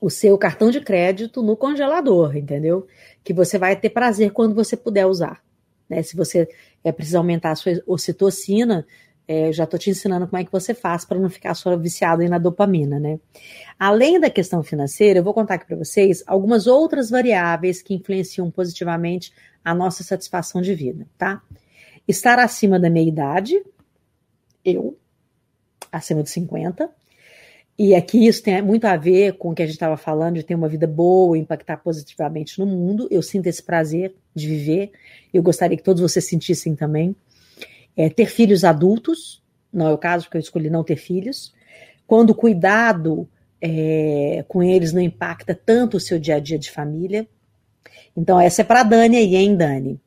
o 0.00 0.10
seu 0.10 0.36
cartão 0.38 0.70
de 0.70 0.80
crédito 0.80 1.42
no 1.42 1.56
congelador, 1.56 2.36
entendeu? 2.36 2.86
Que 3.24 3.32
você 3.32 3.58
vai 3.58 3.74
ter 3.74 3.90
prazer 3.90 4.32
quando 4.32 4.54
você 4.54 4.76
puder 4.76 5.06
usar. 5.06 5.42
Né? 5.88 6.02
Se 6.02 6.16
você 6.16 6.48
é, 6.84 6.92
precisa 6.92 7.18
aumentar 7.18 7.52
a 7.52 7.56
sua 7.56 7.72
ocitocina, 7.86 8.86
é, 9.28 9.52
já 9.52 9.64
estou 9.64 9.78
te 9.78 9.90
ensinando 9.90 10.26
como 10.26 10.40
é 10.40 10.44
que 10.44 10.50
você 10.50 10.72
faz 10.72 11.04
para 11.04 11.18
não 11.18 11.28
ficar 11.28 11.54
só 11.54 11.76
viciado 11.76 12.22
aí 12.22 12.28
na 12.28 12.38
dopamina, 12.38 12.98
né? 12.98 13.20
Além 13.78 14.18
da 14.18 14.30
questão 14.30 14.62
financeira, 14.62 15.18
eu 15.18 15.22
vou 15.22 15.34
contar 15.34 15.54
aqui 15.54 15.66
para 15.66 15.76
vocês 15.76 16.24
algumas 16.26 16.66
outras 16.66 17.10
variáveis 17.10 17.82
que 17.82 17.94
influenciam 17.94 18.50
positivamente 18.50 19.30
a 19.62 19.74
nossa 19.74 20.02
satisfação 20.02 20.62
de 20.62 20.74
vida, 20.74 21.06
tá? 21.18 21.42
Estar 22.06 22.38
acima 22.38 22.80
da 22.80 22.88
meia 22.88 23.06
idade, 23.06 23.62
eu, 24.64 24.96
acima 25.92 26.22
de 26.22 26.30
50, 26.30 26.90
e 27.78 27.94
aqui 27.94 28.26
isso 28.26 28.42
tem 28.42 28.60
muito 28.60 28.86
a 28.86 28.96
ver 28.96 29.34
com 29.34 29.50
o 29.50 29.54
que 29.54 29.62
a 29.62 29.66
gente 29.66 29.76
estava 29.76 29.96
falando, 29.96 30.34
de 30.34 30.42
ter 30.42 30.56
uma 30.56 30.68
vida 30.68 30.86
boa, 30.86 31.38
impactar 31.38 31.76
positivamente 31.76 32.58
no 32.58 32.66
mundo. 32.66 33.06
Eu 33.08 33.22
sinto 33.22 33.46
esse 33.46 33.62
prazer 33.62 34.14
de 34.34 34.48
viver. 34.48 34.90
Eu 35.32 35.42
gostaria 35.44 35.76
que 35.76 35.82
todos 35.82 36.02
vocês 36.02 36.26
sentissem 36.26 36.74
também. 36.74 37.14
É, 37.96 38.10
ter 38.10 38.26
filhos 38.26 38.64
adultos, 38.64 39.40
não 39.72 39.86
é 39.86 39.92
o 39.92 39.98
caso, 39.98 40.24
porque 40.24 40.38
eu 40.38 40.40
escolhi 40.40 40.68
não 40.68 40.82
ter 40.82 40.96
filhos. 40.96 41.54
Quando 42.04 42.30
o 42.30 42.34
cuidado 42.34 43.28
é, 43.60 44.44
com 44.48 44.60
eles 44.60 44.92
não 44.92 45.00
impacta 45.00 45.54
tanto 45.54 45.98
o 45.98 46.00
seu 46.00 46.18
dia 46.18 46.36
a 46.36 46.40
dia 46.40 46.58
de 46.58 46.72
família. 46.72 47.28
Então, 48.16 48.40
essa 48.40 48.62
é 48.62 48.64
para 48.64 48.82
Dani 48.82 49.16
aí, 49.16 49.36
hein, 49.36 49.56
Dani? 49.56 50.00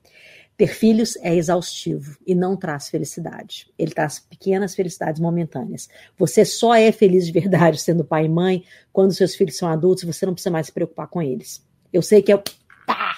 Ter 0.62 0.68
filhos 0.68 1.18
é 1.24 1.34
exaustivo 1.34 2.20
e 2.24 2.36
não 2.36 2.56
traz 2.56 2.88
felicidade. 2.88 3.74
Ele 3.80 3.90
traz 3.96 4.20
pequenas 4.20 4.76
felicidades 4.76 5.20
momentâneas. 5.20 5.90
Você 6.16 6.46
só 6.46 6.76
é 6.76 6.92
feliz 6.92 7.26
de 7.26 7.32
verdade 7.32 7.82
sendo 7.82 8.06
pai 8.06 8.26
e 8.26 8.30
mãe 8.30 8.64
quando 8.94 9.12
seus 9.12 9.34
filhos 9.34 9.58
são 9.58 9.68
adultos 9.68 10.04
e 10.04 10.06
você 10.06 10.24
não 10.24 10.34
precisa 10.34 10.52
mais 10.52 10.68
se 10.68 10.72
preocupar 10.72 11.08
com 11.08 11.20
eles. 11.20 11.68
Eu 11.92 12.04
sei 12.04 12.22
que 12.22 12.32
é 12.32 12.38
pá, 12.86 13.16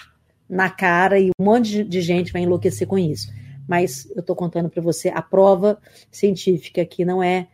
na 0.47 0.69
cara 0.69 1.19
e 1.19 1.31
um 1.37 1.43
monte 1.43 1.83
de 1.83 2.01
gente 2.01 2.31
vai 2.31 2.43
enlouquecer 2.43 2.87
com 2.87 2.97
isso. 2.97 3.29
Mas 3.67 4.09
eu 4.11 4.21
estou 4.21 4.37
contando 4.37 4.69
para 4.69 4.81
você 4.81 5.09
a 5.09 5.21
prova 5.21 5.77
científica 6.09 6.85
que 6.85 7.03
não 7.03 7.21
é, 7.21 7.49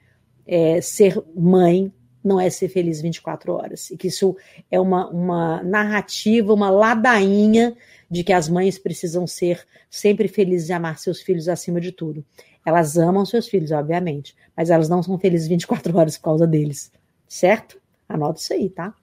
é 0.46 0.82
ser 0.82 1.20
mãe 1.36 1.92
não 2.24 2.40
é 2.40 2.50
ser 2.50 2.70
feliz 2.70 3.02
24 3.02 3.54
horas. 3.54 3.90
E 3.92 3.98
que 3.98 4.08
isso 4.08 4.36
é 4.70 4.80
uma, 4.80 5.08
uma 5.10 5.64
narrativa, 5.64 6.54
uma 6.54 6.70
ladainha 6.70 7.76
de 8.10 8.24
que 8.24 8.34
as 8.34 8.50
mães 8.50 8.78
precisam 8.78 9.26
ser 9.28 9.66
sempre 9.90 10.28
felizes 10.28 10.70
e 10.70 10.74
amar 10.74 11.00
seus 11.00 11.22
filhos 11.22 11.48
acima 11.48 11.80
de 11.80 11.92
tudo. 11.92 12.26
Elas 12.66 12.98
amam 12.98 13.26
seus 13.26 13.48
filhos, 13.48 13.72
obviamente, 13.72 14.36
mas 14.56 14.70
elas 14.70 14.90
não 14.90 15.02
são 15.02 15.18
felizes 15.18 15.48
24 15.48 15.98
horas 15.98 16.18
por 16.18 16.24
causa 16.26 16.48
deles, 16.48 16.92
certo? 17.28 17.80
Anota 18.08 18.40
isso 18.40 18.54
aí, 18.54 18.70
tá? 18.70 18.94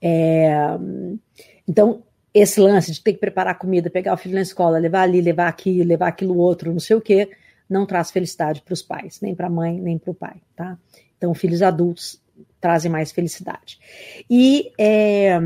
É, 0.00 0.50
então, 1.66 2.02
esse 2.34 2.60
lance 2.60 2.92
de 2.92 3.02
ter 3.02 3.14
que 3.14 3.18
preparar 3.18 3.58
comida, 3.58 3.88
pegar 3.88 4.14
o 4.14 4.16
filho 4.16 4.34
na 4.34 4.42
escola, 4.42 4.78
levar 4.78 5.02
ali, 5.02 5.20
levar 5.20 5.48
aqui, 5.48 5.82
levar 5.82 6.08
aquilo 6.08 6.36
outro, 6.36 6.72
não 6.72 6.80
sei 6.80 6.96
o 6.96 7.00
quê, 7.00 7.30
não 7.68 7.86
traz 7.86 8.10
felicidade 8.10 8.62
para 8.62 8.74
os 8.74 8.82
pais, 8.82 9.20
nem 9.20 9.34
para 9.34 9.46
a 9.46 9.50
mãe, 9.50 9.80
nem 9.80 9.98
para 9.98 10.10
o 10.10 10.14
pai, 10.14 10.36
tá? 10.54 10.78
Então, 11.18 11.34
filhos 11.34 11.60
adultos 11.60 12.22
trazem 12.60 12.90
mais 12.90 13.12
felicidade. 13.12 13.78
E 14.30 14.72
é, 14.78 15.38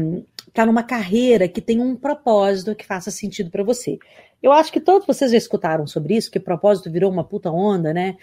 tá 0.53 0.65
numa 0.65 0.83
carreira 0.83 1.49
que 1.49 1.61
tem 1.61 1.81
um 1.81 1.97
propósito 1.97 2.75
que 2.75 2.87
faça 2.87 3.11
sentido 3.11 3.51
para 3.51 3.65
você. 3.65 3.99
Eu 4.43 4.53
acho 4.53 4.73
que 4.73 4.81
todos 4.81 5.07
vocês 5.07 5.31
já 5.31 5.37
escutaram 5.37 5.87
sobre 5.87 6.17
isso, 6.17 6.31
que 6.31 6.41
propósito 6.41 6.91
virou 6.91 7.11
uma 7.11 7.23
puta 7.23 7.51
onda, 7.51 7.93
né? 7.95 8.17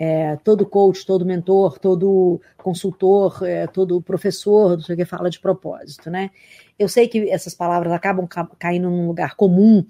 É, 0.00 0.36
todo 0.44 0.64
coach, 0.64 1.04
todo 1.04 1.26
mentor, 1.26 1.78
todo 1.78 2.40
consultor, 2.56 3.42
é, 3.44 3.66
todo 3.66 4.00
professor, 4.00 4.76
não 4.76 4.80
sei 4.80 4.94
o 4.94 4.98
que, 4.98 5.04
fala 5.04 5.28
de 5.28 5.40
propósito, 5.40 6.08
né? 6.08 6.30
Eu 6.78 6.88
sei 6.88 7.08
que 7.08 7.28
essas 7.28 7.52
palavras 7.52 7.92
acabam 7.92 8.24
ca 8.26 8.48
caindo 8.58 8.88
num 8.88 9.08
lugar 9.08 9.34
comum, 9.34 9.84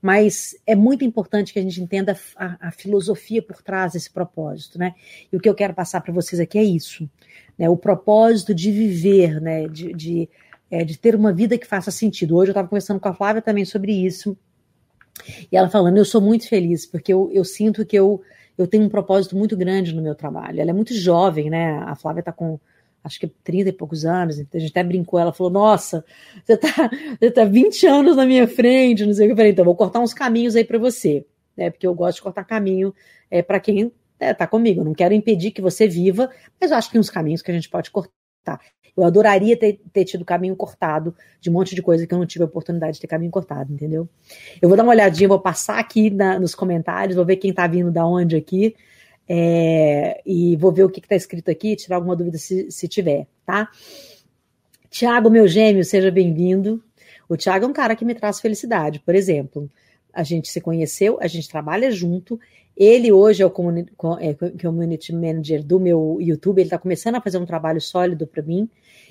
mas 0.00 0.56
é 0.66 0.74
muito 0.74 1.04
importante 1.04 1.52
que 1.52 1.60
a 1.60 1.62
gente 1.62 1.80
entenda 1.80 2.18
a, 2.34 2.68
a, 2.68 2.72
filosofia 2.72 3.40
por 3.40 3.62
trás 3.62 3.92
desse 3.92 4.10
propósito, 4.10 4.78
né? 4.78 4.94
E 5.32 5.36
o 5.36 5.40
que 5.40 5.48
eu 5.48 5.54
quero 5.54 5.74
passar 5.74 6.00
para 6.00 6.12
vocês 6.12 6.40
aqui 6.40 6.58
é 6.58 6.64
isso, 6.64 7.08
né? 7.56 7.68
O 7.68 7.76
propósito 7.76 8.52
de 8.52 8.72
viver, 8.72 9.40
né? 9.40 9.68
De, 9.68 9.94
de 9.94 10.28
é, 10.72 10.84
de 10.84 10.98
ter 10.98 11.14
uma 11.14 11.34
vida 11.34 11.58
que 11.58 11.66
faça 11.66 11.90
sentido. 11.90 12.34
Hoje 12.34 12.48
eu 12.48 12.52
estava 12.52 12.66
conversando 12.66 12.98
com 12.98 13.08
a 13.08 13.14
Flávia 13.14 13.42
também 13.42 13.64
sobre 13.66 13.92
isso. 13.92 14.34
E 15.50 15.54
ela 15.54 15.68
falando, 15.68 15.98
eu 15.98 16.04
sou 16.04 16.18
muito 16.18 16.48
feliz, 16.48 16.86
porque 16.86 17.12
eu, 17.12 17.30
eu 17.30 17.44
sinto 17.44 17.84
que 17.84 17.94
eu, 17.94 18.22
eu 18.56 18.66
tenho 18.66 18.84
um 18.84 18.88
propósito 18.88 19.36
muito 19.36 19.56
grande 19.56 19.94
no 19.94 20.02
meu 20.02 20.14
trabalho. 20.14 20.60
Ela 20.60 20.70
é 20.70 20.74
muito 20.74 20.94
jovem, 20.94 21.50
né? 21.50 21.78
A 21.86 21.94
Flávia 21.94 22.20
está 22.20 22.32
com 22.32 22.58
acho 23.04 23.18
que 23.18 23.26
30 23.26 23.70
e 23.70 23.72
poucos 23.72 24.04
anos, 24.04 24.38
a 24.38 24.58
gente 24.58 24.70
até 24.70 24.84
brincou, 24.84 25.18
ela 25.18 25.32
falou, 25.32 25.52
nossa, 25.52 26.04
você 26.44 26.56
tá, 26.56 26.68
você 27.18 27.30
tá 27.30 27.44
20 27.44 27.86
anos 27.86 28.16
na 28.16 28.24
minha 28.24 28.46
frente, 28.46 29.04
não 29.04 29.12
sei 29.12 29.26
o 29.26 29.28
que 29.28 29.32
eu 29.32 29.36
falei, 29.36 29.50
então 29.50 29.64
vou 29.64 29.74
cortar 29.74 29.98
uns 29.98 30.14
caminhos 30.14 30.54
aí 30.54 30.64
para 30.64 30.78
você, 30.78 31.26
né? 31.56 31.70
Porque 31.70 31.86
eu 31.86 31.94
gosto 31.94 32.16
de 32.16 32.22
cortar 32.22 32.44
caminho 32.44 32.94
é, 33.30 33.42
para 33.42 33.58
quem 33.58 33.90
é, 34.20 34.32
tá 34.32 34.46
comigo. 34.46 34.80
Eu 34.80 34.84
não 34.84 34.94
quero 34.94 35.12
impedir 35.14 35.50
que 35.50 35.60
você 35.60 35.88
viva, 35.88 36.30
mas 36.60 36.70
eu 36.70 36.76
acho 36.76 36.88
que 36.88 36.92
tem 36.92 37.00
uns 37.00 37.10
caminhos 37.10 37.42
que 37.42 37.50
a 37.50 37.54
gente 37.54 37.68
pode 37.68 37.90
cortar. 37.90 38.60
Eu 38.96 39.04
adoraria 39.04 39.56
ter, 39.56 39.80
ter 39.92 40.04
tido 40.04 40.24
caminho 40.24 40.54
cortado 40.54 41.14
de 41.40 41.48
um 41.48 41.52
monte 41.52 41.74
de 41.74 41.80
coisa 41.80 42.06
que 42.06 42.12
eu 42.12 42.18
não 42.18 42.26
tive 42.26 42.44
a 42.44 42.46
oportunidade 42.46 42.94
de 42.94 43.00
ter 43.00 43.06
caminho 43.06 43.30
cortado, 43.30 43.72
entendeu? 43.72 44.08
Eu 44.60 44.68
vou 44.68 44.76
dar 44.76 44.82
uma 44.82 44.92
olhadinha, 44.92 45.28
vou 45.28 45.40
passar 45.40 45.78
aqui 45.78 46.10
na, 46.10 46.38
nos 46.38 46.54
comentários, 46.54 47.16
vou 47.16 47.24
ver 47.24 47.36
quem 47.36 47.52
tá 47.52 47.66
vindo 47.66 47.90
da 47.90 48.06
onde 48.06 48.36
aqui. 48.36 48.74
É, 49.28 50.20
e 50.26 50.56
vou 50.56 50.72
ver 50.72 50.84
o 50.84 50.90
que 50.90 51.00
está 51.00 51.14
escrito 51.14 51.50
aqui, 51.50 51.76
tirar 51.76 51.96
alguma 51.96 52.14
dúvida 52.14 52.36
se, 52.36 52.70
se 52.70 52.86
tiver, 52.86 53.26
tá? 53.46 53.70
Tiago, 54.90 55.30
meu 55.30 55.48
gêmeo, 55.48 55.84
seja 55.84 56.10
bem-vindo. 56.10 56.82
O 57.28 57.36
Tiago 57.36 57.64
é 57.64 57.68
um 57.68 57.72
cara 57.72 57.96
que 57.96 58.04
me 58.04 58.14
traz 58.14 58.40
felicidade, 58.40 59.00
por 59.00 59.14
exemplo. 59.14 59.70
A 60.12 60.22
gente 60.22 60.48
se 60.48 60.60
conheceu, 60.60 61.18
a 61.20 61.26
gente 61.26 61.48
trabalha 61.48 61.90
junto. 61.90 62.38
Ele 62.76 63.12
hoje 63.12 63.42
é 63.42 63.46
o 63.46 63.52
é, 64.20 64.34
community 64.60 65.12
manager 65.12 65.62
do 65.64 65.78
meu 65.78 66.18
YouTube, 66.20 66.58
ele 66.58 66.66
está 66.66 66.78
começando 66.78 67.16
a 67.16 67.20
fazer 67.20 67.38
um 67.38 67.46
trabalho 67.46 67.80
sólido 67.80 68.26
para 68.26 68.42
mim 68.42 68.68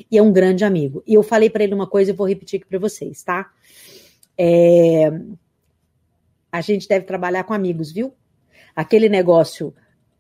e 0.10 0.18
é 0.18 0.22
um 0.22 0.32
grande 0.32 0.64
amigo. 0.64 1.04
E 1.06 1.14
eu 1.14 1.24
falei 1.24 1.50
para 1.50 1.64
ele 1.64 1.74
uma 1.74 1.88
coisa 1.88 2.12
e 2.12 2.14
vou 2.14 2.28
repetir 2.28 2.60
aqui 2.60 2.68
para 2.68 2.80
vocês, 2.80 3.24
tá? 3.24 3.52
É, 4.38 5.12
a 6.52 6.62
gente 6.62 6.88
deve 6.88 7.06
trabalhar 7.06 7.44
com 7.44 7.54
amigos, 7.54 7.92
viu? 7.92 8.14
Aquele 8.76 9.10
negócio, 9.10 9.74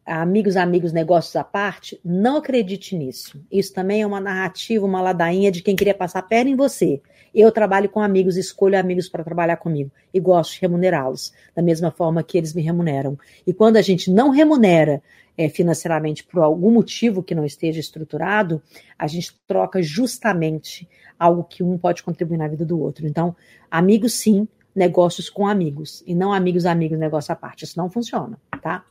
amigos, 0.06 0.56
amigos, 0.56 0.94
negócios 0.94 1.36
à 1.36 1.44
parte, 1.44 2.00
não 2.04 2.38
acredite 2.38 2.96
nisso. 2.96 3.44
Isso 3.52 3.74
também 3.74 4.02
é 4.02 4.08
uma 4.08 4.20
narrativa, 4.20 4.86
uma 4.86 5.02
ladainha 5.02 5.52
de 5.52 5.62
quem 5.62 5.76
queria 5.76 5.94
passar 5.94 6.20
a 6.20 6.24
perna 6.24 6.52
em 6.52 6.56
você. 6.56 7.02
Eu 7.34 7.52
trabalho 7.52 7.90
com 7.90 8.02
amigos, 8.02 8.36
escolho 8.38 8.78
amigos 8.78 9.08
para 9.08 9.24
trabalhar 9.24 9.58
comigo 9.58 9.92
e 10.14 10.20
gosto 10.20 10.54
de 10.54 10.62
remunerá-los, 10.62 11.34
da 11.56 11.62
mesma 11.62 11.92
forma 11.92 12.24
que 12.24 12.38
eles 12.38 12.54
me 12.54 12.62
remuneram. 12.62 13.18
E 13.48 13.54
quando 13.54 13.78
a 13.78 13.82
gente 13.82 14.12
não 14.12 14.30
remunera 14.30 15.02
é, 15.38 15.48
financeiramente 15.50 16.24
por 16.24 16.42
algum 16.44 16.72
motivo 16.72 17.24
que 17.24 17.34
não 17.34 17.46
esteja 17.46 17.80
estruturado, 17.80 18.62
a 18.98 19.08
gente 19.08 19.40
troca 19.48 19.82
justamente 19.82 20.88
algo 21.18 21.44
que 21.44 21.64
um 21.64 21.78
pode 21.78 22.04
contribuir 22.04 22.38
na 22.38 22.48
vida 22.48 22.66
do 22.66 22.80
outro. 22.80 23.08
Então, 23.08 23.36
amigos 23.70 24.14
sim, 24.14 24.48
negócios 24.76 25.30
com 25.30 25.48
amigos, 25.48 26.04
e 26.06 26.16
não 26.16 26.32
amigos, 26.34 26.66
amigos, 26.66 26.98
negócio 26.98 27.32
à 27.32 27.36
parte. 27.36 27.64
Isso 27.66 27.78
não 27.78 27.90
funciona, 27.90 28.38
tá? 28.62 28.84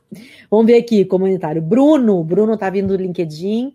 Vamos 0.51 0.67
ver 0.67 0.79
aqui, 0.79 1.05
comunitário. 1.05 1.63
Bruno, 1.63 2.23
Bruno 2.23 2.57
tá 2.57 2.71
vindo 2.71 2.89
do 2.89 3.03
LinkedIn. 3.03 3.75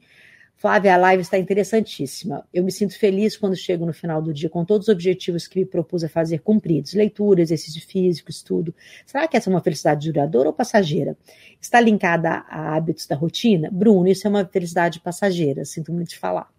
Flávia, 0.57 0.93
a 0.93 0.97
live 0.97 1.21
está 1.21 1.37
interessantíssima. 1.37 2.47
Eu 2.53 2.63
me 2.63 2.71
sinto 2.71 2.97
feliz 2.97 3.35
quando 3.35 3.55
chego 3.55 3.85
no 3.85 3.93
final 3.93 4.21
do 4.21 4.33
dia 4.33 4.49
com 4.49 4.63
todos 4.63 4.87
os 4.87 4.93
objetivos 4.93 5.47
que 5.47 5.59
me 5.59 5.65
propus 5.65 6.03
a 6.03 6.09
fazer 6.09 6.39
cumpridos. 6.39 6.93
Leitura, 6.93 7.41
exercício 7.41 7.85
físico, 7.85 8.31
estudo. 8.31 8.73
Será 9.05 9.27
que 9.27 9.35
essa 9.35 9.49
é 9.49 9.53
uma 9.53 9.61
felicidade 9.61 10.09
duradoura 10.09 10.49
ou 10.49 10.53
passageira? 10.53 11.17
Está 11.59 11.81
linkada 11.81 12.45
a 12.49 12.73
hábitos 12.75 13.05
da 13.05 13.15
rotina? 13.15 13.69
Bruno, 13.69 14.07
isso 14.07 14.25
é 14.27 14.29
uma 14.29 14.45
felicidade 14.45 15.01
passageira, 15.01 15.65
sinto 15.65 15.91
muito 15.91 16.09
de 16.09 16.17
falar. 16.17 16.49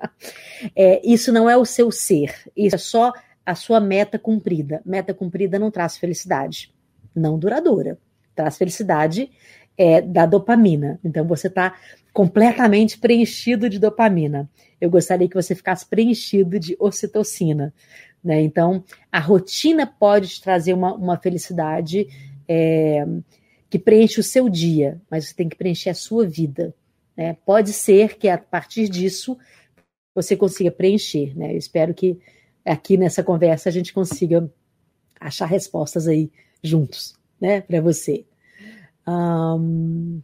é, 0.74 1.06
isso 1.06 1.30
não 1.30 1.48
é 1.48 1.56
o 1.56 1.64
seu 1.66 1.92
ser, 1.92 2.34
isso 2.56 2.74
é 2.74 2.78
só 2.78 3.12
a 3.44 3.54
sua 3.54 3.80
meta 3.80 4.18
cumprida. 4.18 4.80
Meta 4.84 5.12
cumprida 5.12 5.58
não 5.58 5.70
traz 5.70 5.98
felicidade, 5.98 6.74
não 7.14 7.38
duradoura. 7.38 7.98
Traz 8.34 8.56
felicidade 8.56 9.30
é, 9.76 10.00
da 10.00 10.26
dopamina. 10.26 10.98
Então 11.04 11.26
você 11.26 11.48
está 11.48 11.74
completamente 12.16 12.96
preenchido 12.96 13.68
de 13.68 13.78
dopamina. 13.78 14.48
Eu 14.80 14.88
gostaria 14.88 15.28
que 15.28 15.34
você 15.34 15.54
ficasse 15.54 15.84
preenchido 15.84 16.58
de 16.58 16.74
ocitocina. 16.80 17.74
Né? 18.24 18.40
Então, 18.40 18.82
a 19.12 19.20
rotina 19.20 19.86
pode 19.86 20.28
te 20.28 20.40
trazer 20.40 20.72
uma, 20.72 20.94
uma 20.94 21.18
felicidade 21.18 22.08
é, 22.48 23.06
que 23.68 23.78
preenche 23.78 24.18
o 24.18 24.22
seu 24.22 24.48
dia, 24.48 24.98
mas 25.10 25.28
você 25.28 25.34
tem 25.34 25.46
que 25.46 25.56
preencher 25.56 25.90
a 25.90 25.94
sua 25.94 26.26
vida. 26.26 26.74
Né? 27.14 27.36
Pode 27.44 27.74
ser 27.74 28.16
que 28.16 28.30
a 28.30 28.38
partir 28.38 28.88
disso 28.88 29.36
você 30.14 30.34
consiga 30.34 30.70
preencher. 30.70 31.36
Né? 31.36 31.52
Eu 31.52 31.58
espero 31.58 31.92
que 31.92 32.18
aqui 32.64 32.96
nessa 32.96 33.22
conversa 33.22 33.68
a 33.68 33.72
gente 33.72 33.92
consiga 33.92 34.50
achar 35.20 35.44
respostas 35.44 36.08
aí 36.08 36.32
juntos, 36.62 37.14
né, 37.38 37.60
para 37.60 37.78
você. 37.82 38.24
Um, 39.06 40.22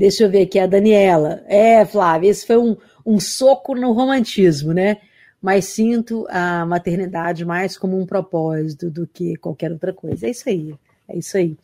Deixa 0.00 0.24
eu 0.24 0.30
ver 0.30 0.44
aqui 0.44 0.58
a 0.58 0.66
Daniela. 0.66 1.42
É, 1.46 1.84
Flávia, 1.84 2.30
esse 2.30 2.46
foi 2.46 2.56
um, 2.56 2.74
um 3.04 3.20
soco 3.20 3.74
no 3.74 3.92
romantismo, 3.92 4.72
né? 4.72 4.96
Mas 5.42 5.66
sinto 5.66 6.26
a 6.30 6.64
maternidade 6.64 7.44
mais 7.44 7.76
como 7.76 8.00
um 8.00 8.06
propósito 8.06 8.88
do 8.88 9.06
que 9.06 9.36
qualquer 9.36 9.70
outra 9.70 9.92
coisa. 9.92 10.26
É 10.26 10.30
isso 10.30 10.48
aí, 10.48 10.74
é 11.06 11.18
isso 11.18 11.36
aí. 11.36 11.54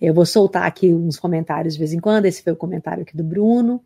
Eu 0.00 0.12
vou 0.12 0.26
soltar 0.26 0.64
aqui 0.64 0.92
uns 0.92 1.20
comentários 1.20 1.74
de 1.74 1.78
vez 1.78 1.92
em 1.92 2.00
quando. 2.00 2.26
Esse 2.26 2.42
foi 2.42 2.52
o 2.52 2.56
comentário 2.56 3.04
aqui 3.04 3.16
do 3.16 3.22
Bruno. 3.22 3.80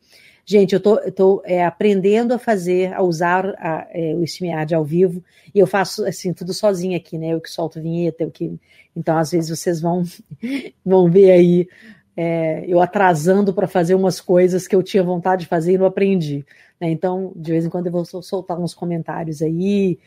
Gente, 0.47 0.72
eu 0.72 0.80
tô, 0.80 0.97
tô 1.12 1.43
é, 1.45 1.62
aprendendo 1.62 2.32
a 2.32 2.38
fazer, 2.38 2.95
a 2.95 3.03
usar 3.03 3.45
a, 3.59 3.86
é, 3.90 4.14
o 4.14 4.24
StreamYard 4.24 4.74
ao 4.74 4.84
vivo, 4.86 5.22
e 5.55 5.59
eu 5.59 5.66
faço 5.66 6.07
assim, 6.07 6.32
tudo 6.32 6.55
sozinho 6.55 6.97
aqui, 6.97 7.18
né? 7.18 7.34
Eu 7.34 7.43
que 7.43 7.51
solto 7.51 7.78
vinheta, 7.78 8.24
eu 8.24 8.30
que. 8.30 8.59
Então, 8.97 9.18
às 9.18 9.32
vezes, 9.32 9.51
vocês 9.51 9.82
vão, 9.82 10.03
vão 10.82 11.11
ver 11.11 11.30
aí 11.30 11.68
é, 12.16 12.64
eu 12.66 12.80
atrasando 12.80 13.54
para 13.54 13.66
fazer 13.66 13.94
umas 13.94 14.20
coisas 14.20 14.66
que 14.66 14.76
eu 14.76 14.82
tinha 14.82 15.02
vontade 15.02 15.42
de 15.42 15.48
fazer 15.48 15.72
e 15.72 15.78
não 15.78 15.86
aprendi. 15.86 16.44
Né? 16.80 16.90
Então, 16.90 17.32
de 17.34 17.52
vez 17.52 17.64
em 17.64 17.70
quando 17.70 17.86
eu 17.86 17.92
vou 17.92 18.04
soltar 18.04 18.58
uns 18.60 18.74
comentários 18.74 19.40
aí 19.42 19.98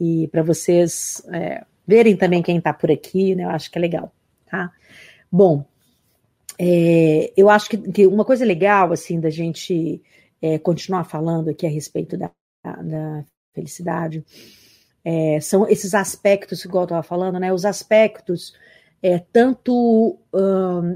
e 0.00 0.28
para 0.28 0.42
vocês 0.42 1.22
é, 1.32 1.64
verem 1.86 2.16
também 2.16 2.42
quem 2.42 2.58
está 2.58 2.72
por 2.72 2.90
aqui, 2.90 3.34
né? 3.34 3.44
Eu 3.44 3.50
acho 3.50 3.70
que 3.70 3.78
é 3.78 3.80
legal, 3.80 4.12
tá? 4.46 4.72
Bom, 5.30 5.64
é, 6.58 7.32
eu 7.36 7.48
acho 7.48 7.70
que, 7.70 7.76
que, 7.76 8.06
uma 8.06 8.24
coisa 8.24 8.44
legal 8.44 8.92
assim 8.92 9.20
da 9.20 9.30
gente 9.30 10.02
é, 10.40 10.58
continuar 10.58 11.04
falando 11.04 11.50
aqui 11.50 11.66
a 11.66 11.70
respeito 11.70 12.16
da, 12.16 12.30
da 12.64 13.24
felicidade 13.54 14.24
é, 15.04 15.40
são 15.40 15.68
esses 15.68 15.94
aspectos, 15.94 16.64
igual 16.64 16.82
eu 16.82 16.86
estava 16.86 17.02
falando, 17.02 17.38
né? 17.38 17.52
Os 17.52 17.64
aspectos 17.64 18.52
é, 19.02 19.18
tanto 19.32 20.18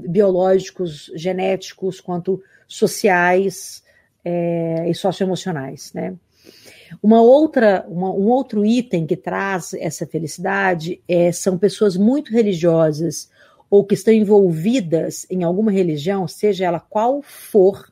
biológicos, 0.07 1.11
genéticos, 1.13 1.99
quanto 1.99 2.41
sociais 2.67 3.83
é, 4.23 4.89
e 4.89 4.95
socioemocionais, 4.95 5.93
né? 5.93 6.15
Uma 7.03 7.21
outra, 7.21 7.85
uma, 7.89 8.09
um 8.11 8.27
outro 8.27 8.65
item 8.65 9.05
que 9.05 9.17
traz 9.17 9.73
essa 9.73 10.05
felicidade 10.05 11.01
é, 11.07 11.31
são 11.33 11.57
pessoas 11.57 11.97
muito 11.97 12.31
religiosas 12.31 13.29
ou 13.69 13.83
que 13.83 13.93
estão 13.93 14.13
envolvidas 14.13 15.27
em 15.29 15.43
alguma 15.43 15.71
religião, 15.71 16.27
seja 16.27 16.65
ela 16.65 16.79
qual 16.79 17.21
for, 17.21 17.91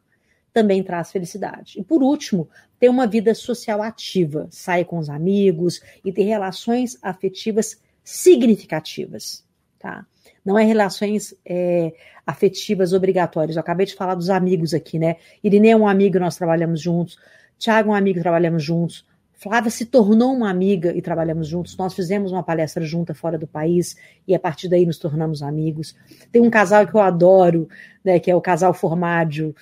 também 0.53 0.81
traz 0.81 1.11
felicidade. 1.11 1.77
E 1.77 1.83
por 1.83 2.01
último, 2.01 2.47
ter 2.79 2.87
uma 2.87 3.05
vida 3.05 3.33
social 3.35 3.81
ativa, 3.81 4.47
sair 4.49 4.85
com 4.85 4.97
os 4.97 5.09
amigos 5.09 5.81
e 6.03 6.13
ter 6.13 6.23
relações 6.23 6.97
afetivas 7.01 7.77
significativas 8.01 9.44
tá? 9.85 10.03
Não 10.43 10.57
é 10.57 10.63
relações 10.63 11.35
é, 11.45 11.93
afetivas 12.25 12.91
obrigatórias. 12.91 13.55
Eu 13.55 13.59
acabei 13.59 13.85
de 13.85 13.93
falar 13.93 14.15
dos 14.15 14.31
amigos 14.31 14.73
aqui, 14.73 14.97
né? 14.97 15.17
Irinê 15.43 15.69
é 15.69 15.77
um 15.77 15.87
amigo, 15.87 16.17
nós 16.17 16.35
trabalhamos 16.35 16.81
juntos. 16.81 17.19
Tiago 17.59 17.89
é 17.89 17.91
um 17.93 17.95
amigo, 17.95 18.19
trabalhamos 18.19 18.63
juntos. 18.63 19.05
Flávia 19.33 19.69
se 19.69 19.85
tornou 19.85 20.33
uma 20.33 20.49
amiga 20.49 20.91
e 20.95 21.03
trabalhamos 21.03 21.47
juntos. 21.47 21.77
Nós 21.77 21.93
fizemos 21.93 22.31
uma 22.31 22.41
palestra 22.41 22.83
junta 22.83 23.13
fora 23.13 23.37
do 23.37 23.45
país 23.45 23.95
e 24.27 24.33
a 24.33 24.39
partir 24.39 24.67
daí 24.67 24.87
nos 24.87 24.97
tornamos 24.97 25.43
amigos. 25.43 25.95
Tem 26.31 26.41
um 26.41 26.49
casal 26.49 26.87
que 26.87 26.95
eu 26.95 27.01
adoro, 27.01 27.69
né, 28.03 28.17
que 28.17 28.31
é 28.31 28.35
o 28.35 28.41
casal 28.41 28.73
Formádio, 28.73 29.55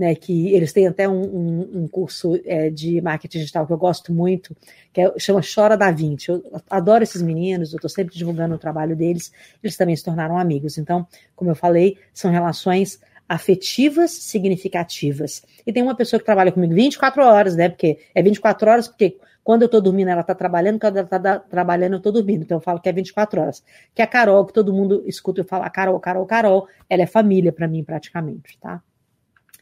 né, 0.00 0.14
que 0.14 0.54
eles 0.54 0.72
têm 0.72 0.86
até 0.86 1.06
um, 1.06 1.20
um, 1.20 1.70
um 1.82 1.88
curso 1.88 2.40
é, 2.46 2.70
de 2.70 3.02
marketing 3.02 3.40
digital 3.40 3.66
que 3.66 3.72
eu 3.74 3.76
gosto 3.76 4.14
muito, 4.14 4.56
que 4.94 5.02
é, 5.02 5.12
chama 5.18 5.42
Chora 5.42 5.76
da 5.76 5.90
20. 5.90 6.26
Eu 6.30 6.42
adoro 6.70 7.04
esses 7.04 7.20
meninos, 7.20 7.74
eu 7.74 7.76
estou 7.76 7.90
sempre 7.90 8.16
divulgando 8.16 8.54
o 8.54 8.58
trabalho 8.58 8.96
deles, 8.96 9.30
eles 9.62 9.76
também 9.76 9.94
se 9.94 10.02
tornaram 10.02 10.38
amigos. 10.38 10.78
Então, 10.78 11.06
como 11.36 11.50
eu 11.50 11.54
falei, 11.54 11.98
são 12.14 12.30
relações 12.30 12.98
afetivas 13.28 14.10
significativas. 14.10 15.42
E 15.66 15.72
tem 15.72 15.82
uma 15.82 15.94
pessoa 15.94 16.18
que 16.18 16.24
trabalha 16.24 16.50
comigo 16.50 16.72
24 16.72 17.22
horas, 17.22 17.54
né? 17.54 17.68
Porque 17.68 17.98
é 18.14 18.22
24 18.22 18.70
horas, 18.70 18.88
porque 18.88 19.18
quando 19.44 19.62
eu 19.62 19.66
estou 19.66 19.82
dormindo, 19.82 20.08
ela 20.08 20.22
está 20.22 20.34
trabalhando, 20.34 20.80
quando 20.80 20.96
ela 20.96 21.04
está 21.04 21.38
trabalhando, 21.40 21.92
eu 21.92 21.98
estou 21.98 22.10
dormindo. 22.10 22.42
Então 22.44 22.56
eu 22.56 22.62
falo 22.62 22.80
que 22.80 22.88
é 22.88 22.92
24 22.92 23.38
horas. 23.38 23.62
Que 23.94 24.00
é 24.00 24.04
a 24.06 24.08
Carol, 24.08 24.46
que 24.46 24.54
todo 24.54 24.72
mundo 24.72 25.04
escuta 25.06 25.42
eu 25.42 25.44
falar 25.44 25.68
Carol, 25.68 26.00
Carol, 26.00 26.24
Carol, 26.24 26.68
ela 26.88 27.02
é 27.02 27.06
família 27.06 27.52
para 27.52 27.68
mim 27.68 27.84
praticamente, 27.84 28.56
tá? 28.58 28.82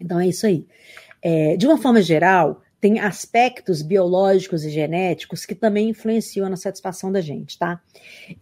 Então 0.01 0.21
é 0.21 0.27
isso 0.27 0.47
aí. 0.47 0.67
É, 1.23 1.57
de 1.57 1.67
uma 1.67 1.79
forma 1.79 2.01
geral, 2.01 2.63
tem 2.81 3.01
aspectos 3.01 3.83
biológicos 3.83 4.65
e 4.65 4.71
genéticos 4.71 5.45
que 5.45 5.55
também 5.55 5.91
influenciam 5.91 6.49
na 6.49 6.57
satisfação 6.57 7.11
da 7.11 7.21
gente, 7.21 7.59
tá? 7.59 7.81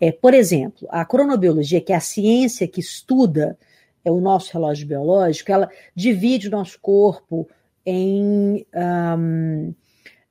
É, 0.01 0.13
por 0.13 0.35
exemplo, 0.35 0.87
a 0.91 1.05
cronobiologia, 1.05 1.81
que 1.81 1.93
é 1.93 1.97
a 1.97 2.01
ciência 2.01 2.69
que 2.69 2.81
estuda 2.81 3.59
é, 4.05 4.11
o 4.11 4.21
nosso 4.21 4.53
relógio 4.53 4.87
biológico, 4.87 5.51
ela 5.51 5.71
divide 5.95 6.49
o 6.49 6.51
nosso 6.51 6.79
corpo 6.81 7.49
em 7.85 8.67
um, 8.75 9.75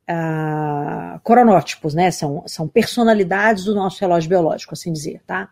uh, 0.09 1.19
cronótipos, 1.23 1.93
né? 1.93 2.11
São, 2.11 2.43
são 2.47 2.67
personalidades 2.67 3.65
do 3.65 3.73
nosso 3.73 3.99
relógio 3.99 4.30
biológico, 4.30 4.73
assim 4.73 4.91
dizer, 4.91 5.21
tá? 5.26 5.49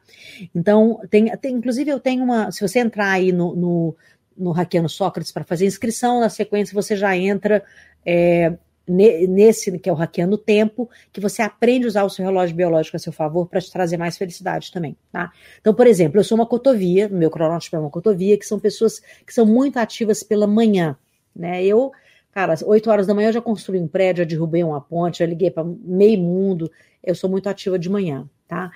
Então, 0.53 0.99
tem, 1.09 1.35
tem 1.37 1.55
inclusive 1.55 1.89
eu 1.89 1.99
tenho 1.99 2.23
uma. 2.23 2.51
Se 2.51 2.61
você 2.61 2.79
entrar 2.79 3.11
aí 3.11 3.31
no, 3.31 3.55
no 3.55 3.95
no 4.37 4.51
Hackeando 4.51 4.89
Sócrates 4.89 5.31
para 5.31 5.43
fazer 5.43 5.65
inscrição, 5.65 6.19
na 6.19 6.29
sequência 6.29 6.73
você 6.73 6.95
já 6.95 7.15
entra 7.15 7.63
é, 8.05 8.53
nesse 8.87 9.77
que 9.79 9.89
é 9.89 9.93
o 9.93 9.95
Hackeando 9.95 10.37
Tempo, 10.37 10.89
que 11.11 11.21
você 11.21 11.41
aprende 11.41 11.85
a 11.85 11.87
usar 11.87 12.03
o 12.03 12.09
seu 12.09 12.25
relógio 12.25 12.55
biológico 12.55 12.97
a 12.97 12.99
seu 12.99 13.13
favor 13.13 13.47
para 13.47 13.61
te 13.61 13.71
trazer 13.71 13.97
mais 13.97 14.17
felicidade 14.17 14.71
também, 14.71 14.97
tá? 15.11 15.31
Então, 15.61 15.73
por 15.73 15.87
exemplo, 15.87 16.19
eu 16.19 16.23
sou 16.23 16.35
uma 16.35 16.45
cotovia, 16.45 17.07
meu 17.07 17.31
cronótipo 17.31 17.75
é 17.75 17.79
uma 17.79 17.89
cotovia, 17.89 18.37
que 18.37 18.45
são 18.45 18.59
pessoas 18.59 18.99
que 19.25 19.33
são 19.33 19.45
muito 19.45 19.77
ativas 19.77 20.21
pela 20.21 20.45
manhã, 20.45 20.97
né? 21.35 21.63
Eu, 21.63 21.91
cara, 22.31 22.53
às 22.53 22.61
8 22.61 22.89
horas 22.89 23.07
da 23.07 23.13
manhã 23.13 23.29
eu 23.29 23.33
já 23.33 23.41
construí 23.41 23.79
um 23.79 23.87
prédio, 23.87 24.23
já 24.23 24.29
derrubei 24.29 24.63
uma 24.63 24.81
ponte, 24.81 25.19
já 25.19 25.25
liguei 25.25 25.49
para 25.49 25.63
meio 25.63 26.19
mundo, 26.19 26.69
eu 27.01 27.15
sou 27.15 27.29
muito 27.29 27.47
ativa 27.47 27.79
de 27.79 27.89
manhã, 27.89 28.29
tá? 28.47 28.71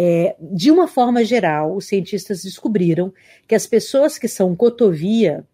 É, 0.00 0.36
de 0.40 0.70
uma 0.70 0.86
forma 0.86 1.24
geral, 1.24 1.74
os 1.74 1.88
cientistas 1.88 2.44
descobriram 2.44 3.12
que 3.48 3.54
as 3.56 3.66
pessoas 3.66 4.16
que 4.16 4.28
são 4.28 4.54
cotovia, 4.54 5.44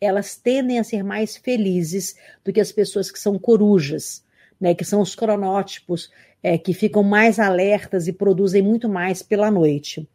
elas 0.00 0.34
tendem 0.34 0.80
a 0.80 0.82
ser 0.82 1.04
mais 1.04 1.36
felizes 1.36 2.16
do 2.44 2.52
que 2.52 2.60
as 2.60 2.72
pessoas 2.72 3.12
que 3.12 3.18
são 3.18 3.38
corujas, 3.38 4.24
né, 4.60 4.74
que 4.74 4.84
são 4.84 5.00
os 5.00 5.14
cronótipos, 5.14 6.10
é, 6.42 6.58
que 6.58 6.74
ficam 6.74 7.04
mais 7.04 7.38
alertas 7.38 8.08
e 8.08 8.12
produzem 8.12 8.60
muito 8.60 8.88
mais 8.88 9.22
pela 9.22 9.52
noite. 9.52 10.08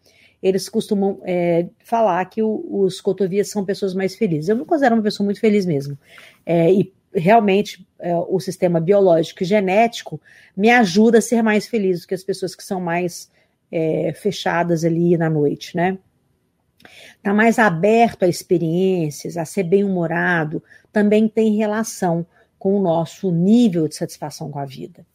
Eles 0.43 0.67
costumam 0.67 1.21
é, 1.23 1.67
falar 1.79 2.25
que 2.25 2.43
o, 2.43 2.65
os 2.69 2.99
cotovias 2.99 3.49
são 3.49 3.63
pessoas 3.63 3.93
mais 3.93 4.17
felizes. 4.17 4.49
Eu 4.49 4.57
me 4.57 4.65
considero 4.65 4.95
uma 4.95 5.03
pessoa 5.03 5.23
muito 5.23 5.39
feliz 5.39 5.65
mesmo. 5.65 5.97
É, 6.45 6.69
e 6.69 6.93
realmente 7.15 7.87
é, 7.99 8.13
o 8.13 8.37
sistema 8.41 8.81
biológico 8.81 9.43
e 9.43 9.45
genético 9.45 10.19
me 10.57 10.69
ajuda 10.69 11.19
a 11.19 11.21
ser 11.21 11.41
mais 11.41 11.65
feliz 11.65 12.01
do 12.01 12.07
que 12.07 12.13
as 12.13 12.23
pessoas 12.23 12.53
que 12.53 12.63
são 12.65 12.81
mais 12.81 13.31
é, 13.71 14.13
fechadas 14.13 14.83
ali 14.83 15.17
na 15.17 15.29
noite, 15.29 15.75
né? 15.75 15.97
Tá 17.21 17.33
mais 17.33 17.59
aberto 17.59 18.23
a 18.23 18.27
experiências, 18.27 19.37
a 19.37 19.45
ser 19.45 19.63
bem-humorado, 19.63 20.63
também 20.91 21.27
tem 21.27 21.57
relação 21.57 22.25
com 22.57 22.77
o 22.77 22.81
nosso 22.81 23.31
nível 23.31 23.87
de 23.87 23.95
satisfação 23.95 24.49
com 24.49 24.59
a 24.59 24.65
vida. 24.65 25.05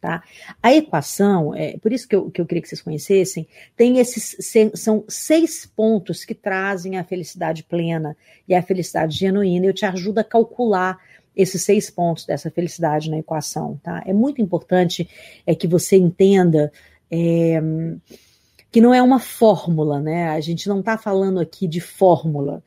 Tá? 0.00 0.22
A 0.62 0.74
equação, 0.74 1.54
é, 1.54 1.78
por 1.78 1.92
isso 1.92 2.06
que 2.06 2.14
eu, 2.14 2.30
que 2.30 2.40
eu 2.40 2.46
queria 2.46 2.62
que 2.62 2.68
vocês 2.68 2.82
conhecessem, 2.82 3.48
tem 3.76 3.98
esses 3.98 4.36
são 4.74 5.04
seis 5.08 5.66
pontos 5.66 6.24
que 6.24 6.34
trazem 6.34 6.98
a 6.98 7.04
felicidade 7.04 7.64
plena 7.64 8.16
e 8.46 8.54
a 8.54 8.62
felicidade 8.62 9.16
genuína. 9.16 9.66
Eu 9.66 9.72
te 9.72 9.86
ajudo 9.86 10.18
a 10.18 10.24
calcular 10.24 10.98
esses 11.34 11.62
seis 11.62 11.90
pontos 11.90 12.24
dessa 12.24 12.50
felicidade 12.50 13.10
na 13.10 13.18
equação. 13.18 13.80
Tá? 13.82 14.02
É 14.06 14.12
muito 14.12 14.40
importante 14.40 15.08
é, 15.46 15.54
que 15.54 15.66
você 15.66 15.96
entenda 15.96 16.72
é, 17.10 17.60
que 18.70 18.80
não 18.80 18.92
é 18.92 19.02
uma 19.02 19.18
fórmula, 19.18 20.00
né? 20.00 20.28
A 20.30 20.40
gente 20.40 20.68
não 20.68 20.80
está 20.80 20.98
falando 20.98 21.40
aqui 21.40 21.66
de 21.66 21.80
fórmula. 21.80 22.62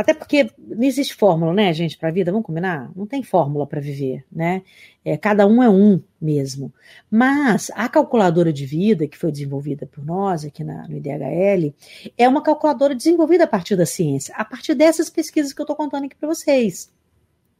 Até 0.00 0.14
porque 0.14 0.50
não 0.56 0.82
existe 0.82 1.14
fórmula, 1.14 1.52
né, 1.52 1.72
gente, 1.74 1.98
para 1.98 2.08
a 2.08 2.12
vida, 2.12 2.30
vamos 2.30 2.46
combinar? 2.46 2.90
Não 2.96 3.06
tem 3.06 3.22
fórmula 3.22 3.66
para 3.66 3.80
viver, 3.80 4.24
né? 4.30 4.62
É, 5.04 5.16
cada 5.16 5.46
um 5.46 5.62
é 5.62 5.68
um 5.68 6.00
mesmo. 6.20 6.72
Mas 7.10 7.70
a 7.74 7.88
calculadora 7.88 8.52
de 8.52 8.64
vida, 8.64 9.06
que 9.06 9.18
foi 9.18 9.30
desenvolvida 9.30 9.86
por 9.86 10.04
nós 10.04 10.44
aqui 10.44 10.64
na, 10.64 10.86
no 10.88 10.96
IDHL, 10.96 11.74
é 12.16 12.28
uma 12.28 12.42
calculadora 12.42 12.94
desenvolvida 12.94 13.44
a 13.44 13.48
partir 13.48 13.76
da 13.76 13.84
ciência, 13.84 14.34
a 14.36 14.44
partir 14.44 14.74
dessas 14.74 15.10
pesquisas 15.10 15.52
que 15.52 15.60
eu 15.60 15.64
estou 15.64 15.76
contando 15.76 16.04
aqui 16.04 16.16
para 16.16 16.28
vocês. 16.28 16.90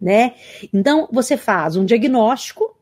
Né? 0.00 0.34
Então, 0.72 1.08
você 1.12 1.36
faz 1.36 1.76
um 1.76 1.84
diagnóstico 1.84 2.74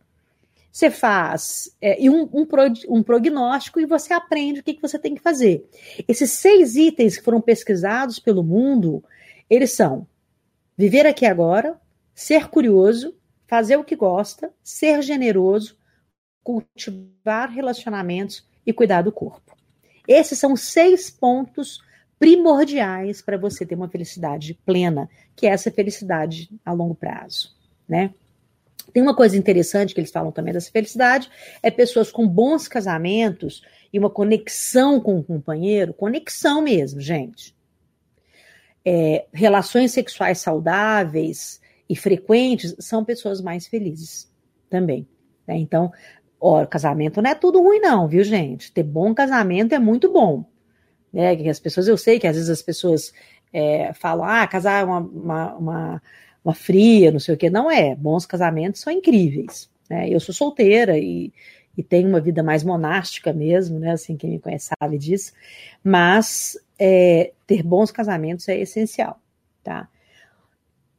você 0.78 0.90
faz 0.90 1.76
é, 1.80 2.00
e 2.00 2.08
um, 2.08 2.28
um, 2.32 2.46
pro, 2.46 2.62
um, 2.88 3.02
prognóstico 3.02 3.80
e 3.80 3.86
você 3.86 4.12
aprende 4.12 4.60
o 4.60 4.62
que, 4.62 4.74
que 4.74 4.80
você 4.80 4.96
tem 4.96 5.12
que 5.12 5.20
fazer. 5.20 5.68
Esses 6.06 6.30
seis 6.30 6.76
itens 6.76 7.18
que 7.18 7.24
foram 7.24 7.40
pesquisados 7.40 8.20
pelo 8.20 8.44
mundo, 8.44 9.02
eles 9.50 9.72
são 9.72 10.06
viver 10.76 11.04
aqui 11.04 11.26
agora, 11.26 11.76
ser 12.14 12.48
curioso, 12.48 13.12
fazer 13.48 13.76
o 13.76 13.82
que 13.82 13.96
gosta, 13.96 14.52
ser 14.62 15.02
generoso, 15.02 15.76
cultivar 16.44 17.50
relacionamentos 17.50 18.46
e 18.64 18.72
cuidar 18.72 19.02
do 19.02 19.10
corpo. 19.10 19.56
Esses 20.06 20.38
são 20.38 20.54
seis 20.54 21.10
pontos 21.10 21.82
primordiais 22.20 23.20
para 23.20 23.36
você 23.36 23.66
ter 23.66 23.74
uma 23.74 23.88
felicidade 23.88 24.54
plena, 24.64 25.10
que 25.34 25.44
é 25.44 25.50
essa 25.50 25.72
felicidade 25.72 26.48
a 26.64 26.70
longo 26.70 26.94
prazo, 26.94 27.52
né? 27.88 28.14
Tem 28.98 29.02
uma 29.04 29.14
coisa 29.14 29.36
interessante 29.36 29.94
que 29.94 30.00
eles 30.00 30.10
falam 30.10 30.32
também 30.32 30.52
dessa 30.52 30.72
felicidade, 30.72 31.30
é 31.62 31.70
pessoas 31.70 32.10
com 32.10 32.26
bons 32.26 32.66
casamentos 32.66 33.62
e 33.92 33.98
uma 34.00 34.10
conexão 34.10 35.00
com 35.00 35.20
o 35.20 35.22
companheiro, 35.22 35.94
conexão 35.94 36.60
mesmo, 36.60 37.00
gente. 37.00 37.54
É, 38.84 39.26
relações 39.32 39.92
sexuais 39.92 40.38
saudáveis 40.38 41.60
e 41.88 41.94
frequentes 41.94 42.74
são 42.80 43.04
pessoas 43.04 43.40
mais 43.40 43.68
felizes 43.68 44.28
também. 44.68 45.06
Né? 45.46 45.58
Então, 45.58 45.92
ó, 46.40 46.66
casamento 46.66 47.22
não 47.22 47.30
é 47.30 47.36
tudo 47.36 47.62
ruim, 47.62 47.78
não, 47.78 48.08
viu, 48.08 48.24
gente? 48.24 48.72
Ter 48.72 48.82
bom 48.82 49.14
casamento 49.14 49.76
é 49.76 49.78
muito 49.78 50.12
bom. 50.12 50.44
Né? 51.12 51.34
As 51.48 51.60
pessoas, 51.60 51.86
eu 51.86 51.96
sei 51.96 52.18
que 52.18 52.26
às 52.26 52.34
vezes 52.34 52.50
as 52.50 52.62
pessoas 52.62 53.12
é, 53.52 53.92
falam, 53.92 54.24
ah, 54.24 54.44
casar 54.48 54.82
é 54.82 54.84
uma, 54.84 54.98
uma, 54.98 55.54
uma 55.54 56.02
uma 56.44 56.54
fria, 56.54 57.10
não 57.10 57.20
sei 57.20 57.34
o 57.34 57.38
que. 57.38 57.50
Não 57.50 57.70
é. 57.70 57.94
Bons 57.94 58.26
casamentos 58.26 58.80
são 58.80 58.92
incríveis. 58.92 59.70
Né? 59.88 60.08
Eu 60.08 60.20
sou 60.20 60.34
solteira 60.34 60.98
e, 60.98 61.32
e 61.76 61.82
tenho 61.82 62.08
uma 62.08 62.20
vida 62.20 62.42
mais 62.42 62.62
monástica 62.62 63.32
mesmo, 63.32 63.78
né? 63.78 63.92
Assim, 63.92 64.16
quem 64.16 64.30
me 64.30 64.38
conhece 64.38 64.70
sabe 64.80 64.98
disso. 64.98 65.32
Mas 65.82 66.58
é, 66.78 67.32
ter 67.46 67.62
bons 67.62 67.90
casamentos 67.90 68.48
é 68.48 68.58
essencial, 68.58 69.20
tá? 69.62 69.88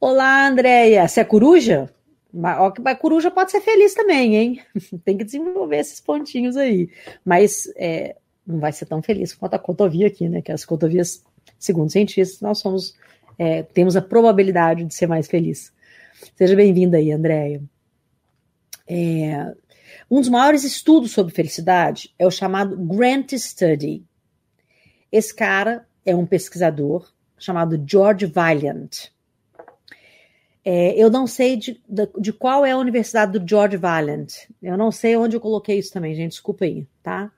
Olá, 0.00 0.46
Andréia. 0.46 1.06
Você 1.06 1.20
é 1.20 1.24
coruja? 1.24 1.90
A 2.84 2.94
coruja 2.94 3.30
pode 3.30 3.50
ser 3.50 3.60
feliz 3.60 3.92
também, 3.92 4.36
hein? 4.36 4.62
Tem 5.04 5.16
que 5.16 5.24
desenvolver 5.24 5.76
esses 5.76 6.00
pontinhos 6.00 6.56
aí. 6.56 6.88
Mas 7.24 7.70
é, 7.76 8.16
não 8.46 8.58
vai 8.58 8.72
ser 8.72 8.86
tão 8.86 9.02
feliz 9.02 9.34
quanto 9.34 9.54
a 9.54 9.58
cotovia 9.58 10.06
aqui, 10.06 10.28
né? 10.28 10.40
Que 10.40 10.52
as 10.52 10.64
cotovias, 10.64 11.24
segundo 11.58 11.90
cientistas, 11.90 12.40
nós 12.40 12.58
somos 12.58 12.94
é, 13.38 13.62
temos 13.62 13.96
a 13.96 14.02
probabilidade 14.02 14.84
de 14.84 14.94
ser 14.94 15.06
mais 15.06 15.26
feliz. 15.26 15.72
Seja 16.36 16.54
bem-vinda 16.54 16.96
aí, 16.96 17.12
Andréia. 17.12 17.62
É, 18.86 19.54
um 20.10 20.20
dos 20.20 20.28
maiores 20.28 20.64
estudos 20.64 21.12
sobre 21.12 21.32
felicidade 21.32 22.12
é 22.18 22.26
o 22.26 22.30
chamado 22.30 22.76
Grant 22.76 23.32
Study. 23.32 24.04
Esse 25.10 25.34
cara 25.34 25.86
é 26.04 26.14
um 26.14 26.26
pesquisador 26.26 27.10
chamado 27.38 27.82
George 27.86 28.26
Valiant. 28.26 29.08
É, 30.64 30.92
eu 30.94 31.10
não 31.10 31.26
sei 31.26 31.56
de, 31.56 31.80
de, 31.88 32.08
de, 32.18 32.32
qual 32.32 32.66
é 32.66 32.72
a 32.72 32.76
universidade 32.76 33.38
do 33.38 33.48
George 33.48 33.76
Valiant. 33.76 34.32
Eu 34.62 34.76
não 34.76 34.92
sei 34.92 35.16
onde 35.16 35.36
eu 35.36 35.40
coloquei 35.40 35.78
isso 35.78 35.92
também, 35.92 36.14
gente. 36.14 36.32
Desculpa 36.32 36.64
aí, 36.64 36.86
tá? 37.02 37.32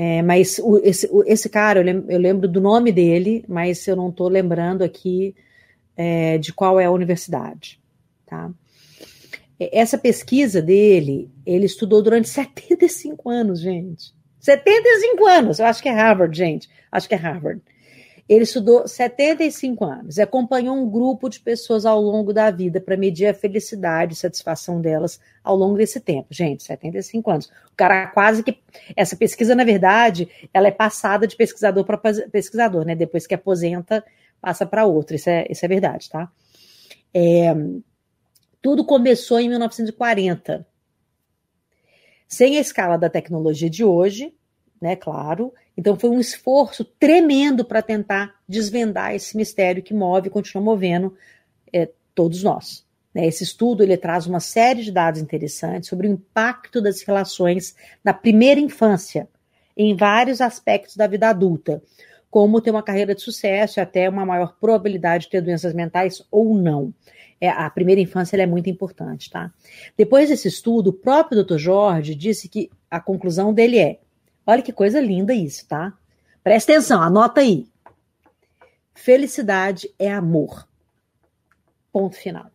É, 0.00 0.22
mas 0.22 0.60
o, 0.60 0.78
esse, 0.78 1.08
o, 1.10 1.24
esse, 1.26 1.48
cara, 1.48 1.80
eu 1.80 1.84
lembro, 1.84 2.12
eu 2.12 2.20
lembro, 2.20 2.46
do 2.46 2.60
nome 2.60 2.92
dele, 2.92 3.44
mas 3.48 3.84
eu 3.88 3.96
não 3.96 4.10
estou 4.10 4.28
lembrando 4.28 4.82
aqui 4.82 5.34
é, 5.96 6.38
de 6.38 6.52
qual 6.52 6.78
é 6.78 6.84
a 6.84 6.90
universidade. 6.92 7.80
Tá? 8.24 8.48
Essa 9.58 9.98
pesquisa 9.98 10.62
dele, 10.62 11.28
ele 11.44 11.66
estudou 11.66 12.00
durante 12.00 12.28
75 12.28 13.28
anos, 13.28 13.60
gente. 13.60 14.14
75 14.38 15.26
anos! 15.26 15.58
Eu 15.58 15.66
acho 15.66 15.82
que 15.82 15.88
é 15.88 15.92
Harvard, 15.92 16.36
gente. 16.36 16.68
Acho 16.92 17.08
que 17.08 17.16
é 17.16 17.18
Harvard. 17.18 17.60
Ele 18.28 18.44
estudou 18.44 18.86
75 18.86 19.84
anos 19.84 20.18
e 20.18 20.22
acompanhou 20.22 20.76
um 20.76 20.88
grupo 20.88 21.30
de 21.30 21.40
pessoas 21.40 21.86
ao 21.86 21.98
longo 21.98 22.30
da 22.30 22.50
vida 22.50 22.78
para 22.78 22.94
medir 22.94 23.26
a 23.26 23.32
felicidade 23.32 24.12
e 24.12 24.16
satisfação 24.16 24.82
delas 24.82 25.18
ao 25.42 25.56
longo 25.56 25.78
desse 25.78 25.98
tempo. 25.98 26.28
Gente, 26.30 26.62
75 26.62 27.30
anos. 27.30 27.46
O 27.72 27.76
cara 27.76 28.06
quase 28.08 28.42
que. 28.42 28.58
Essa 28.94 29.16
pesquisa, 29.16 29.54
na 29.54 29.64
verdade, 29.64 30.28
ela 30.52 30.68
é 30.68 30.70
passada 30.70 31.26
de 31.26 31.36
pesquisador 31.36 31.84
para 31.84 31.96
pesquisador, 31.96 32.84
né? 32.84 32.94
Depois 32.94 33.26
que 33.26 33.34
aposenta, 33.34 34.04
passa 34.42 34.66
para 34.66 34.84
outro. 34.84 35.16
Isso 35.16 35.30
é, 35.30 35.46
isso 35.48 35.64
é 35.64 35.68
verdade, 35.68 36.10
tá? 36.10 36.30
É, 37.14 37.54
tudo 38.60 38.84
começou 38.84 39.40
em 39.40 39.48
1940. 39.48 40.66
Sem 42.28 42.58
a 42.58 42.60
escala 42.60 42.98
da 42.98 43.08
tecnologia 43.08 43.70
de 43.70 43.84
hoje, 43.84 44.34
né? 44.78 44.96
Claro. 44.96 45.54
Então 45.78 45.96
foi 45.96 46.10
um 46.10 46.18
esforço 46.18 46.84
tremendo 46.84 47.64
para 47.64 47.80
tentar 47.80 48.34
desvendar 48.48 49.14
esse 49.14 49.36
mistério 49.36 49.80
que 49.80 49.94
move 49.94 50.26
e 50.26 50.30
continua 50.30 50.64
movendo 50.64 51.14
é, 51.72 51.88
todos 52.12 52.42
nós. 52.42 52.84
Né? 53.14 53.28
Esse 53.28 53.44
estudo 53.44 53.84
ele 53.84 53.96
traz 53.96 54.26
uma 54.26 54.40
série 54.40 54.82
de 54.82 54.90
dados 54.90 55.20
interessantes 55.20 55.88
sobre 55.88 56.08
o 56.08 56.10
impacto 56.10 56.82
das 56.82 57.02
relações 57.02 57.76
na 58.02 58.12
primeira 58.12 58.58
infância 58.58 59.28
em 59.76 59.94
vários 59.94 60.40
aspectos 60.40 60.96
da 60.96 61.06
vida 61.06 61.28
adulta, 61.28 61.80
como 62.28 62.60
ter 62.60 62.72
uma 62.72 62.82
carreira 62.82 63.14
de 63.14 63.22
sucesso 63.22 63.78
e 63.78 63.80
até 63.80 64.10
uma 64.10 64.26
maior 64.26 64.56
probabilidade 64.60 65.26
de 65.26 65.30
ter 65.30 65.40
doenças 65.40 65.72
mentais 65.72 66.26
ou 66.28 66.58
não. 66.58 66.92
É, 67.40 67.48
a 67.50 67.70
primeira 67.70 68.00
infância 68.00 68.36
é 68.36 68.46
muito 68.46 68.68
importante, 68.68 69.30
tá? 69.30 69.52
Depois 69.96 70.28
desse 70.28 70.48
estudo, 70.48 70.90
o 70.90 70.92
próprio 70.92 71.44
Dr. 71.44 71.56
Jorge 71.56 72.16
disse 72.16 72.48
que 72.48 72.68
a 72.90 72.98
conclusão 72.98 73.54
dele 73.54 73.78
é 73.78 74.00
Olha 74.48 74.62
que 74.62 74.72
coisa 74.72 74.98
linda 74.98 75.34
isso, 75.34 75.68
tá? 75.68 75.92
Presta 76.42 76.72
atenção, 76.72 77.02
anota 77.02 77.42
aí. 77.42 77.68
Felicidade 78.94 79.94
é 79.98 80.10
amor. 80.10 80.66
Ponto 81.92 82.16
final. 82.16 82.50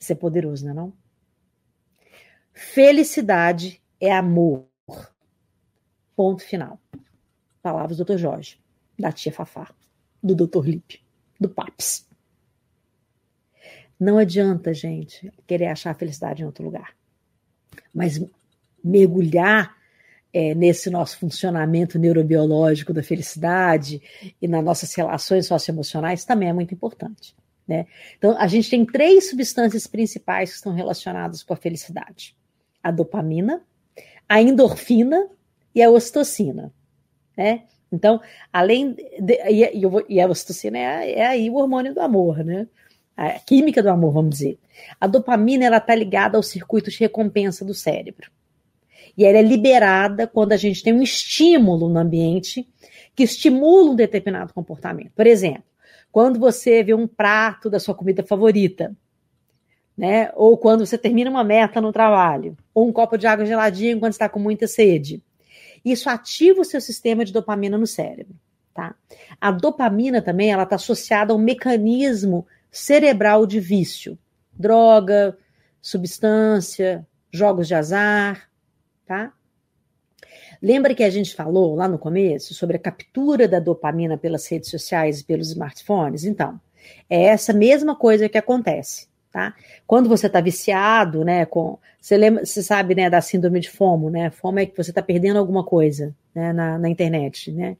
Isso 0.00 0.10
é 0.10 0.16
poderoso, 0.16 0.64
não 0.64 0.72
é 0.72 0.74
não? 0.74 0.92
Felicidade 2.52 3.80
é 4.00 4.10
amor. 4.10 4.66
Ponto 6.16 6.42
final. 6.42 6.80
Palavras 7.62 7.98
do 7.98 8.04
Dr. 8.04 8.16
Jorge, 8.16 8.60
da 8.98 9.12
tia 9.12 9.30
Fafá, 9.30 9.72
do 10.20 10.34
Dr. 10.34 10.66
Lipe, 10.66 11.00
do 11.38 11.48
Paps. 11.48 12.08
Não 14.00 14.18
adianta, 14.18 14.74
gente, 14.74 15.32
querer 15.46 15.68
achar 15.68 15.92
a 15.92 15.94
felicidade 15.94 16.42
em 16.42 16.46
outro 16.46 16.64
lugar. 16.64 16.96
Mas 17.94 18.20
mergulhar 18.82 19.77
é, 20.38 20.54
nesse 20.54 20.88
nosso 20.88 21.18
funcionamento 21.18 21.98
neurobiológico 21.98 22.92
da 22.92 23.02
felicidade 23.02 24.00
e 24.40 24.46
nas 24.46 24.62
nossas 24.62 24.94
relações 24.94 25.48
socioemocionais 25.48 26.24
também 26.24 26.48
é 26.48 26.52
muito 26.52 26.72
importante. 26.72 27.34
Né? 27.66 27.86
Então, 28.16 28.36
a 28.38 28.46
gente 28.46 28.70
tem 28.70 28.86
três 28.86 29.30
substâncias 29.30 29.88
principais 29.88 30.50
que 30.50 30.56
estão 30.56 30.72
relacionadas 30.72 31.42
com 31.42 31.54
a 31.54 31.56
felicidade: 31.56 32.36
a 32.80 32.92
dopamina, 32.92 33.62
a 34.28 34.40
endorfina 34.40 35.28
e 35.74 35.82
a 35.82 35.90
ocitocina. 35.90 36.72
Né? 37.36 37.64
Então, 37.90 38.20
além 38.52 38.92
de, 38.92 39.34
e, 39.50 39.82
e, 40.08 40.20
a 40.20 40.28
ocitocina 40.28 40.78
é, 40.78 41.18
é 41.18 41.26
aí 41.26 41.50
o 41.50 41.56
hormônio 41.56 41.92
do 41.92 42.00
amor, 42.00 42.44
né? 42.44 42.68
A 43.16 43.40
química 43.40 43.82
do 43.82 43.90
amor, 43.90 44.12
vamos 44.12 44.30
dizer. 44.30 44.56
A 45.00 45.08
dopamina 45.08 45.64
ela 45.64 45.78
está 45.78 45.96
ligada 45.96 46.36
ao 46.36 46.44
circuito 46.44 46.92
de 46.92 47.00
recompensa 47.00 47.64
do 47.64 47.74
cérebro. 47.74 48.30
E 49.18 49.24
ela 49.24 49.38
é 49.38 49.42
liberada 49.42 50.28
quando 50.28 50.52
a 50.52 50.56
gente 50.56 50.80
tem 50.80 50.92
um 50.92 51.02
estímulo 51.02 51.88
no 51.88 51.98
ambiente 51.98 52.68
que 53.16 53.24
estimula 53.24 53.90
um 53.90 53.96
determinado 53.96 54.54
comportamento. 54.54 55.10
Por 55.10 55.26
exemplo, 55.26 55.64
quando 56.12 56.38
você 56.38 56.84
vê 56.84 56.94
um 56.94 57.08
prato 57.08 57.68
da 57.68 57.80
sua 57.80 57.96
comida 57.96 58.22
favorita, 58.22 58.96
né? 59.96 60.30
Ou 60.36 60.56
quando 60.56 60.86
você 60.86 60.96
termina 60.96 61.28
uma 61.28 61.42
meta 61.42 61.80
no 61.80 61.92
trabalho, 61.92 62.56
ou 62.72 62.86
um 62.86 62.92
copo 62.92 63.18
de 63.18 63.26
água 63.26 63.44
geladinha 63.44 63.98
quando 63.98 64.12
está 64.12 64.28
com 64.28 64.38
muita 64.38 64.68
sede. 64.68 65.20
Isso 65.84 66.08
ativa 66.08 66.60
o 66.60 66.64
seu 66.64 66.80
sistema 66.80 67.24
de 67.24 67.32
dopamina 67.32 67.76
no 67.76 67.88
cérebro, 67.88 68.36
tá? 68.72 68.94
A 69.40 69.50
dopamina 69.50 70.22
também, 70.22 70.52
ela 70.52 70.62
está 70.62 70.76
associada 70.76 71.32
a 71.32 71.36
um 71.36 71.40
mecanismo 71.40 72.46
cerebral 72.70 73.44
de 73.44 73.58
vício, 73.58 74.16
droga, 74.52 75.36
substância, 75.82 77.04
jogos 77.32 77.66
de 77.66 77.74
azar, 77.74 78.47
tá? 79.08 79.32
Lembra 80.60 80.94
que 80.94 81.02
a 81.02 81.10
gente 81.10 81.34
falou 81.34 81.74
lá 81.74 81.88
no 81.88 81.98
começo 81.98 82.52
sobre 82.52 82.76
a 82.76 82.80
captura 82.80 83.48
da 83.48 83.58
dopamina 83.58 84.18
pelas 84.18 84.46
redes 84.46 84.70
sociais 84.70 85.20
e 85.20 85.24
pelos 85.24 85.48
smartphones? 85.48 86.24
Então, 86.24 86.60
é 87.08 87.24
essa 87.24 87.52
mesma 87.52 87.96
coisa 87.96 88.28
que 88.28 88.36
acontece, 88.36 89.08
tá? 89.32 89.54
Quando 89.86 90.08
você 90.08 90.26
está 90.26 90.40
viciado, 90.40 91.24
né, 91.24 91.46
com, 91.46 91.78
você 92.00 92.16
lembra, 92.16 92.44
você 92.44 92.62
sabe, 92.62 92.94
né, 92.94 93.08
da 93.08 93.20
síndrome 93.20 93.60
de 93.60 93.70
FOMO, 93.70 94.10
né? 94.10 94.30
FOMO 94.30 94.58
é 94.58 94.66
que 94.66 94.76
você 94.76 94.90
está 94.90 95.02
perdendo 95.02 95.38
alguma 95.38 95.64
coisa, 95.64 96.14
né, 96.34 96.52
na, 96.52 96.78
na 96.78 96.88
internet, 96.88 97.50
né? 97.50 97.76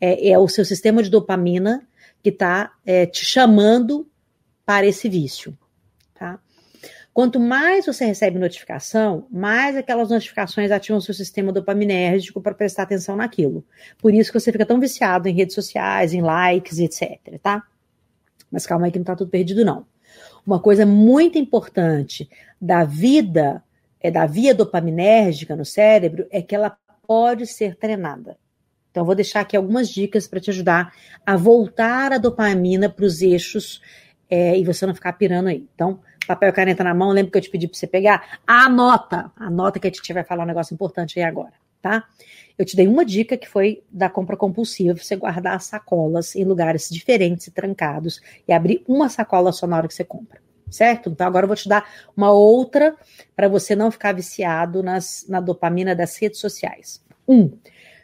É, 0.00 0.30
é, 0.30 0.38
o 0.38 0.48
seu 0.48 0.64
sistema 0.64 1.02
de 1.02 1.10
dopamina 1.10 1.86
que 2.22 2.28
está 2.28 2.72
é, 2.84 3.06
te 3.06 3.24
chamando 3.24 4.06
para 4.64 4.86
esse 4.86 5.08
vício? 5.08 5.56
Quanto 7.12 7.38
mais 7.38 7.84
você 7.84 8.06
recebe 8.06 8.38
notificação, 8.38 9.26
mais 9.30 9.76
aquelas 9.76 10.08
notificações 10.08 10.70
ativam 10.70 11.00
seu 11.00 11.12
sistema 11.12 11.52
dopaminérgico 11.52 12.40
para 12.40 12.54
prestar 12.54 12.84
atenção 12.84 13.16
naquilo. 13.16 13.62
Por 13.98 14.14
isso 14.14 14.32
que 14.32 14.40
você 14.40 14.50
fica 14.50 14.64
tão 14.64 14.80
viciado 14.80 15.28
em 15.28 15.34
redes 15.34 15.54
sociais, 15.54 16.14
em 16.14 16.22
likes, 16.22 16.78
etc, 16.78 17.18
tá? 17.42 17.64
Mas 18.50 18.66
calma 18.66 18.86
aí 18.86 18.92
que 18.92 18.98
não 18.98 19.02
está 19.02 19.14
tudo 19.14 19.30
perdido, 19.30 19.64
não. 19.64 19.86
Uma 20.46 20.58
coisa 20.58 20.86
muito 20.86 21.36
importante 21.36 22.28
da 22.60 22.82
vida, 22.84 23.62
é 24.00 24.10
da 24.10 24.24
via 24.24 24.54
dopaminérgica 24.54 25.54
no 25.54 25.64
cérebro, 25.64 26.26
é 26.30 26.40
que 26.40 26.54
ela 26.54 26.76
pode 27.06 27.46
ser 27.46 27.76
treinada. 27.76 28.38
Então, 28.90 29.04
vou 29.04 29.14
deixar 29.14 29.40
aqui 29.40 29.56
algumas 29.56 29.88
dicas 29.88 30.26
para 30.26 30.40
te 30.40 30.50
ajudar 30.50 30.94
a 31.24 31.36
voltar 31.36 32.12
a 32.12 32.18
dopamina 32.18 32.90
para 32.90 33.04
os 33.04 33.22
eixos 33.22 33.80
é, 34.28 34.58
e 34.58 34.64
você 34.64 34.86
não 34.86 34.94
ficar 34.94 35.12
pirando 35.14 35.48
aí. 35.48 35.66
Então, 35.74 36.00
papel 36.26 36.48
e 36.48 36.52
caneta 36.52 36.84
na 36.84 36.94
mão, 36.94 37.10
lembra 37.10 37.32
que 37.32 37.38
eu 37.38 37.42
te 37.42 37.50
pedi 37.50 37.68
para 37.68 37.78
você 37.78 37.86
pegar? 37.86 38.38
Anota! 38.46 39.30
Anota 39.36 39.78
que 39.78 39.86
a 39.86 39.90
gente 39.90 40.12
vai 40.12 40.24
falar 40.24 40.44
um 40.44 40.46
negócio 40.46 40.74
importante 40.74 41.18
aí 41.18 41.24
agora, 41.24 41.52
tá? 41.80 42.04
Eu 42.58 42.64
te 42.64 42.76
dei 42.76 42.86
uma 42.86 43.04
dica 43.04 43.36
que 43.36 43.48
foi 43.48 43.82
da 43.90 44.08
compra 44.08 44.36
compulsiva, 44.36 44.96
você 44.96 45.16
guardar 45.16 45.56
as 45.56 45.64
sacolas 45.64 46.36
em 46.36 46.44
lugares 46.44 46.88
diferentes 46.90 47.46
e 47.46 47.50
trancados 47.50 48.20
e 48.46 48.52
abrir 48.52 48.84
uma 48.86 49.08
sacola 49.08 49.52
só 49.52 49.66
na 49.66 49.76
hora 49.76 49.88
que 49.88 49.94
você 49.94 50.04
compra, 50.04 50.40
certo? 50.70 51.10
Então 51.10 51.26
agora 51.26 51.44
eu 51.44 51.48
vou 51.48 51.56
te 51.56 51.68
dar 51.68 51.88
uma 52.16 52.30
outra 52.30 52.94
para 53.34 53.48
você 53.48 53.74
não 53.74 53.90
ficar 53.90 54.12
viciado 54.12 54.82
nas, 54.82 55.24
na 55.28 55.40
dopamina 55.40 55.94
das 55.94 56.16
redes 56.18 56.40
sociais. 56.40 57.02
Um, 57.26 57.50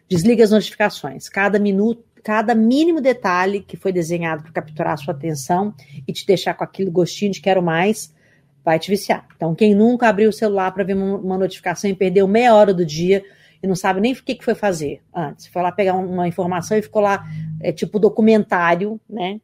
desliga 0.09 0.43
as 0.43 0.51
notificações. 0.51 1.29
Cada 1.29 1.59
minuto, 1.59 2.03
cada 2.29 2.55
mínimo 2.55 3.01
detalhe 3.01 3.63
que 3.63 3.75
foi 3.75 3.91
desenhado 3.91 4.43
para 4.43 4.53
capturar 4.53 4.93
a 4.93 4.97
sua 4.99 5.15
atenção 5.15 5.73
e 6.07 6.13
te 6.13 6.27
deixar 6.27 6.53
com 6.53 6.63
aquele 6.63 6.91
gostinho 6.91 7.33
de 7.33 7.41
quero 7.41 7.63
mais, 7.63 8.15
vai 8.63 8.79
te 8.79 8.91
viciar. 8.91 9.27
Então, 9.35 9.55
quem 9.55 9.75
nunca 9.75 10.11
abriu 10.11 10.29
o 10.29 10.33
celular 10.33 10.71
para 10.73 10.85
ver 10.85 10.93
uma 10.93 11.39
notificação 11.39 11.89
e 11.89 11.95
perdeu 11.95 12.29
meia 12.29 12.55
hora 12.55 12.75
do 12.75 12.85
dia 12.85 13.25
e 13.63 13.67
não 13.67 13.75
sabe 13.75 14.03
nem 14.03 14.13
o 14.13 14.17
que, 14.17 14.45
foi 14.45 14.55
fazer 14.55 15.01
antes. 15.15 15.47
Foi 15.47 15.63
lá 15.63 15.73
pegar 15.73 15.95
uma 15.95 16.29
informação 16.29 16.77
e 16.77 16.83
ficou 16.83 17.01
lá, 17.01 17.25
é, 17.63 17.73
tipo 17.73 17.99
documentário, 17.99 19.01
né? 19.09 19.41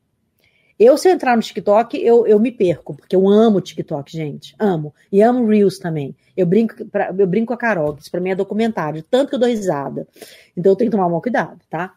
Eu, 0.79 0.99
se 0.99 1.09
eu 1.09 1.13
entrar 1.13 1.37
no 1.37 1.43
TikTok, 1.43 1.97
eu, 1.97 2.27
eu 2.27 2.39
me 2.39 2.53
perco, 2.53 2.95
porque 2.95 3.17
eu 3.17 3.27
amo 3.27 3.63
TikTok, 3.63 4.13
gente. 4.13 4.55
Amo. 4.59 4.93
E 5.11 5.23
amo 5.23 5.47
Reels 5.47 5.79
também. 5.79 6.15
Eu 6.37 6.45
brinco, 6.45 6.85
pra, 6.85 7.15
eu 7.17 7.27
brinco 7.27 7.47
com 7.47 7.55
a 7.55 7.57
Carol, 7.57 7.95
que 7.95 8.03
isso 8.03 8.11
pra 8.11 8.21
mim 8.21 8.29
é 8.29 8.35
documentário, 8.35 9.03
tanto 9.05 9.31
que 9.31 9.37
eu 9.37 9.39
dou 9.39 9.49
risada. 9.49 10.07
Então 10.55 10.73
eu 10.73 10.77
tenho 10.77 10.91
que 10.91 10.97
tomar 10.99 11.07
um 11.07 11.19
cuidado, 11.19 11.61
tá? 11.71 11.95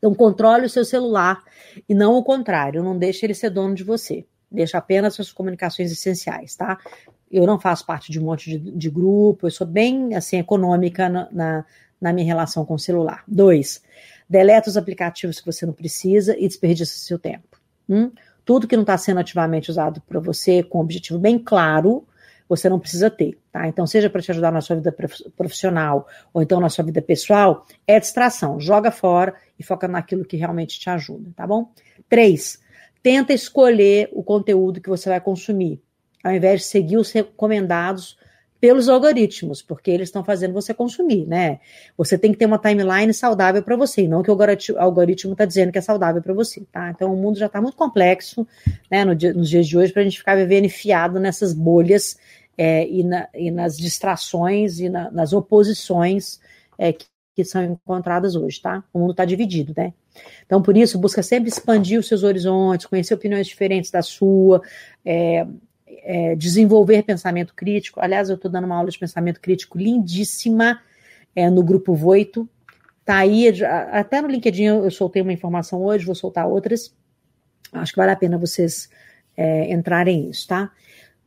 Então 0.00 0.14
controle 0.14 0.64
o 0.64 0.70
seu 0.70 0.84
celular 0.84 1.44
e 1.86 1.94
não 1.94 2.14
o 2.14 2.24
contrário, 2.24 2.82
não 2.82 2.98
deixe 2.98 3.24
ele 3.24 3.34
ser 3.34 3.50
dono 3.50 3.74
de 3.74 3.84
você. 3.84 4.26
Deixa 4.50 4.78
apenas 4.78 5.14
suas 5.14 5.30
comunicações 5.30 5.92
essenciais, 5.92 6.56
tá? 6.56 6.78
Eu 7.30 7.46
não 7.46 7.60
faço 7.60 7.86
parte 7.86 8.10
de 8.10 8.18
um 8.18 8.24
monte 8.24 8.50
de, 8.50 8.58
de 8.58 8.90
grupo, 8.90 9.46
eu 9.46 9.50
sou 9.50 9.66
bem 9.66 10.16
assim 10.16 10.38
econômica 10.38 11.08
na, 11.08 11.28
na, 11.30 11.64
na 12.00 12.12
minha 12.12 12.26
relação 12.26 12.64
com 12.64 12.74
o 12.74 12.78
celular. 12.78 13.22
Dois, 13.28 13.82
deleta 14.28 14.70
os 14.70 14.76
aplicativos 14.76 15.38
que 15.38 15.46
você 15.46 15.66
não 15.66 15.72
precisa 15.72 16.36
e 16.36 16.48
desperdiça 16.48 16.98
seu 16.98 17.18
tempo. 17.18 17.60
Hum? 17.88 18.10
Tudo 18.44 18.66
que 18.66 18.74
não 18.74 18.82
está 18.82 18.96
sendo 18.96 19.20
ativamente 19.20 19.70
usado 19.70 20.00
para 20.00 20.18
você 20.18 20.62
com 20.62 20.78
um 20.78 20.80
objetivo 20.80 21.18
bem 21.18 21.38
claro, 21.38 22.04
você 22.50 22.68
não 22.68 22.80
precisa 22.80 23.08
ter, 23.08 23.38
tá? 23.52 23.68
Então, 23.68 23.86
seja 23.86 24.10
para 24.10 24.20
te 24.20 24.32
ajudar 24.32 24.50
na 24.50 24.60
sua 24.60 24.74
vida 24.74 24.92
profissional 25.36 26.08
ou 26.34 26.42
então 26.42 26.58
na 26.58 26.68
sua 26.68 26.84
vida 26.84 27.00
pessoal, 27.00 27.64
é 27.86 28.00
distração. 28.00 28.58
Joga 28.58 28.90
fora 28.90 29.36
e 29.56 29.62
foca 29.62 29.86
naquilo 29.86 30.24
que 30.24 30.36
realmente 30.36 30.80
te 30.80 30.90
ajuda, 30.90 31.30
tá 31.36 31.46
bom? 31.46 31.70
Três, 32.08 32.60
tenta 33.04 33.32
escolher 33.32 34.08
o 34.12 34.24
conteúdo 34.24 34.80
que 34.80 34.88
você 34.88 35.08
vai 35.08 35.20
consumir, 35.20 35.80
ao 36.24 36.32
invés 36.32 36.62
de 36.62 36.66
seguir 36.66 36.96
os 36.96 37.12
recomendados 37.12 38.18
pelos 38.60 38.88
algoritmos, 38.88 39.62
porque 39.62 39.90
eles 39.90 40.08
estão 40.08 40.22
fazendo 40.22 40.52
você 40.52 40.74
consumir, 40.74 41.26
né? 41.26 41.60
Você 41.96 42.18
tem 42.18 42.30
que 42.30 42.38
ter 42.38 42.44
uma 42.44 42.58
timeline 42.58 43.12
saudável 43.14 43.62
para 43.62 43.74
você, 43.74 44.06
não 44.06 44.22
que 44.22 44.30
o 44.30 44.36
algoritmo 44.76 45.32
está 45.32 45.46
dizendo 45.46 45.72
que 45.72 45.78
é 45.78 45.80
saudável 45.80 46.20
para 46.20 46.34
você, 46.34 46.62
tá? 46.70 46.90
Então 46.90 47.14
o 47.14 47.16
mundo 47.16 47.38
já 47.38 47.46
está 47.46 47.60
muito 47.60 47.76
complexo, 47.76 48.46
né, 48.90 49.04
no 49.04 49.16
dia, 49.16 49.32
nos 49.32 49.48
dias 49.48 49.66
de 49.66 49.78
hoje, 49.78 49.92
para 49.92 50.02
a 50.02 50.04
gente 50.04 50.18
ficar 50.18 50.36
vivendo 50.36 50.66
enfiado 50.66 51.18
nessas 51.18 51.54
bolhas 51.54 52.18
é, 52.56 52.86
e, 52.88 53.02
na, 53.02 53.28
e, 53.34 53.50
nas 53.50 53.76
distrações 53.76 54.78
e 54.80 54.88
na, 54.88 55.10
nas 55.10 55.32
oposições 55.32 56.40
é, 56.78 56.92
que, 56.92 57.06
que, 57.34 57.44
são 57.44 57.62
encontradas 57.64 58.36
hoje, 58.36 58.60
tá? 58.60 58.84
O 58.92 58.98
mundo 58.98 59.12
está 59.12 59.24
dividido, 59.24 59.72
né? 59.76 59.92
Então, 60.44 60.60
por 60.60 60.76
isso, 60.76 60.98
busca 60.98 61.22
sempre 61.22 61.48
expandir 61.48 61.98
os 61.98 62.08
seus 62.08 62.22
horizontes, 62.22 62.86
conhecer 62.86 63.14
opiniões 63.14 63.46
diferentes 63.46 63.90
da 63.90 64.02
sua, 64.02 64.60
é, 65.04 65.46
é, 66.02 66.34
desenvolver 66.34 67.02
pensamento 67.02 67.54
crítico. 67.54 68.00
Aliás, 68.00 68.28
eu 68.28 68.36
estou 68.36 68.50
dando 68.50 68.64
uma 68.64 68.76
aula 68.76 68.90
de 68.90 68.98
pensamento 68.98 69.40
crítico 69.40 69.78
lindíssima 69.78 70.80
é, 71.34 71.48
no 71.48 71.62
grupo 71.62 71.94
Voito. 71.94 72.48
Tá 73.04 73.18
aí, 73.18 73.48
até 73.92 74.20
no 74.20 74.28
LinkedIn 74.28 74.64
eu 74.64 74.90
soltei 74.90 75.22
uma 75.22 75.32
informação 75.32 75.82
hoje, 75.82 76.04
vou 76.04 76.14
soltar 76.14 76.46
outras. 76.46 76.94
Acho 77.72 77.92
que 77.92 77.98
vale 77.98 78.12
a 78.12 78.16
pena 78.16 78.36
vocês 78.36 78.88
é, 79.36 79.72
entrarem 79.72 80.26
nisso, 80.26 80.46
tá? 80.46 80.70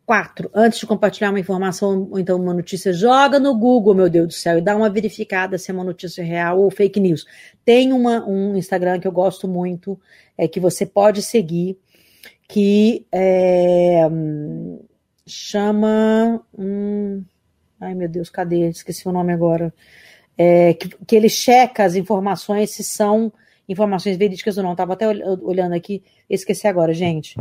Quatro, 0.06 0.52
antes 0.54 0.80
de 0.80 0.86
compartilhar 0.86 1.30
uma 1.30 1.40
informação 1.40 2.10
ou 2.12 2.20
então 2.20 2.38
uma 2.38 2.54
notícia, 2.54 2.92
joga 2.92 3.40
no 3.40 3.58
Google, 3.58 3.96
meu 3.96 4.10
Deus 4.10 4.28
do 4.28 4.34
céu, 4.34 4.58
e 4.58 4.62
dá 4.62 4.76
uma 4.76 4.90
verificada 4.90 5.58
se 5.58 5.72
é 5.72 5.74
uma 5.74 5.84
notícia 5.84 6.22
real 6.22 6.60
ou 6.60 6.70
fake 6.70 7.00
news. 7.00 7.26
Tem 7.64 7.94
uma, 7.94 8.26
um 8.28 8.58
Instagram 8.58 9.00
que 9.00 9.08
eu 9.08 9.14
gosto 9.14 9.48
muito, 9.48 9.98
é 10.38 10.46
que 10.46 10.60
você 10.60 10.86
pode 10.86 11.22
seguir, 11.22 11.78
que 12.50 13.06
é, 13.14 14.02
chama. 15.26 16.44
Hum, 16.58 17.24
ai 17.80 17.96
meu 17.96 18.10
Deus, 18.10 18.30
cadê? 18.30 18.68
Esqueci 18.68 19.08
o 19.08 19.12
nome 19.12 19.32
agora. 19.32 19.74
É, 20.38 20.74
que, 20.74 20.90
que 21.06 21.16
ele 21.16 21.30
checa 21.30 21.86
as 21.86 21.96
informações 21.96 22.72
se 22.72 22.84
são 22.84 23.32
informações 23.70 24.18
verídicas 24.18 24.58
ou 24.58 24.64
não. 24.64 24.74
Estava 24.74 24.94
até 24.94 25.08
olhando 25.08 25.74
aqui, 25.74 26.04
esqueci 26.30 26.68
agora, 26.68 26.94
gente. 26.94 27.38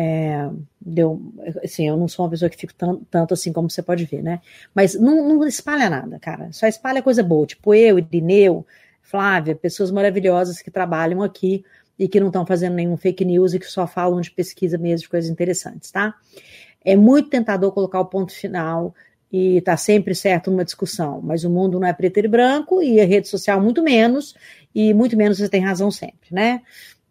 É, 0.00 0.48
deu, 0.80 1.20
assim, 1.64 1.88
eu 1.88 1.96
não 1.96 2.06
sou 2.06 2.24
uma 2.24 2.30
pessoa 2.30 2.48
que 2.48 2.56
fico 2.56 2.72
tanto, 2.72 3.04
tanto 3.10 3.34
assim 3.34 3.52
como 3.52 3.68
você 3.68 3.82
pode 3.82 4.04
ver, 4.04 4.22
né? 4.22 4.40
Mas 4.72 4.94
não, 4.94 5.28
não, 5.28 5.44
espalha 5.44 5.90
nada, 5.90 6.20
cara. 6.20 6.52
Só 6.52 6.68
espalha 6.68 7.02
coisa 7.02 7.20
boa. 7.20 7.44
Tipo 7.44 7.74
eu, 7.74 7.98
Irineu, 7.98 8.64
Flávia, 9.02 9.56
pessoas 9.56 9.90
maravilhosas 9.90 10.62
que 10.62 10.70
trabalham 10.70 11.20
aqui 11.20 11.64
e 11.98 12.06
que 12.06 12.20
não 12.20 12.28
estão 12.28 12.46
fazendo 12.46 12.74
nenhum 12.74 12.96
fake 12.96 13.24
news 13.24 13.54
e 13.54 13.58
que 13.58 13.66
só 13.66 13.88
falam 13.88 14.20
de 14.20 14.30
pesquisa 14.30 14.78
mesmo, 14.78 15.02
de 15.02 15.08
coisas 15.08 15.28
interessantes, 15.28 15.90
tá? 15.90 16.14
É 16.84 16.94
muito 16.94 17.28
tentador 17.28 17.72
colocar 17.72 17.98
o 17.98 18.06
ponto 18.06 18.32
final 18.32 18.94
e 19.32 19.56
está 19.56 19.76
sempre 19.76 20.14
certo 20.14 20.48
numa 20.48 20.64
discussão, 20.64 21.20
mas 21.20 21.42
o 21.42 21.50
mundo 21.50 21.80
não 21.80 21.88
é 21.88 21.92
preto 21.92 22.18
e 22.18 22.28
branco 22.28 22.80
e 22.80 23.00
a 23.00 23.04
rede 23.04 23.26
social 23.26 23.60
muito 23.60 23.82
menos, 23.82 24.36
e 24.72 24.94
muito 24.94 25.16
menos 25.16 25.38
você 25.38 25.48
tem 25.48 25.60
razão 25.60 25.90
sempre, 25.90 26.28
né? 26.30 26.62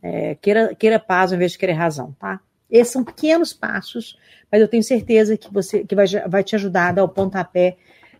É, 0.01 0.35
queira, 0.35 0.73
queira 0.73 0.99
paz 0.99 1.31
ao 1.31 1.35
invés 1.35 1.51
de 1.51 1.57
querer 1.57 1.73
razão, 1.73 2.15
tá? 2.17 2.39
Esses 2.69 2.93
são 2.93 3.03
pequenos 3.03 3.53
passos, 3.53 4.17
mas 4.51 4.61
eu 4.61 4.67
tenho 4.67 4.83
certeza 4.83 5.37
que 5.37 5.51
você 5.51 5.83
que 5.83 5.95
vai, 5.95 6.07
vai 6.27 6.43
te 6.43 6.55
ajudar 6.55 6.89
a 6.89 6.91
dar 6.93 7.03
o 7.03 7.09
pontapé 7.09 7.77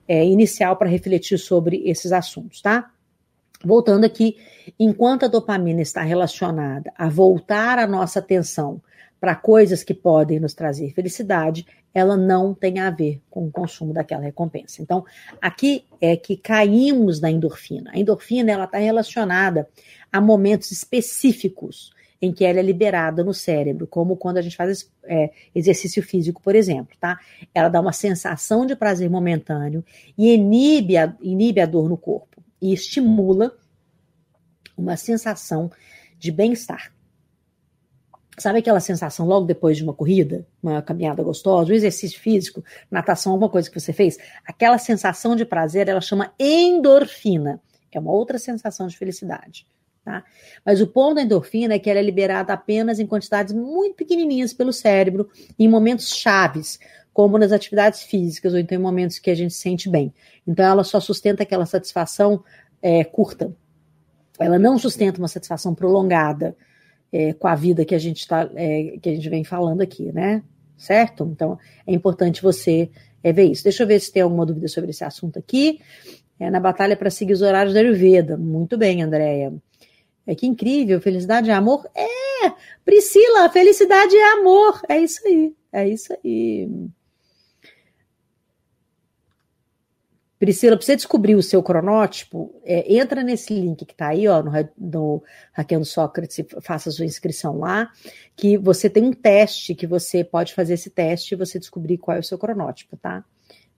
é, 0.07 0.25
inicial 0.25 0.77
para 0.77 0.89
refletir 0.89 1.37
sobre 1.37 1.81
esses 1.85 2.11
assuntos, 2.11 2.61
tá? 2.61 2.91
Voltando 3.63 4.05
aqui, 4.05 4.37
enquanto 4.79 5.25
a 5.25 5.27
dopamina 5.27 5.81
está 5.81 6.01
relacionada 6.01 6.93
a 6.95 7.09
voltar 7.09 7.79
a 7.79 7.87
nossa 7.87 8.19
atenção 8.19 8.81
para 9.19 9.35
coisas 9.35 9.83
que 9.83 9.95
podem 9.95 10.39
nos 10.39 10.53
trazer 10.53 10.93
felicidade, 10.93 11.65
ela 11.93 12.15
não 12.15 12.53
tem 12.53 12.79
a 12.79 12.91
ver 12.91 13.19
com 13.29 13.47
o 13.47 13.51
consumo 13.51 13.91
daquela 13.91 14.21
recompensa. 14.21 14.81
Então, 14.81 15.03
aqui 15.41 15.85
é 15.99 16.15
que 16.15 16.37
caímos 16.37 17.19
na 17.19 17.31
endorfina. 17.31 17.91
A 17.91 17.97
endorfina 17.97 18.51
ela 18.51 18.65
está 18.65 18.77
relacionada 18.77 19.67
a 20.11 20.21
momentos 20.21 20.71
específicos 20.71 21.91
em 22.21 22.31
que 22.31 22.43
ela 22.43 22.59
é 22.59 22.61
liberada 22.61 23.23
no 23.23 23.33
cérebro, 23.33 23.85
como 23.87 24.15
quando 24.17 24.37
a 24.37 24.41
gente 24.41 24.55
faz 24.55 24.91
é, 25.03 25.31
exercício 25.53 26.01
físico, 26.01 26.41
por 26.41 26.55
exemplo, 26.55 26.95
tá? 26.99 27.19
Ela 27.53 27.69
dá 27.69 27.79
uma 27.79 27.93
sensação 27.93 28.65
de 28.65 28.75
prazer 28.75 29.09
momentâneo 29.09 29.83
e 30.17 30.33
inibe 30.33 30.97
a, 30.97 31.15
inibe 31.21 31.61
a 31.61 31.65
dor 31.65 31.87
no 31.87 31.97
corpo 31.97 32.41
e 32.61 32.73
estimula 32.73 33.55
uma 34.75 34.97
sensação 34.97 35.71
de 36.17 36.31
bem-estar. 36.31 36.91
Sabe 38.39 38.59
aquela 38.59 38.79
sensação 38.79 39.25
logo 39.25 39.47
depois 39.47 39.77
de 39.77 39.83
uma 39.83 39.93
corrida, 39.93 40.45
uma 40.61 40.79
caminhada 40.81 41.23
gostosa, 41.23 41.71
um 41.71 41.75
exercício 41.75 42.19
físico, 42.19 42.63
natação, 42.89 43.31
alguma 43.31 43.49
coisa 43.49 43.69
que 43.69 43.79
você 43.79 43.91
fez? 43.91 44.17
Aquela 44.45 44.77
sensação 44.77 45.35
de 45.35 45.43
prazer, 45.43 45.87
ela 45.87 46.01
chama 46.01 46.31
endorfina. 46.39 47.59
É 47.91 47.99
uma 47.99 48.11
outra 48.11 48.37
sensação 48.37 48.85
de 48.85 48.95
felicidade. 48.95 49.65
Tá? 50.07 50.23
Mas 50.65 50.79
o 50.79 50.87
ponto 50.87 51.15
da 51.15 51.21
endorfina 51.21 51.73
é 51.73 51.79
que 51.79 51.89
ela 51.89 51.99
é 51.99 52.01
liberada 52.01 52.53
apenas 52.53 52.97
em 52.97 53.05
quantidades 53.05 53.53
muito 53.53 53.93
pequenininhas 53.93 54.53
pelo 54.53 54.71
cérebro, 54.71 55.29
em 55.59 55.67
momentos 55.67 56.15
chaves, 56.15 56.79
como 57.11 57.37
nas 57.37 57.51
atividades 57.51 58.03
físicas 58.03 58.53
ou 58.53 58.59
então 58.59 58.77
em 58.77 58.81
momentos 58.81 59.19
que 59.19 59.29
a 59.29 59.35
gente 59.35 59.53
se 59.53 59.59
sente 59.59 59.89
bem. 59.89 60.13
Então 60.47 60.63
ela 60.63 60.85
só 60.85 61.01
sustenta 61.01 61.43
aquela 61.43 61.65
satisfação 61.65 62.41
é, 62.81 63.03
curta. 63.03 63.53
Ela 64.39 64.57
não 64.57 64.79
sustenta 64.79 65.19
uma 65.19 65.27
satisfação 65.27 65.75
prolongada 65.75 66.55
é, 67.11 67.33
com 67.33 67.49
a 67.49 67.55
vida 67.55 67.83
que 67.83 67.93
a 67.93 67.99
gente 67.99 68.25
tá, 68.25 68.49
é, 68.55 68.97
que 69.01 69.09
a 69.09 69.13
gente 69.13 69.27
vem 69.27 69.43
falando 69.43 69.81
aqui, 69.81 70.09
né? 70.13 70.41
Certo? 70.77 71.29
Então 71.33 71.59
é 71.85 71.93
importante 71.93 72.41
você 72.41 72.89
é, 73.21 73.33
ver 73.33 73.51
isso. 73.51 73.61
Deixa 73.61 73.83
eu 73.83 73.87
ver 73.87 73.99
se 73.99 74.09
tem 74.09 74.21
alguma 74.21 74.45
dúvida 74.45 74.69
sobre 74.69 74.91
esse 74.91 75.03
assunto 75.03 75.37
aqui. 75.37 75.81
É, 76.39 76.49
na 76.49 76.61
batalha 76.61 76.95
para 76.95 77.09
seguir 77.09 77.33
os 77.33 77.41
horários 77.41 77.73
da 77.73 77.81
Ayurveda. 77.81 78.37
Muito 78.37 78.77
bem, 78.77 79.03
Andréia. 79.03 79.51
É 80.27 80.35
que 80.35 80.45
incrível, 80.45 80.99
felicidade 80.99 81.49
é 81.49 81.53
amor? 81.53 81.89
É! 81.95 82.51
Priscila, 82.83 83.49
felicidade 83.49 84.15
é 84.15 84.33
amor. 84.33 84.81
É 84.89 84.99
isso 84.99 85.25
aí. 85.25 85.55
É 85.71 85.87
isso 85.87 86.13
aí. 86.13 86.69
Priscila, 90.37 90.77
para 90.77 90.85
você 90.85 90.95
descobrir 90.95 91.33
o 91.33 91.41
seu 91.41 91.63
cronótipo, 91.63 92.53
é, 92.63 92.93
entra 92.93 93.23
nesse 93.23 93.55
link 93.55 93.83
que 93.85 93.93
está 93.93 94.09
aí, 94.09 94.27
ó, 94.27 94.43
no, 94.43 94.51
no 94.77 95.23
Hackeando 95.51 95.85
Sócrates, 95.85 96.45
faça 96.61 96.91
sua 96.91 97.05
inscrição 97.05 97.57
lá, 97.57 97.91
que 98.35 98.55
você 98.55 98.87
tem 98.87 99.03
um 99.03 99.13
teste 99.13 99.73
que 99.73 99.87
você 99.87 100.23
pode 100.23 100.53
fazer 100.53 100.75
esse 100.75 100.91
teste 100.91 101.33
e 101.33 101.37
você 101.37 101.57
descobrir 101.57 101.97
qual 101.97 102.17
é 102.17 102.19
o 102.19 102.23
seu 102.23 102.37
cronótipo, 102.37 102.95
tá? 102.97 103.25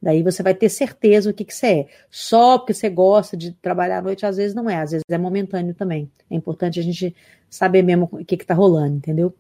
Daí 0.01 0.23
você 0.23 0.41
vai 0.41 0.53
ter 0.53 0.69
certeza 0.69 1.29
o 1.29 1.33
que, 1.33 1.43
que 1.43 1.53
você 1.53 1.67
é. 1.67 1.87
Só 2.09 2.57
porque 2.57 2.73
você 2.73 2.89
gosta 2.89 3.35
de 3.35 3.51
trabalhar 3.51 3.99
à 3.99 4.01
noite, 4.01 4.25
às 4.25 4.37
vezes 4.37 4.55
não 4.55 4.69
é, 4.69 4.77
às 4.77 4.91
vezes 4.91 5.03
é 5.09 5.17
momentâneo 5.17 5.73
também. 5.73 6.09
É 6.29 6.35
importante 6.35 6.79
a 6.79 6.83
gente 6.83 7.13
saber 7.49 7.81
mesmo 7.81 8.07
o 8.11 8.23
que 8.23 8.35
está 8.35 8.53
rolando, 8.53 8.95
entendeu? 8.95 9.33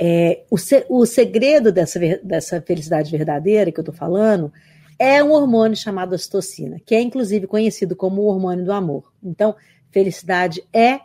É, 0.00 0.44
o, 0.50 0.58
se, 0.58 0.84
o 0.88 1.06
segredo 1.06 1.72
dessa, 1.72 1.98
dessa 2.22 2.60
felicidade 2.60 3.10
verdadeira 3.10 3.72
que 3.72 3.80
eu 3.80 3.82
estou 3.82 3.94
falando 3.94 4.52
é 4.98 5.22
um 5.22 5.32
hormônio 5.32 5.76
chamado 5.76 6.12
ocitocina, 6.12 6.78
que 6.84 6.94
é 6.94 7.00
inclusive 7.00 7.46
conhecido 7.46 7.96
como 7.96 8.22
o 8.22 8.26
hormônio 8.26 8.64
do 8.64 8.72
amor. 8.72 9.12
Então, 9.22 9.56
felicidade 9.90 10.62
é 10.72 11.00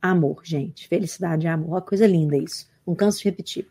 amor, 0.00 0.40
gente. 0.44 0.88
Felicidade 0.88 1.46
é 1.46 1.50
amor. 1.50 1.68
Uma 1.68 1.82
coisa 1.82 2.06
linda 2.06 2.36
isso. 2.36 2.71
Não 2.86 2.94
canso 2.94 3.18
de 3.18 3.24
repetir. 3.24 3.68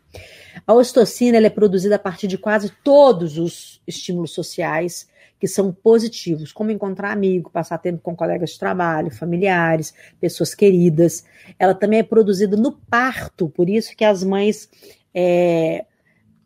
A 0.66 0.72
ocitocina 0.72 1.38
é 1.38 1.50
produzida 1.50 1.96
a 1.96 1.98
partir 1.98 2.26
de 2.26 2.38
quase 2.38 2.72
todos 2.82 3.38
os 3.38 3.80
estímulos 3.86 4.32
sociais 4.32 5.08
que 5.42 5.48
são 5.48 5.72
positivos, 5.72 6.52
como 6.52 6.70
encontrar 6.70 7.10
amigo, 7.10 7.50
passar 7.50 7.76
tempo 7.78 8.00
com 8.00 8.14
colegas 8.14 8.50
de 8.50 8.58
trabalho, 8.60 9.10
familiares, 9.10 9.92
pessoas 10.20 10.54
queridas. 10.54 11.24
Ela 11.58 11.74
também 11.74 11.98
é 11.98 12.04
produzida 12.04 12.56
no 12.56 12.70
parto, 12.70 13.48
por 13.48 13.68
isso 13.68 13.96
que 13.96 14.04
as 14.04 14.22
mães 14.22 14.70
é, 15.12 15.84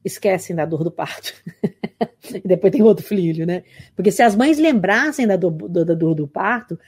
esquecem 0.02 0.56
da 0.56 0.64
dor 0.64 0.82
do 0.82 0.90
parto. 0.90 1.34
e 2.32 2.48
depois 2.48 2.72
tem 2.72 2.82
outro 2.82 3.04
filho, 3.04 3.44
né? 3.44 3.64
Porque 3.94 4.10
se 4.10 4.22
as 4.22 4.34
mães 4.34 4.58
lembrassem 4.58 5.26
da 5.26 5.36
dor, 5.36 5.68
da 5.68 5.94
dor 5.94 6.14
do 6.14 6.26
parto, 6.26 6.78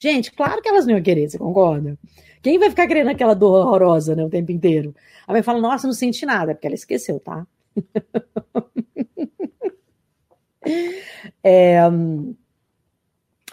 gente, 0.00 0.32
claro 0.32 0.62
que 0.62 0.68
elas 0.70 0.86
não 0.86 0.94
iam 0.94 1.02
querer, 1.02 1.28
você 1.28 1.38
concorda? 1.38 1.98
Quem 2.42 2.58
vai 2.58 2.68
ficar 2.68 2.86
querendo 2.88 3.08
aquela 3.08 3.34
dor 3.34 3.66
horrorosa, 3.66 4.16
né, 4.16 4.24
o 4.24 4.30
tempo 4.30 4.50
inteiro? 4.50 4.94
A 5.26 5.32
mãe 5.32 5.42
fala, 5.42 5.60
nossa, 5.60 5.86
não 5.86 5.94
senti 5.94 6.26
nada, 6.26 6.54
porque 6.54 6.66
ela 6.66 6.74
esqueceu, 6.74 7.20
tá? 7.20 7.46
é, 11.42 11.80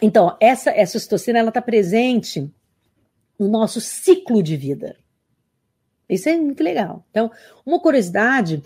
então, 0.02 0.36
essa, 0.40 0.72
essa 0.72 0.98
ocitocina, 0.98 1.40
ela 1.40 1.50
está 1.50 1.62
presente 1.62 2.50
no 3.38 3.48
nosso 3.48 3.80
ciclo 3.80 4.42
de 4.42 4.58
vida. 4.58 4.98
Isso 6.10 6.28
é 6.28 6.36
muito 6.36 6.64
legal. 6.64 7.06
Então, 7.12 7.32
uma 7.66 7.80
curiosidade 7.80 8.64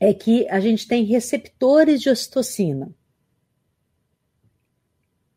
é 0.00 0.12
que 0.12 0.48
a 0.48 0.58
gente 0.58 0.88
tem 0.88 1.04
receptores 1.04 2.00
de 2.00 2.10
ocitocina. 2.10 2.92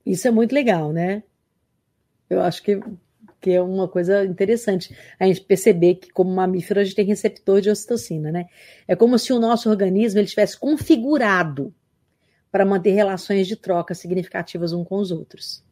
Isso 0.06 0.28
é 0.28 0.32
muito 0.32 0.54
legal, 0.54 0.92
né? 0.92 1.24
Eu 2.30 2.42
acho 2.42 2.64
que, 2.64 2.82
que 3.46 3.52
é 3.52 3.62
uma 3.62 3.88
coisa 3.88 4.26
interessante 4.26 4.98
a 5.20 5.28
gente 5.28 5.42
perceber 5.42 5.96
que, 5.96 6.10
como 6.10 6.34
mamífero, 6.34 6.80
a 6.80 6.84
gente 6.84 6.96
tem 6.96 7.06
receptor 7.06 7.62
de 7.62 7.70
ocitocina, 7.70 8.32
né? 8.32 8.48
É 8.88 8.96
como 8.96 9.20
se 9.20 9.32
o 9.32 9.38
nosso 9.38 9.70
organismo 9.70 10.20
ele 10.20 10.28
tivesse 10.28 10.58
configurado 10.58 11.72
para 12.52 12.66
manter 12.66 12.94
relações 12.94 13.46
de 13.46 13.56
troca 13.56 13.94
significativas 13.94 14.74
uns 14.74 14.88
com 14.88 14.96
os 14.96 15.12
outros. 15.12 15.64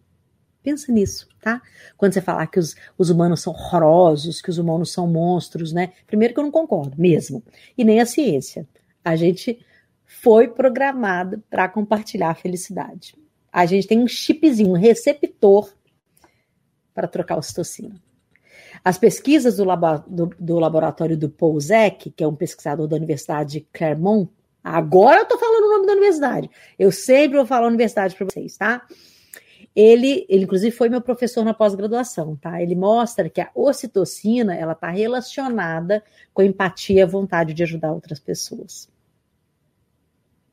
Pensa 0.61 0.91
nisso, 0.91 1.27
tá? 1.41 1.63
Quando 1.97 2.13
você 2.13 2.21
falar 2.21 2.45
que 2.45 2.59
os, 2.59 2.75
os, 2.95 3.09
humanos 3.09 3.41
são 3.41 3.51
horrorosos, 3.51 4.39
que 4.39 4.51
os 4.51 4.59
humanos 4.59 4.91
são 4.91 5.07
monstros, 5.07 5.73
né? 5.73 5.93
Primeiro 6.05 6.35
que 6.35 6.39
eu 6.39 6.43
não 6.43 6.51
concordo, 6.51 6.95
mesmo. 6.95 7.43
E 7.75 7.83
nem 7.83 7.99
a 7.99 8.05
ciência. 8.05 8.67
A 9.03 9.15
gente 9.15 9.65
foi 10.05 10.47
programado 10.47 11.41
para 11.49 11.67
compartilhar 11.67 12.29
a 12.29 12.35
felicidade. 12.35 13.15
A 13.51 13.65
gente 13.65 13.87
tem 13.87 13.97
um 13.97 14.07
chipzinho, 14.07 14.69
um 14.69 14.77
receptor 14.77 15.73
para 16.93 17.07
trocar 17.07 17.37
ocitocina. 17.37 17.95
As 18.83 18.97
pesquisas 18.97 19.57
do, 19.57 19.65
do, 20.07 20.35
do 20.39 20.59
laboratório 20.59 21.17
do 21.17 21.29
Paul 21.29 21.57
que 22.15 22.23
é 22.23 22.27
um 22.27 22.35
pesquisador 22.35 22.87
da 22.87 22.95
Universidade 22.95 23.59
de 23.59 23.61
Clermont, 23.71 24.29
agora 24.63 25.19
eu 25.19 25.23
estou 25.23 25.37
falando 25.37 25.65
o 25.65 25.69
nome 25.69 25.87
da 25.87 25.93
universidade. 25.93 26.49
Eu 26.77 26.91
sempre 26.91 27.37
vou 27.37 27.45
falar 27.45 27.65
a 27.65 27.69
universidade 27.69 28.15
para 28.15 28.25
vocês, 28.25 28.57
tá? 28.57 28.85
Ele, 29.75 30.25
ele, 30.29 30.43
inclusive, 30.43 30.75
foi 30.75 30.87
meu 30.87 31.01
professor 31.01 31.43
na 31.43 31.53
pós-graduação, 31.53 32.35
tá? 32.35 32.61
Ele 32.61 32.75
mostra 32.75 33.27
que 33.29 33.41
a 33.41 33.49
ocitocina, 33.55 34.55
ela 34.55 34.73
está 34.73 34.89
relacionada 34.89 36.03
com 36.31 36.43
a 36.43 36.45
empatia 36.45 36.99
e 36.99 37.01
a 37.01 37.07
vontade 37.07 37.53
de 37.53 37.63
ajudar 37.63 37.91
outras 37.91 38.19
pessoas. 38.19 38.87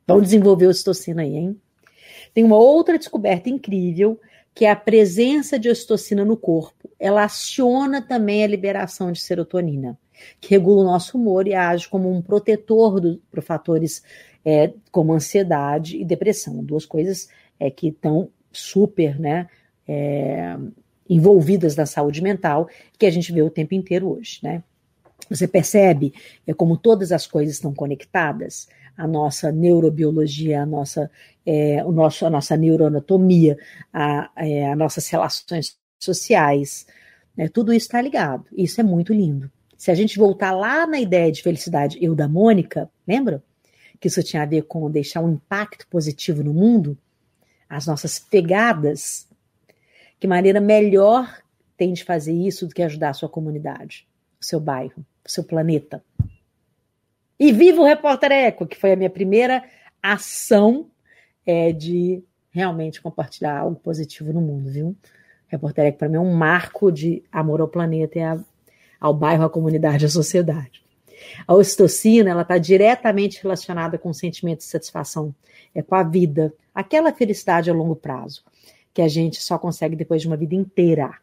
Vamos 0.06 0.24
desenvolver 0.24 0.66
ocitocina 0.66 1.22
aí, 1.22 1.36
hein? 1.36 1.60
Tem 2.32 2.44
uma 2.44 2.56
outra 2.56 2.98
descoberta 2.98 3.50
incrível, 3.50 4.18
que 4.60 4.66
é 4.66 4.70
a 4.70 4.76
presença 4.76 5.58
de 5.58 5.70
ocitocina 5.70 6.22
no 6.22 6.36
corpo. 6.36 6.90
Ela 6.98 7.24
aciona 7.24 8.02
também 8.02 8.44
a 8.44 8.46
liberação 8.46 9.10
de 9.10 9.18
serotonina, 9.18 9.98
que 10.38 10.50
regula 10.50 10.82
o 10.82 10.84
nosso 10.84 11.16
humor 11.16 11.48
e 11.48 11.54
age 11.54 11.88
como 11.88 12.12
um 12.12 12.20
protetor 12.20 13.18
para 13.30 13.40
fatores 13.40 14.02
é, 14.44 14.70
como 14.92 15.14
ansiedade 15.14 15.96
e 15.96 16.04
depressão. 16.04 16.62
Duas 16.62 16.84
coisas 16.84 17.30
é, 17.58 17.70
que 17.70 17.88
estão 17.88 18.28
super, 18.52 19.18
né? 19.18 19.48
É, 19.88 20.54
envolvidas 21.08 21.74
na 21.74 21.86
saúde 21.86 22.22
mental, 22.22 22.68
que 22.98 23.06
a 23.06 23.10
gente 23.10 23.32
vê 23.32 23.40
o 23.40 23.48
tempo 23.48 23.72
inteiro 23.72 24.10
hoje, 24.10 24.40
né? 24.42 24.62
Você 25.30 25.48
percebe 25.48 26.12
é, 26.46 26.52
como 26.52 26.76
todas 26.76 27.12
as 27.12 27.26
coisas 27.26 27.54
estão 27.54 27.72
conectadas? 27.72 28.68
A 28.96 29.06
nossa 29.06 29.50
neurobiologia, 29.50 30.62
a 30.62 30.66
nossa, 30.66 31.10
é, 31.46 31.84
o 31.84 31.92
nosso, 31.92 32.26
a 32.26 32.30
nossa 32.30 32.56
neuroanatomia, 32.56 33.58
a, 33.92 34.30
é, 34.36 34.70
as 34.70 34.78
nossas 34.78 35.08
relações 35.08 35.76
sociais, 35.98 36.86
né, 37.36 37.48
tudo 37.48 37.72
isso 37.72 37.86
está 37.86 38.00
ligado. 38.00 38.44
Isso 38.56 38.80
é 38.80 38.84
muito 38.84 39.12
lindo. 39.12 39.50
Se 39.76 39.90
a 39.90 39.94
gente 39.94 40.18
voltar 40.18 40.52
lá 40.52 40.86
na 40.86 41.00
ideia 41.00 41.32
de 41.32 41.42
felicidade 41.42 41.98
eu 42.00 42.14
da 42.14 42.28
Mônica, 42.28 42.90
lembra? 43.06 43.42
que 44.00 44.08
isso 44.08 44.22
tinha 44.22 44.42
a 44.42 44.46
ver 44.46 44.62
com 44.62 44.90
deixar 44.90 45.20
um 45.20 45.34
impacto 45.34 45.86
positivo 45.88 46.42
no 46.42 46.54
mundo, 46.54 46.96
as 47.68 47.86
nossas 47.86 48.18
pegadas, 48.18 49.28
que 50.18 50.26
maneira 50.26 50.60
melhor 50.60 51.42
tem 51.76 51.92
de 51.92 52.02
fazer 52.02 52.32
isso 52.32 52.66
do 52.66 52.74
que 52.74 52.82
ajudar 52.82 53.10
a 53.10 53.14
sua 53.14 53.28
comunidade, 53.28 54.08
o 54.40 54.44
seu 54.44 54.58
bairro, 54.58 55.04
o 55.24 55.30
seu 55.30 55.44
planeta. 55.44 56.02
E 57.40 57.52
viva 57.52 57.80
o 57.80 57.86
Repórter 57.86 58.30
Eco, 58.30 58.66
que 58.66 58.76
foi 58.76 58.92
a 58.92 58.96
minha 58.96 59.08
primeira 59.08 59.64
ação 60.02 60.90
é, 61.46 61.72
de 61.72 62.22
realmente 62.50 63.00
compartilhar 63.00 63.60
algo 63.60 63.76
positivo 63.76 64.30
no 64.30 64.42
mundo, 64.42 64.70
viu? 64.70 64.94
Repórter 65.48 65.86
Eco, 65.86 65.98
para 66.00 66.08
mim, 66.10 66.16
é 66.16 66.20
um 66.20 66.34
marco 66.34 66.92
de 66.92 67.24
amor 67.32 67.62
ao 67.62 67.68
planeta 67.68 68.18
e 68.18 68.22
a, 68.22 68.38
ao 69.00 69.14
bairro, 69.14 69.44
à 69.44 69.48
comunidade, 69.48 70.04
à 70.04 70.08
sociedade. 70.10 70.84
A 71.46 71.54
ocitocina, 71.54 72.28
ela 72.28 72.42
está 72.42 72.58
diretamente 72.58 73.42
relacionada 73.42 73.96
com 73.96 74.10
o 74.10 74.14
sentimento 74.14 74.58
de 74.58 74.64
satisfação, 74.64 75.34
é 75.74 75.80
com 75.80 75.94
a 75.94 76.02
vida, 76.02 76.52
aquela 76.74 77.10
felicidade 77.10 77.70
a 77.70 77.74
longo 77.74 77.96
prazo, 77.96 78.44
que 78.92 79.00
a 79.00 79.08
gente 79.08 79.40
só 79.42 79.58
consegue 79.58 79.96
depois 79.96 80.20
de 80.20 80.28
uma 80.28 80.36
vida 80.36 80.54
inteira. 80.54 81.14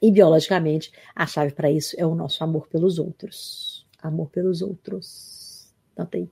E 0.00 0.12
biologicamente, 0.12 0.92
a 1.16 1.26
chave 1.26 1.52
para 1.52 1.68
isso 1.68 1.96
é 1.98 2.06
o 2.06 2.14
nosso 2.14 2.44
amor 2.44 2.68
pelos 2.68 3.00
outros. 3.00 3.75
Amor 4.06 4.28
pelos 4.30 4.62
outros. 4.62 5.72
Nota 5.96 6.16
aí. 6.16 6.28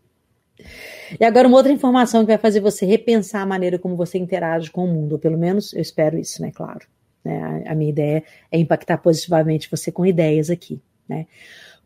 E 1.18 1.24
agora, 1.24 1.48
uma 1.48 1.56
outra 1.56 1.72
informação 1.72 2.20
que 2.22 2.28
vai 2.28 2.38
fazer 2.38 2.60
você 2.60 2.86
repensar 2.86 3.42
a 3.42 3.46
maneira 3.46 3.78
como 3.78 3.96
você 3.96 4.18
interage 4.18 4.70
com 4.70 4.84
o 4.84 4.88
mundo, 4.88 5.12
ou 5.12 5.18
pelo 5.18 5.36
menos 5.36 5.72
eu 5.72 5.80
espero 5.80 6.18
isso, 6.18 6.40
né? 6.40 6.52
Claro. 6.52 6.86
Né? 7.24 7.64
A, 7.66 7.72
a 7.72 7.74
minha 7.74 7.90
ideia 7.90 8.24
é 8.50 8.58
impactar 8.58 8.98
positivamente 8.98 9.70
você 9.70 9.90
com 9.90 10.06
ideias 10.06 10.50
aqui, 10.50 10.80
né? 11.08 11.26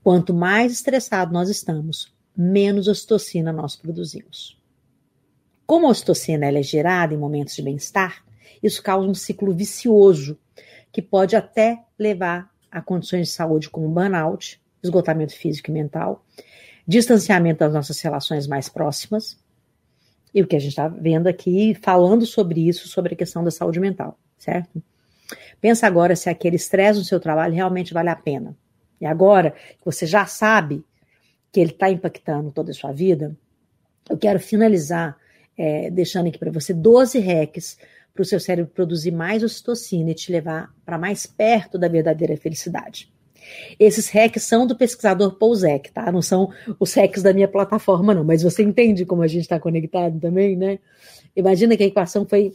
Quanto 0.02 0.34
mais 0.34 0.72
estressado 0.72 1.32
nós 1.32 1.48
estamos, 1.48 2.12
menos 2.36 2.88
ocitocina 2.88 3.52
nós 3.52 3.76
produzimos. 3.76 4.58
Como 5.66 5.86
a 5.86 5.90
ocitocina 5.90 6.46
é 6.46 6.62
gerada 6.62 7.12
em 7.12 7.18
momentos 7.18 7.54
de 7.54 7.62
bem-estar, 7.62 8.24
isso 8.62 8.82
causa 8.82 9.08
um 9.08 9.14
ciclo 9.14 9.52
vicioso 9.52 10.38
que 10.92 11.02
pode 11.02 11.36
até 11.36 11.84
levar 11.98 12.50
a 12.70 12.80
condições 12.80 13.28
de 13.28 13.34
saúde 13.34 13.68
como 13.68 13.88
burnout, 13.88 14.60
esgotamento 14.88 15.34
físico 15.34 15.70
e 15.70 15.72
mental, 15.72 16.24
distanciamento 16.86 17.60
das 17.60 17.72
nossas 17.72 18.00
relações 18.00 18.46
mais 18.46 18.68
próximas, 18.68 19.38
e 20.34 20.42
o 20.42 20.46
que 20.46 20.56
a 20.56 20.58
gente 20.58 20.70
está 20.70 20.88
vendo 20.88 21.26
aqui, 21.26 21.74
falando 21.74 22.26
sobre 22.26 22.66
isso, 22.68 22.88
sobre 22.88 23.14
a 23.14 23.16
questão 23.16 23.42
da 23.42 23.50
saúde 23.50 23.80
mental, 23.80 24.18
certo? 24.36 24.82
Pensa 25.60 25.86
agora 25.86 26.14
se 26.14 26.28
aquele 26.28 26.56
estresse 26.56 26.98
no 26.98 27.04
seu 27.04 27.18
trabalho 27.18 27.54
realmente 27.54 27.92
vale 27.92 28.08
a 28.08 28.16
pena. 28.16 28.56
E 29.00 29.06
agora 29.06 29.52
que 29.52 29.84
você 29.84 30.06
já 30.06 30.26
sabe 30.26 30.84
que 31.52 31.60
ele 31.60 31.70
está 31.70 31.90
impactando 31.90 32.50
toda 32.50 32.70
a 32.70 32.74
sua 32.74 32.92
vida, 32.92 33.36
eu 34.08 34.16
quero 34.16 34.38
finalizar 34.38 35.16
é, 35.56 35.90
deixando 35.90 36.28
aqui 36.28 36.38
para 36.38 36.52
você 36.52 36.72
12 36.72 37.18
hacks 37.18 37.78
para 38.14 38.22
o 38.22 38.24
seu 38.24 38.40
cérebro 38.40 38.72
produzir 38.72 39.10
mais 39.10 39.42
ocitocina 39.42 40.10
e 40.10 40.14
te 40.14 40.30
levar 40.32 40.72
para 40.84 40.98
mais 40.98 41.26
perto 41.26 41.78
da 41.78 41.88
verdadeira 41.88 42.36
felicidade. 42.36 43.12
Esses 43.78 44.08
hacks 44.08 44.42
são 44.42 44.66
do 44.66 44.76
pesquisador 44.76 45.34
Pouzek, 45.34 45.92
tá? 45.92 46.10
Não 46.10 46.22
são 46.22 46.50
os 46.78 46.94
hacks 46.94 47.22
da 47.22 47.32
minha 47.32 47.48
plataforma, 47.48 48.14
não. 48.14 48.24
Mas 48.24 48.42
você 48.42 48.62
entende 48.62 49.04
como 49.04 49.22
a 49.22 49.26
gente 49.26 49.42
está 49.42 49.58
conectado 49.58 50.18
também, 50.20 50.56
né? 50.56 50.78
Imagina 51.36 51.76
que 51.76 51.82
a 51.82 51.86
equação 51.86 52.26
foi 52.26 52.52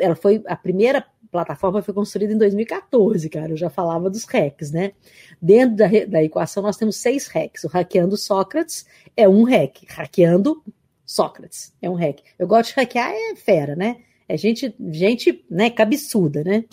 ela 0.00 0.16
foi 0.16 0.42
a 0.46 0.56
primeira 0.56 1.04
plataforma 1.30 1.82
foi 1.82 1.92
construída 1.92 2.32
em 2.32 2.38
2014, 2.38 3.28
cara. 3.28 3.52
Eu 3.52 3.56
já 3.56 3.68
falava 3.68 4.08
dos 4.08 4.24
hacks, 4.24 4.70
né? 4.70 4.92
Dentro 5.40 5.76
da, 5.76 5.88
da 6.06 6.24
equação 6.24 6.62
nós 6.62 6.76
temos 6.76 6.96
seis 6.96 7.26
hacks. 7.28 7.64
O 7.64 7.68
hackeando 7.68 8.16
Sócrates 8.16 8.86
é 9.16 9.28
um 9.28 9.44
hack. 9.44 9.84
Hackeando 9.88 10.62
Sócrates 11.04 11.72
é 11.82 11.88
um 11.88 11.94
hack. 11.94 12.20
Eu 12.38 12.46
gosto 12.46 12.70
de 12.70 12.76
hackear 12.76 13.12
é 13.12 13.36
fera, 13.36 13.76
né? 13.76 13.98
É 14.28 14.36
gente, 14.36 14.74
gente, 14.90 15.44
né, 15.50 15.70
cabeçuda, 15.70 16.44
né? 16.44 16.64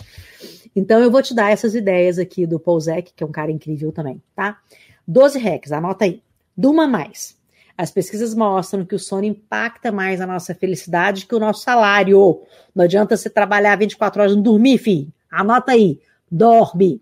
Então 0.75 0.99
eu 0.99 1.09
vou 1.09 1.21
te 1.21 1.33
dar 1.33 1.51
essas 1.51 1.73
ideias 1.73 2.19
aqui 2.19 2.45
do 2.45 2.59
Pouzek, 2.59 3.13
que 3.15 3.23
é 3.23 3.27
um 3.27 3.31
cara 3.31 3.51
incrível 3.51 3.91
também, 3.91 4.21
tá? 4.35 4.59
12 5.07 5.39
hacks, 5.39 5.71
anota 5.71 6.05
aí. 6.05 6.21
Durma 6.57 6.85
mais. 6.87 7.37
As 7.77 7.91
pesquisas 7.91 8.33
mostram 8.33 8.85
que 8.85 8.95
o 8.95 8.99
sono 8.99 9.25
impacta 9.25 9.91
mais 9.91 10.21
a 10.21 10.27
nossa 10.27 10.55
felicidade 10.55 11.25
que 11.25 11.35
o 11.35 11.39
nosso 11.39 11.61
salário. 11.61 12.41
Não 12.73 12.85
adianta 12.85 13.17
você 13.17 13.29
trabalhar 13.29 13.77
24 13.77 14.21
horas 14.21 14.33
e 14.33 14.35
não 14.35 14.43
dormir, 14.43 14.77
filho. 14.77 15.11
Anota 15.29 15.73
aí. 15.73 15.99
Dorme. 16.31 17.01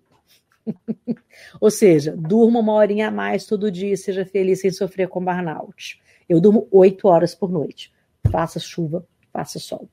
Ou 1.62 1.70
seja, 1.70 2.16
durma 2.18 2.60
uma 2.60 2.74
horinha 2.74 3.10
a 3.10 3.12
mais 3.12 3.46
todo 3.46 3.72
dia, 3.72 3.96
seja 3.98 4.26
feliz 4.26 4.62
sem 4.62 4.72
sofrer 4.72 5.08
com 5.08 5.24
burnout. 5.24 6.02
Eu 6.28 6.42
durmo 6.42 6.68
8 6.72 7.08
horas 7.08 7.36
por 7.36 7.52
noite. 7.52 7.94
Faça 8.32 8.60
chuva, 8.60 9.06
faça 9.32 9.60
sol. 9.60 9.88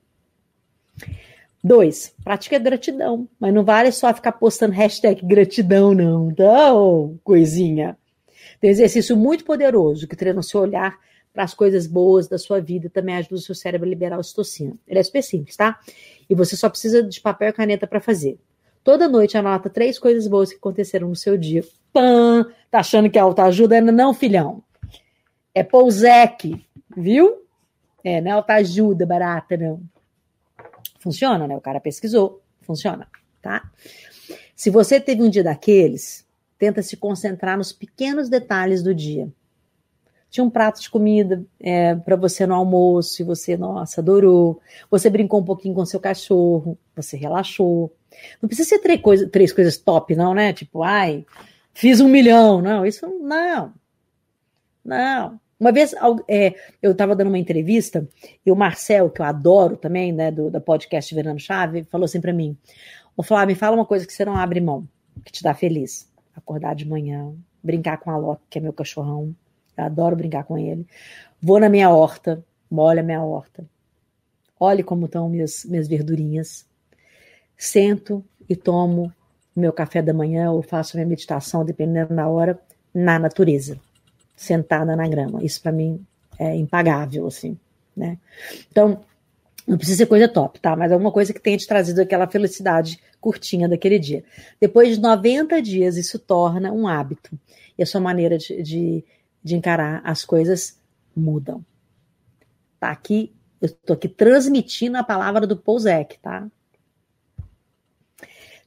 Dois, 1.63 2.15
pratica 2.25 2.59
gratidão. 2.59 3.29
Mas 3.39 3.53
não 3.53 3.65
vale 3.65 3.93
só 3.93 4.13
ficar 4.15 4.33
postando 4.33 4.73
hashtag 4.73 5.25
gratidão, 5.25 5.95
não. 5.95 6.31
Então, 6.31 7.19
coisinha. 7.23 7.97
Tem 8.61 8.71
um 8.71 8.73
exercício 8.73 9.17
muito 9.17 9.45
poderoso 9.45 10.07
que 10.07 10.17
treina 10.17 10.41
o 10.41 10.43
seu 10.43 10.61
olhar 10.61 10.99
para 11.33 11.45
as 11.45 11.55
coisas 11.55 11.87
boas 11.87 12.29
da 12.29 12.39
sua 12.39 12.61
vida 12.61 12.91
também 12.91 13.15
ajuda 13.15 13.37
o 13.37 13.39
seu 13.39 13.55
cérebro 13.55 13.87
a 13.87 13.91
liberar 13.91 14.19
ocitocina. 14.19 14.75
Ele 14.87 14.99
é 14.99 15.03
super 15.03 15.23
simples, 15.23 15.57
tá? 15.57 15.79
E 16.29 16.35
você 16.35 16.57
só 16.57 16.69
precisa 16.69 17.03
de 17.03 17.21
papel 17.21 17.51
e 17.51 17.53
caneta 17.53 17.87
para 17.87 18.01
fazer. 18.01 18.39
Toda 18.83 19.09
noite 19.09 19.37
anota 19.37 19.71
três 19.71 19.99
coisas 19.99 20.27
boas 20.27 20.51
que 20.51 20.57
aconteceram 20.57 21.09
no 21.09 21.17
seu 21.17 21.37
dia. 21.37 21.63
Pã! 21.93 22.47
Tá 22.71 22.81
achando 22.81 23.11
que 23.11 23.19
a 23.19 23.23
autoajuda 23.23 23.81
Não, 23.81 24.15
filhão. 24.15 24.63
É 25.55 25.63
Pouzek, 25.63 26.65
viu? 26.97 27.43
É, 28.03 28.21
não 28.21 28.31
é 28.31 28.35
autoajuda 28.35 29.05
barata, 29.05 29.57
não. 29.57 29.81
Funciona, 31.01 31.49
né? 31.49 31.57
O 31.57 31.61
cara 31.61 31.81
pesquisou. 31.81 32.41
Funciona, 32.61 33.09
tá? 33.43 33.69
Se 34.55 34.71
você 34.71 35.01
teve 35.01 35.23
um 35.23 35.31
dia 35.31 35.43
daqueles, 35.43 36.25
tenta 36.59 36.83
se 36.83 36.97
concentrar 36.97 37.57
nos 37.57 37.73
pequenos 37.73 38.29
detalhes 38.29 38.83
do 38.83 38.95
dia. 38.95 39.29
Tinha 40.31 40.45
um 40.45 40.51
prato 40.51 40.81
de 40.81 40.89
comida 40.89 41.45
é, 41.59 41.97
para 41.97 42.15
você 42.15 42.47
no 42.47 42.55
almoço 42.55 43.21
e 43.21 43.25
você, 43.25 43.57
nossa, 43.57 44.01
adorou. 44.01 44.61
Você 44.89 45.11
brincou 45.11 45.41
um 45.41 45.45
pouquinho 45.45 45.75
com 45.75 45.85
seu 45.85 45.99
cachorro, 45.99 46.79
você 46.95 47.17
relaxou. 47.17 47.93
Não 48.41 48.47
precisa 48.47 48.69
ser 48.69 48.79
três, 48.79 49.01
coisa, 49.01 49.29
três 49.29 49.53
coisas 49.53 49.77
top, 49.77 50.15
não, 50.15 50.33
né? 50.33 50.53
Tipo, 50.53 50.83
ai, 50.85 51.27
fiz 51.75 52.01
um 52.01 52.09
milhão. 52.09 52.63
Não, 52.63 52.87
isso 52.87 53.09
não. 53.09 53.73
Não. 54.85 55.41
Uma 55.61 55.73
vez 55.73 55.95
é, 56.27 56.55
eu 56.81 56.93
estava 56.93 57.15
dando 57.15 57.29
uma 57.29 57.39
entrevista 57.39 58.09
e 58.47 58.51
o 58.51 58.57
Marcel, 58.57 59.11
que 59.11 59.21
eu 59.21 59.27
adoro 59.27 59.77
também, 59.77 60.11
né, 60.11 60.31
do, 60.31 60.51
da 60.51 60.59
podcast 60.59 61.15
Verano 61.15 61.39
Chave, 61.39 61.85
falou 61.85 62.07
assim 62.07 62.19
para 62.19 62.33
mim: 62.33 62.57
Ô 63.15 63.23
Flávio, 63.23 63.49
me 63.49 63.55
fala 63.55 63.77
uma 63.77 63.85
coisa 63.85 64.07
que 64.07 64.13
você 64.15 64.25
não 64.25 64.35
abre 64.35 64.59
mão, 64.59 64.89
que 65.23 65.31
te 65.31 65.43
dá 65.43 65.53
feliz. 65.53 66.11
Acordar 66.35 66.75
de 66.75 66.89
manhã, 66.89 67.35
brincar 67.63 67.99
com 67.99 68.11
a 68.11 68.17
Loki, 68.17 68.43
que 68.49 68.59
é 68.59 68.63
meu 68.63 68.73
cachorrão. 68.73 69.37
Eu 69.77 69.85
adoro 69.85 70.17
brincar 70.17 70.45
com 70.45 70.57
ele. 70.57 70.87
Vou 71.43 71.61
na 71.61 71.69
minha 71.69 71.91
horta, 71.91 72.43
molho 72.71 73.01
a 73.01 73.03
minha 73.03 73.23
horta. 73.23 73.63
Olhe 74.59 74.83
como 74.83 75.05
estão 75.05 75.29
minhas, 75.29 75.67
minhas 75.67 75.87
verdurinhas. 75.87 76.67
Sento 77.59 78.25
e 78.49 78.57
tomo 78.57 79.13
meu 79.55 79.75
café 79.75 80.01
da 80.01 80.15
manhã 80.15 80.51
ou 80.53 80.63
faço 80.63 80.97
minha 80.97 81.07
meditação, 81.07 81.67
dependendo 81.67 82.15
da 82.15 82.27
hora, 82.29 82.59
na 82.95 83.19
natureza 83.19 83.79
sentada 84.41 84.97
na 84.97 85.07
grama. 85.07 85.45
Isso 85.45 85.61
para 85.61 85.71
mim 85.71 86.03
é 86.39 86.57
impagável, 86.57 87.27
assim, 87.27 87.59
né? 87.95 88.17
Então, 88.71 89.03
não 89.69 89.77
precisa 89.77 89.99
ser 89.99 90.07
coisa 90.07 90.27
top, 90.27 90.59
tá? 90.59 90.75
Mas 90.75 90.91
é 90.91 90.97
uma 90.97 91.13
coisa 91.13 91.35
que 91.35 91.41
tenha 91.41 91.59
te 91.59 91.67
trazido 91.67 92.01
aquela 92.01 92.27
felicidade 92.27 92.99
curtinha 93.21 93.69
daquele 93.69 93.99
dia. 93.99 94.25
Depois 94.59 94.97
de 94.97 95.03
90 95.03 95.61
dias, 95.61 95.99
isso 95.99 96.19
torna 96.19 96.73
um 96.73 96.89
hábito. 96.89 97.39
E 97.77 97.83
a 97.83 97.87
sua 97.87 98.01
maneira 98.01 98.39
de, 98.39 98.63
de, 98.63 99.05
de 99.45 99.57
encarar 99.57 100.01
as 100.05 100.25
coisas 100.25 100.79
mudam. 101.15 101.63
Tá 102.79 102.91
aqui, 102.91 103.35
eu 103.61 103.69
tô 103.69 103.93
aqui 103.93 104.09
transmitindo 104.09 104.97
a 104.97 105.05
palavra 105.05 105.47
do 105.47 105.55
Pouzek, 105.55 106.19
tá? 106.21 106.49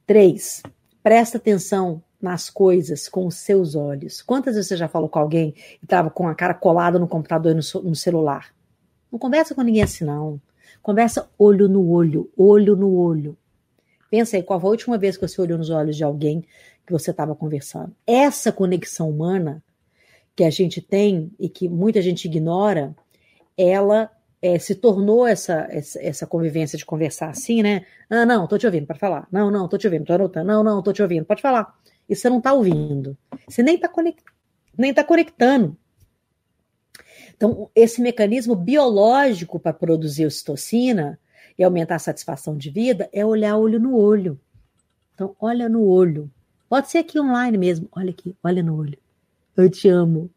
Três, 0.05 0.61
presta 1.01 1.39
atenção 1.39 1.99
nas 2.23 2.49
coisas 2.49 3.09
com 3.09 3.27
os 3.27 3.35
seus 3.35 3.75
olhos. 3.75 4.21
Quantas 4.21 4.55
vezes 4.55 4.69
você 4.69 4.77
já 4.77 4.87
falou 4.87 5.09
com 5.09 5.19
alguém 5.19 5.53
e 5.81 5.83
estava 5.83 6.09
com 6.09 6.25
a 6.25 6.33
cara 6.33 6.53
colada 6.53 6.97
no 6.97 7.05
computador 7.05 7.51
e 7.51 7.55
no, 7.55 7.81
no 7.83 7.95
celular? 7.95 8.55
Não 9.11 9.19
conversa 9.19 9.53
com 9.53 9.61
ninguém 9.61 9.83
assim, 9.83 10.05
não. 10.05 10.39
Conversa 10.81 11.29
olho 11.37 11.67
no 11.67 11.85
olho, 11.89 12.31
olho 12.37 12.77
no 12.77 12.95
olho. 12.95 13.37
Pensa 14.09 14.37
aí, 14.37 14.43
qual 14.43 14.57
foi 14.57 14.69
a 14.69 14.71
última 14.71 14.97
vez 14.97 15.17
que 15.17 15.27
você 15.27 15.41
olhou 15.41 15.57
nos 15.57 15.69
olhos 15.69 15.97
de 15.97 16.03
alguém 16.03 16.45
que 16.87 16.93
você 16.93 17.11
estava 17.11 17.35
conversando? 17.35 17.93
Essa 18.07 18.53
conexão 18.53 19.09
humana 19.09 19.61
que 20.33 20.45
a 20.45 20.49
gente 20.49 20.81
tem 20.81 21.29
e 21.37 21.49
que 21.49 21.67
muita 21.67 22.01
gente 22.01 22.25
ignora, 22.25 22.95
ela 23.57 24.09
é, 24.41 24.57
se 24.57 24.75
tornou 24.75 25.27
essa, 25.27 25.67
essa, 25.69 26.25
convivência 26.25 26.77
de 26.77 26.85
conversar 26.85 27.29
assim, 27.29 27.61
né? 27.61 27.85
Ah, 28.09 28.25
não, 28.25 28.47
tô 28.47 28.57
te 28.57 28.65
ouvindo, 28.65 28.87
pode 28.87 28.99
falar. 28.99 29.27
Não, 29.31 29.51
não, 29.51 29.67
tô 29.67 29.77
te 29.77 29.87
ouvindo, 29.87 30.05
tô 30.05 30.13
anotando. 30.13 30.47
Não, 30.47 30.63
não, 30.63 30.81
tô 30.81 30.93
te 30.93 31.01
ouvindo, 31.01 31.25
pode 31.25 31.41
falar 31.41 31.73
e 32.07 32.15
você 32.15 32.29
não 32.29 32.37
está 32.37 32.53
ouvindo. 32.53 33.17
Você 33.47 33.63
nem 33.63 33.75
está 33.75 33.87
conect... 33.87 34.23
nem 34.77 34.93
tá 34.93 35.03
conectando. 35.03 35.77
Então, 37.35 37.69
esse 37.75 38.01
mecanismo 38.01 38.55
biológico 38.55 39.59
para 39.59 39.73
produzir 39.73 40.25
ocitocina 40.25 41.19
e 41.57 41.63
aumentar 41.63 41.95
a 41.95 41.99
satisfação 41.99 42.57
de 42.57 42.69
vida 42.69 43.09
é 43.11 43.25
olhar 43.25 43.57
olho 43.57 43.79
no 43.79 43.95
olho. 43.95 44.39
Então, 45.13 45.35
olha 45.39 45.67
no 45.67 45.83
olho. 45.83 46.31
Pode 46.69 46.89
ser 46.89 46.99
aqui 46.99 47.19
online 47.19 47.57
mesmo. 47.57 47.87
Olha 47.91 48.09
aqui, 48.09 48.35
olha 48.43 48.63
no 48.63 48.77
olho. 48.77 48.97
Eu 49.55 49.69
te 49.69 49.87
amo. 49.87 50.29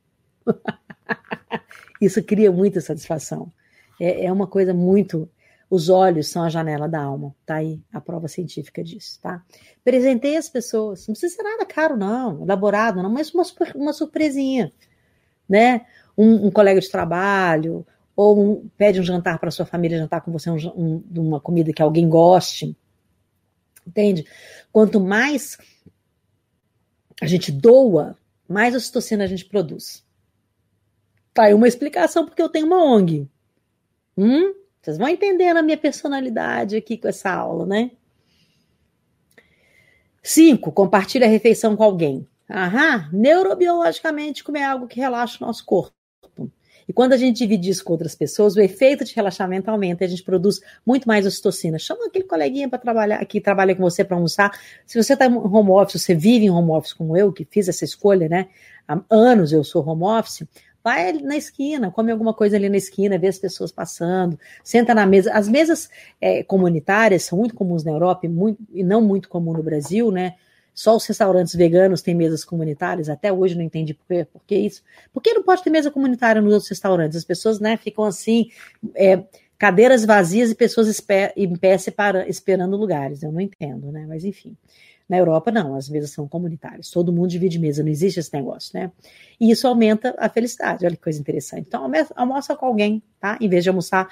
Isso 2.00 2.22
cria 2.22 2.52
muita 2.52 2.80
satisfação. 2.80 3.52
É, 3.98 4.26
é, 4.26 4.32
uma 4.32 4.46
coisa 4.46 4.74
muito. 4.74 5.28
Os 5.68 5.88
olhos 5.88 6.28
são 6.28 6.42
a 6.44 6.48
janela 6.48 6.88
da 6.88 7.02
alma. 7.02 7.34
Tá 7.44 7.56
aí 7.56 7.80
a 7.92 8.00
prova 8.00 8.28
científica 8.28 8.84
disso, 8.84 9.18
tá? 9.20 9.42
Presentei 9.82 10.36
as 10.36 10.48
pessoas. 10.48 11.06
Não 11.06 11.12
precisa 11.14 11.34
ser 11.34 11.42
nada 11.42 11.66
caro, 11.66 11.96
não, 11.96 12.42
elaborado, 12.42 13.02
não, 13.02 13.10
mas 13.10 13.34
uma, 13.34 13.44
uma 13.74 13.92
surpresinha, 13.92 14.72
né? 15.48 15.86
Um, 16.16 16.46
um 16.46 16.50
colega 16.50 16.80
de 16.80 16.90
trabalho, 16.90 17.84
ou 18.14 18.40
um, 18.40 18.68
pede 18.76 19.00
um 19.00 19.04
jantar 19.04 19.38
para 19.38 19.50
sua 19.50 19.66
família 19.66 19.98
jantar 19.98 20.22
com 20.22 20.32
você, 20.32 20.50
um, 20.50 20.56
um, 20.56 21.04
uma 21.16 21.40
comida 21.40 21.72
que 21.72 21.82
alguém 21.82 22.08
goste. 22.08 22.76
Entende? 23.86 24.24
Quanto 24.72 25.00
mais 25.00 25.58
a 27.20 27.26
gente 27.26 27.50
doa, 27.52 28.16
mais 28.48 28.74
ocitocina 28.74 29.24
a 29.24 29.26
gente 29.26 29.44
produz. 29.44 30.04
Tá 31.34 31.44
aí 31.44 31.54
uma 31.54 31.68
explicação 31.68 32.24
porque 32.24 32.40
eu 32.40 32.48
tenho 32.48 32.66
uma 32.66 32.82
ONG. 32.82 33.28
Hum? 34.16 34.54
Vocês 34.86 34.98
vão 34.98 35.08
entendendo 35.08 35.56
a 35.56 35.62
minha 35.62 35.76
personalidade 35.76 36.76
aqui 36.76 36.96
com 36.96 37.08
essa 37.08 37.28
aula, 37.28 37.66
né? 37.66 37.90
Cinco, 40.22 40.70
compartilhe 40.70 41.24
a 41.24 41.28
refeição 41.28 41.74
com 41.74 41.82
alguém. 41.82 42.24
Aham, 42.48 43.08
neurobiologicamente 43.12 44.44
comer 44.44 44.60
é 44.60 44.66
algo 44.66 44.86
que 44.86 45.00
relaxa 45.00 45.42
o 45.42 45.46
nosso 45.48 45.64
corpo. 45.64 45.92
E 46.88 46.92
quando 46.92 47.14
a 47.14 47.16
gente 47.16 47.38
divide 47.38 47.68
isso 47.68 47.82
com 47.82 47.94
outras 47.94 48.14
pessoas, 48.14 48.54
o 48.54 48.60
efeito 48.60 49.04
de 49.04 49.12
relaxamento 49.12 49.68
aumenta 49.68 50.04
a 50.04 50.08
gente 50.08 50.22
produz 50.22 50.60
muito 50.86 51.08
mais 51.08 51.26
ocitocina. 51.26 51.80
Chama 51.80 52.06
aquele 52.06 52.24
coleguinha 52.24 52.68
para 52.68 52.78
trabalhar, 52.78 53.24
que 53.24 53.40
trabalha 53.40 53.74
com 53.74 53.82
você 53.82 54.04
para 54.04 54.16
almoçar. 54.16 54.56
Se 54.86 55.02
você 55.02 55.14
está 55.14 55.26
em 55.26 55.34
home 55.34 55.70
office, 55.70 56.00
você 56.00 56.14
vive 56.14 56.44
em 56.44 56.50
home 56.50 56.70
office 56.70 56.92
como 56.92 57.16
eu, 57.16 57.32
que 57.32 57.44
fiz 57.44 57.68
essa 57.68 57.84
escolha, 57.84 58.28
né? 58.28 58.46
Há 58.86 59.00
anos 59.10 59.52
eu 59.52 59.64
sou 59.64 59.84
home 59.84 60.04
office. 60.04 60.46
Vai 60.86 61.14
na 61.14 61.36
esquina, 61.36 61.90
come 61.90 62.12
alguma 62.12 62.32
coisa 62.32 62.54
ali 62.54 62.68
na 62.68 62.76
esquina, 62.76 63.18
vê 63.18 63.26
as 63.26 63.40
pessoas 63.40 63.72
passando, 63.72 64.38
senta 64.62 64.94
na 64.94 65.04
mesa. 65.04 65.32
As 65.32 65.48
mesas 65.48 65.90
é, 66.20 66.44
comunitárias 66.44 67.24
são 67.24 67.36
muito 67.36 67.56
comuns 67.56 67.82
na 67.82 67.90
Europa 67.90 68.24
e, 68.24 68.28
muito, 68.28 68.62
e 68.72 68.84
não 68.84 69.02
muito 69.02 69.28
comum 69.28 69.52
no 69.52 69.64
Brasil, 69.64 70.12
né? 70.12 70.36
Só 70.72 70.94
os 70.94 71.04
restaurantes 71.04 71.56
veganos 71.56 72.02
têm 72.02 72.14
mesas 72.14 72.44
comunitárias. 72.44 73.08
Até 73.08 73.32
hoje 73.32 73.56
não 73.56 73.64
entendi 73.64 73.94
por, 73.94 74.06
quê, 74.06 74.28
por 74.32 74.44
que 74.46 74.54
isso. 74.54 74.84
Por 75.12 75.20
que 75.20 75.34
não 75.34 75.42
pode 75.42 75.64
ter 75.64 75.70
mesa 75.70 75.90
comunitária 75.90 76.40
nos 76.40 76.52
outros 76.52 76.70
restaurantes? 76.70 77.18
As 77.18 77.24
pessoas 77.24 77.58
né, 77.58 77.76
ficam 77.76 78.04
assim, 78.04 78.48
é, 78.94 79.24
cadeiras 79.58 80.04
vazias 80.04 80.52
e 80.52 80.54
pessoas 80.54 81.02
em 81.34 81.56
pé 81.56 81.78
separa, 81.78 82.28
esperando 82.28 82.76
lugares. 82.76 83.24
Eu 83.24 83.32
não 83.32 83.40
entendo, 83.40 83.90
né? 83.90 84.06
Mas 84.06 84.24
enfim. 84.24 84.56
Na 85.08 85.16
Europa, 85.18 85.52
não, 85.52 85.76
as 85.76 85.88
mesas 85.88 86.10
são 86.10 86.26
comunitárias. 86.26 86.90
Todo 86.90 87.12
mundo 87.12 87.28
divide 87.28 87.58
mesa, 87.58 87.82
não 87.82 87.90
existe 87.90 88.18
esse 88.18 88.32
negócio, 88.34 88.72
né? 88.78 88.90
E 89.40 89.50
isso 89.50 89.68
aumenta 89.68 90.14
a 90.18 90.28
felicidade. 90.28 90.84
Olha 90.84 90.96
que 90.96 91.02
coisa 91.02 91.20
interessante. 91.20 91.66
Então, 91.68 91.88
almoça 92.16 92.56
com 92.56 92.66
alguém, 92.66 93.02
tá? 93.20 93.38
Em 93.40 93.48
vez 93.48 93.62
de 93.62 93.70
almoçar 93.70 94.08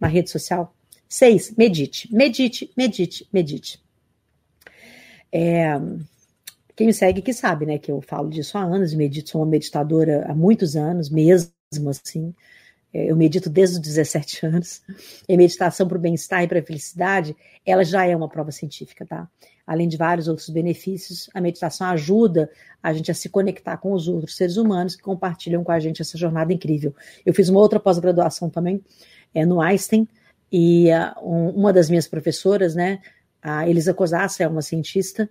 na 0.00 0.06
rede 0.06 0.30
social. 0.30 0.74
Seis, 1.08 1.52
medite. 1.56 2.12
Medite, 2.14 2.72
medite, 2.76 3.28
medite. 3.32 3.82
É, 5.32 5.80
quem 6.76 6.86
me 6.88 6.92
segue 6.92 7.22
que 7.22 7.32
sabe, 7.32 7.66
né, 7.66 7.78
que 7.78 7.90
eu 7.90 8.00
falo 8.00 8.28
disso 8.28 8.58
há 8.58 8.62
anos, 8.62 8.94
medito, 8.94 9.30
sou 9.30 9.40
uma 9.40 9.46
meditadora 9.46 10.26
há 10.28 10.34
muitos 10.34 10.76
anos, 10.76 11.08
mesmo 11.10 11.50
assim. 11.88 12.34
É, 12.94 13.10
eu 13.10 13.16
medito 13.16 13.50
desde 13.50 13.76
os 13.76 13.82
17 13.82 14.46
anos. 14.46 14.80
E 15.28 15.36
meditação 15.36 15.88
para 15.88 15.98
o 15.98 16.00
bem-estar 16.00 16.44
e 16.44 16.48
para 16.48 16.60
a 16.60 16.62
felicidade, 16.62 17.36
ela 17.66 17.84
já 17.84 18.06
é 18.06 18.14
uma 18.14 18.28
prova 18.28 18.52
científica, 18.52 19.04
tá? 19.04 19.28
Além 19.66 19.88
de 19.88 19.96
vários 19.96 20.28
outros 20.28 20.48
benefícios, 20.48 21.28
a 21.34 21.40
meditação 21.40 21.88
ajuda 21.88 22.48
a 22.82 22.92
gente 22.92 23.10
a 23.10 23.14
se 23.14 23.28
conectar 23.28 23.78
com 23.78 23.92
os 23.92 24.06
outros 24.06 24.36
seres 24.36 24.56
humanos 24.56 24.94
que 24.94 25.02
compartilham 25.02 25.64
com 25.64 25.72
a 25.72 25.80
gente 25.80 26.00
essa 26.00 26.16
jornada 26.16 26.52
incrível. 26.52 26.94
Eu 27.26 27.34
fiz 27.34 27.48
uma 27.48 27.58
outra 27.58 27.80
pós-graduação 27.80 28.48
também 28.48 28.82
é, 29.34 29.44
no 29.44 29.60
Einstein, 29.60 30.06
e 30.52 30.86
um, 31.20 31.48
uma 31.48 31.72
das 31.72 31.90
minhas 31.90 32.06
professoras, 32.06 32.76
né, 32.76 33.00
a 33.42 33.68
Elisa 33.68 33.92
Cosassa 33.92 34.44
é 34.44 34.46
uma 34.46 34.62
cientista 34.62 35.28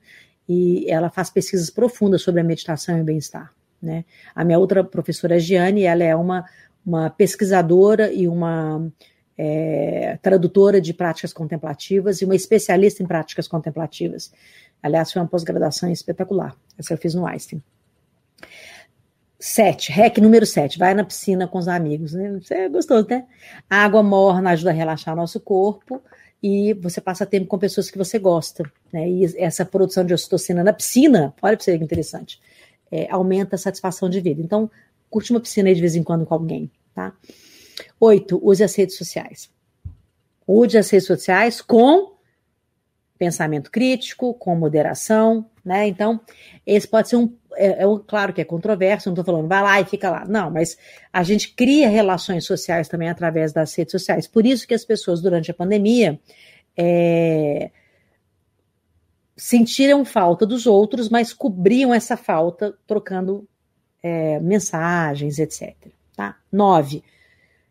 e 0.49 0.85
ela 0.91 1.09
faz 1.09 1.29
pesquisas 1.29 1.69
profundas 1.69 2.21
sobre 2.21 2.41
a 2.41 2.43
meditação 2.43 2.97
e 2.97 3.01
o 3.01 3.05
bem-estar. 3.05 3.53
Né? 3.81 4.03
A 4.35 4.43
minha 4.43 4.59
outra 4.59 4.83
professora, 4.83 5.39
Giane, 5.39 5.83
ela 5.83 6.03
é 6.03 6.13
uma, 6.13 6.43
uma 6.85 7.09
pesquisadora 7.09 8.11
e 8.11 8.27
uma 8.27 8.91
é, 9.37 10.17
tradutora 10.21 10.79
de 10.79 10.93
práticas 10.93 11.33
contemplativas 11.33 12.21
e 12.21 12.25
uma 12.25 12.35
especialista 12.35 13.01
em 13.01 13.05
práticas 13.05 13.47
contemplativas. 13.47 14.31
Aliás, 14.81 15.11
foi 15.11 15.21
uma 15.21 15.27
pós-graduação 15.27 15.91
espetacular. 15.91 16.55
Essa 16.77 16.93
eu 16.93 16.97
fiz 16.97 17.15
no 17.15 17.25
Einstein. 17.25 17.63
Sete, 19.39 19.91
REC 19.91 20.19
número 20.19 20.45
sete, 20.45 20.79
vai 20.79 20.93
na 20.93 21.03
piscina 21.03 21.47
com 21.47 21.57
os 21.57 21.67
amigos. 21.67 22.13
Né? 22.13 22.31
Você 22.41 22.53
é 22.53 22.69
gostoso, 22.69 23.07
né? 23.09 23.25
Água 23.69 24.01
morna 24.01 24.51
ajuda 24.51 24.69
a 24.69 24.73
relaxar 24.73 25.15
nosso 25.15 25.39
corpo 25.39 26.01
e 26.41 26.73
você 26.73 27.01
passa 27.01 27.25
tempo 27.25 27.47
com 27.47 27.57
pessoas 27.57 27.89
que 27.89 27.97
você 27.97 28.17
gosta. 28.19 28.63
Né? 28.91 29.09
E 29.09 29.37
essa 29.37 29.65
produção 29.65 30.05
de 30.05 30.13
ocitocina 30.13 30.63
na 30.63 30.71
piscina, 30.71 31.33
olha 31.41 31.57
para 31.57 31.63
você 31.63 31.77
que 31.77 31.83
interessante, 31.83 32.39
é, 32.91 33.07
aumenta 33.09 33.55
a 33.55 33.59
satisfação 33.59 34.09
de 34.09 34.21
vida. 34.21 34.41
Então, 34.41 34.69
curte 35.13 35.29
uma 35.29 35.39
piscina 35.39 35.69
aí 35.69 35.75
de 35.75 35.81
vez 35.81 35.95
em 35.95 36.01
quando 36.01 36.25
com 36.25 36.33
alguém. 36.33 36.71
Tá? 36.95 37.13
Oito, 37.99 38.39
use 38.43 38.63
as 38.63 38.73
redes 38.73 38.97
sociais. 38.97 39.51
Use 40.47 40.75
as 40.75 40.89
redes 40.89 41.05
sociais 41.05 41.61
com 41.61 42.13
pensamento 43.15 43.69
crítico, 43.69 44.33
com 44.33 44.55
moderação, 44.55 45.45
né? 45.63 45.87
Então, 45.87 46.19
esse 46.65 46.87
pode 46.87 47.09
ser 47.09 47.15
um. 47.15 47.31
É, 47.55 47.83
é 47.83 47.85
claro 48.07 48.33
que 48.33 48.41
é 48.41 48.43
controverso, 48.43 49.07
não 49.07 49.13
estou 49.13 49.23
falando, 49.23 49.47
vai 49.47 49.61
lá 49.61 49.79
e 49.79 49.85
fica 49.85 50.09
lá. 50.09 50.25
Não, 50.27 50.49
mas 50.49 50.77
a 51.13 51.21
gente 51.21 51.53
cria 51.53 51.87
relações 51.87 52.43
sociais 52.45 52.89
também 52.89 53.07
através 53.07 53.53
das 53.53 53.73
redes 53.75 53.91
sociais. 53.91 54.27
Por 54.27 54.45
isso 54.45 54.67
que 54.67 54.73
as 54.73 54.83
pessoas, 54.83 55.21
durante 55.21 55.51
a 55.51 55.53
pandemia, 55.53 56.19
é, 56.75 57.69
sentiram 59.37 60.03
falta 60.03 60.45
dos 60.45 60.65
outros, 60.65 61.07
mas 61.07 61.31
cobriam 61.31 61.93
essa 61.93 62.17
falta 62.17 62.75
trocando 62.87 63.47
é, 64.03 64.39
mensagens, 64.41 65.39
etc. 65.39 65.73
Tá? 66.15 66.35
Nove, 66.51 67.03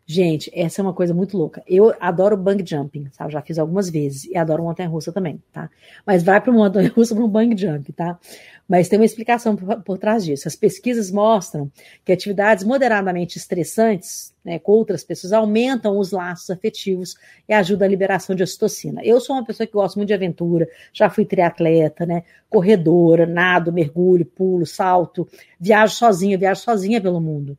Gente, 0.05 0.51
essa 0.53 0.81
é 0.81 0.83
uma 0.83 0.93
coisa 0.93 1.13
muito 1.13 1.37
louca. 1.37 1.63
Eu 1.65 1.93
adoro 1.97 2.35
bang 2.35 2.61
jumping, 2.65 3.07
sabe? 3.13 3.31
Já 3.31 3.41
fiz 3.41 3.57
algumas 3.57 3.89
vezes. 3.89 4.25
E 4.25 4.35
adoro 4.35 4.61
montanha 4.61 4.89
russa 4.89 5.13
também, 5.13 5.41
tá? 5.51 5.69
Mas 6.05 6.23
vai 6.23 6.41
para 6.41 6.51
montanha 6.51 6.91
russa 6.93 7.15
para 7.15 7.23
um 7.23 7.29
bang 7.29 7.55
jump, 7.55 7.93
tá? 7.93 8.19
Mas 8.67 8.89
tem 8.89 8.99
uma 8.99 9.05
explicação 9.05 9.55
por, 9.55 9.81
por, 9.81 9.97
trás 9.97 10.25
disso. 10.25 10.45
As 10.45 10.57
pesquisas 10.57 11.09
mostram 11.09 11.71
que 12.03 12.11
atividades 12.11 12.65
moderadamente 12.65 13.37
estressantes 13.37 14.33
né, 14.43 14.59
com 14.59 14.73
outras 14.73 15.05
pessoas 15.05 15.31
aumentam 15.31 15.97
os 15.97 16.11
laços 16.11 16.49
afetivos 16.49 17.15
e 17.47 17.53
ajudam 17.53 17.87
a 17.87 17.89
liberação 17.89 18.35
de 18.35 18.43
ocitocina. 18.43 19.01
Eu 19.05 19.21
sou 19.21 19.37
uma 19.37 19.45
pessoa 19.45 19.65
que 19.65 19.71
gosto 19.71 19.95
muito 19.95 20.07
de 20.07 20.13
aventura, 20.13 20.67
já 20.91 21.09
fui 21.09 21.23
triatleta, 21.23 22.05
né? 22.05 22.23
Corredora, 22.49 23.25
nado, 23.25 23.71
mergulho, 23.71 24.25
pulo, 24.25 24.65
salto, 24.65 25.25
viajo 25.57 25.95
sozinha, 25.95 26.37
viajo 26.37 26.59
sozinha 26.59 26.99
pelo 26.99 27.21
mundo, 27.21 27.57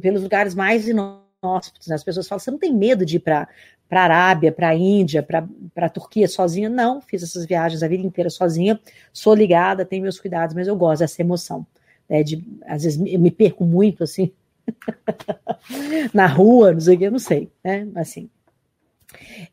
pelos 0.00 0.22
lugares 0.22 0.54
mais 0.54 0.88
inóspitos 0.88 1.25
inóspitos. 1.46 1.88
Né? 1.88 1.94
As 1.94 2.04
pessoas 2.04 2.26
falam: 2.28 2.40
você 2.40 2.50
não 2.50 2.58
tem 2.58 2.74
medo 2.74 3.04
de 3.04 3.16
ir 3.16 3.20
para 3.20 3.48
para 3.88 4.02
Arábia, 4.02 4.50
para 4.50 4.74
Índia, 4.74 5.22
para 5.22 5.88
Turquia 5.88 6.26
sozinha. 6.26 6.68
Não, 6.68 7.00
fiz 7.00 7.22
essas 7.22 7.46
viagens 7.46 7.84
a 7.84 7.88
vida 7.88 8.04
inteira 8.04 8.28
sozinha, 8.28 8.80
sou 9.12 9.32
ligada, 9.32 9.84
tenho 9.84 10.02
meus 10.02 10.18
cuidados, 10.18 10.56
mas 10.56 10.66
eu 10.66 10.74
gosto 10.74 11.00
dessa 11.00 11.22
emoção. 11.22 11.64
Né, 12.08 12.24
de, 12.24 12.44
às 12.66 12.82
vezes 12.82 13.00
eu 13.06 13.18
me 13.20 13.30
perco 13.30 13.64
muito 13.64 14.02
assim 14.02 14.32
na 16.12 16.26
rua, 16.26 16.72
não 16.72 16.80
sei 16.80 16.96
o 16.96 16.98
que, 16.98 17.04
eu 17.04 17.12
não 17.12 17.18
sei, 17.18 17.48
né? 17.62 17.86
Assim. 17.94 18.28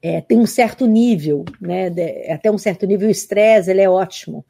É, 0.02 0.20
tem 0.20 0.40
um 0.40 0.48
certo 0.48 0.88
nível, 0.88 1.46
né? 1.62 1.92
De, 1.92 2.32
até 2.32 2.50
um 2.50 2.58
certo 2.58 2.88
nível, 2.88 3.08
o 3.08 3.12
estresse 3.12 3.70
ele 3.70 3.82
é 3.82 3.90
ótimo 3.90 4.44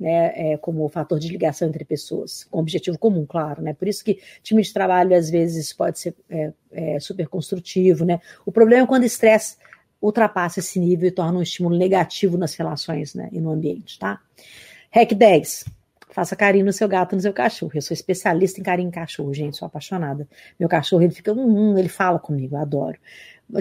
né, 0.00 0.52
é, 0.52 0.56
como 0.56 0.88
fator 0.88 1.18
de 1.18 1.28
ligação 1.28 1.68
entre 1.68 1.84
pessoas, 1.84 2.44
com 2.44 2.58
objetivo 2.58 2.98
comum, 2.98 3.26
claro, 3.26 3.60
né? 3.60 3.74
Por 3.74 3.86
isso 3.86 4.02
que 4.02 4.18
time 4.42 4.62
de 4.62 4.72
trabalho 4.72 5.14
às 5.14 5.28
vezes 5.28 5.74
pode 5.74 5.98
ser 5.98 6.14
é, 6.30 6.52
é, 6.72 6.98
super 6.98 7.28
construtivo, 7.28 8.06
né? 8.06 8.18
O 8.46 8.50
problema 8.50 8.84
é 8.84 8.86
quando 8.86 9.02
o 9.02 9.06
estresse 9.06 9.58
ultrapassa 10.00 10.60
esse 10.60 10.80
nível 10.80 11.06
e 11.06 11.10
torna 11.10 11.38
um 11.38 11.42
estímulo 11.42 11.76
negativo 11.76 12.38
nas 12.38 12.54
relações, 12.54 13.14
né, 13.14 13.28
e 13.30 13.38
no 13.38 13.50
ambiente, 13.50 13.98
tá? 13.98 14.18
REC 14.90 15.14
10. 15.14 15.66
Faça 16.08 16.34
carinho 16.34 16.64
no 16.64 16.72
seu 16.72 16.88
gato, 16.88 17.14
no 17.14 17.20
seu 17.20 17.32
cachorro. 17.32 17.70
Eu 17.74 17.82
sou 17.82 17.94
especialista 17.94 18.58
em 18.58 18.64
carinho 18.64 18.88
em 18.88 18.90
cachorro, 18.90 19.32
gente, 19.32 19.56
sou 19.56 19.66
apaixonada. 19.66 20.26
Meu 20.58 20.68
cachorro, 20.68 21.02
ele 21.02 21.12
fica, 21.12 21.32
hum, 21.32 21.74
hum 21.74 21.78
ele 21.78 21.88
fala 21.88 22.18
comigo, 22.18 22.56
eu 22.56 22.60
adoro 22.60 22.98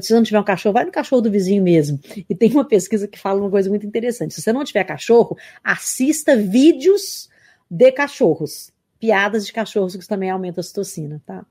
se 0.02 0.08
você 0.08 0.14
não 0.14 0.24
tiver 0.24 0.40
um 0.40 0.44
cachorro, 0.44 0.74
vai 0.74 0.86
no 0.86 0.92
cachorro 0.92 1.22
do 1.22 1.32
vizinho 1.32 1.64
mesmo. 1.64 2.00
E 2.30 2.36
tem 2.36 2.52
uma 2.52 2.66
pesquisa 2.66 3.08
que 3.08 3.18
fala 3.18 3.40
uma 3.40 3.50
coisa 3.50 3.70
muito 3.70 3.86
interessante. 3.86 4.34
Se 4.34 4.42
você 4.42 4.54
não 4.54 4.64
tiver 4.64 4.84
cachorro, 4.84 5.38
assista 5.64 6.36
vídeos 6.36 7.30
de 7.70 7.92
cachorros. 7.92 8.72
Piadas 9.00 9.46
de 9.46 9.54
cachorros 9.54 9.96
que 9.96 10.08
também 10.08 10.30
aumentam 10.30 10.60
a 10.60 10.64
citocina, 10.64 11.22
tá? 11.26 11.46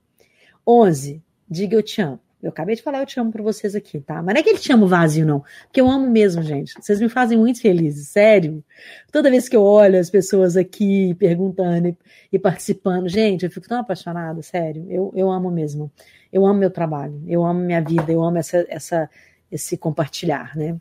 11. 0.66 1.22
Diga 1.48 1.76
eu 1.76 1.82
te 1.82 2.00
amo. 2.02 2.20
Eu 2.42 2.50
acabei 2.50 2.76
de 2.76 2.82
falar 2.82 3.00
eu 3.00 3.06
te 3.06 3.18
amo 3.18 3.32
para 3.32 3.42
vocês 3.42 3.74
aqui, 3.74 3.98
tá? 3.98 4.22
Mas 4.22 4.34
não 4.34 4.40
é 4.40 4.42
que 4.42 4.50
ele 4.50 4.58
te 4.58 4.72
amo 4.72 4.86
vazio, 4.86 5.26
não. 5.26 5.42
Porque 5.64 5.80
eu 5.80 5.90
amo 5.90 6.08
mesmo, 6.08 6.40
gente. 6.42 6.72
Vocês 6.80 7.00
me 7.00 7.08
fazem 7.08 7.36
muito 7.36 7.60
felizes, 7.60 8.08
sério. 8.08 8.62
Toda 9.10 9.30
vez 9.30 9.48
que 9.48 9.56
eu 9.56 9.62
olho 9.62 9.98
as 9.98 10.08
pessoas 10.08 10.56
aqui 10.56 11.14
perguntando 11.14 11.88
e, 11.88 11.96
e 12.32 12.38
participando, 12.38 13.08
gente, 13.08 13.44
eu 13.44 13.50
fico 13.50 13.68
tão 13.68 13.80
apaixonada, 13.80 14.40
sério. 14.40 14.86
Eu, 14.88 15.12
eu 15.16 15.30
amo 15.30 15.50
mesmo. 15.50 15.90
Eu 16.32 16.46
amo 16.46 16.60
meu 16.60 16.70
trabalho, 16.70 17.20
eu 17.26 17.44
amo 17.44 17.60
minha 17.60 17.80
vida, 17.80 18.12
eu 18.12 18.22
amo 18.22 18.38
essa, 18.38 18.64
essa, 18.68 19.10
esse 19.50 19.76
compartilhar, 19.76 20.54
né? 20.56 20.76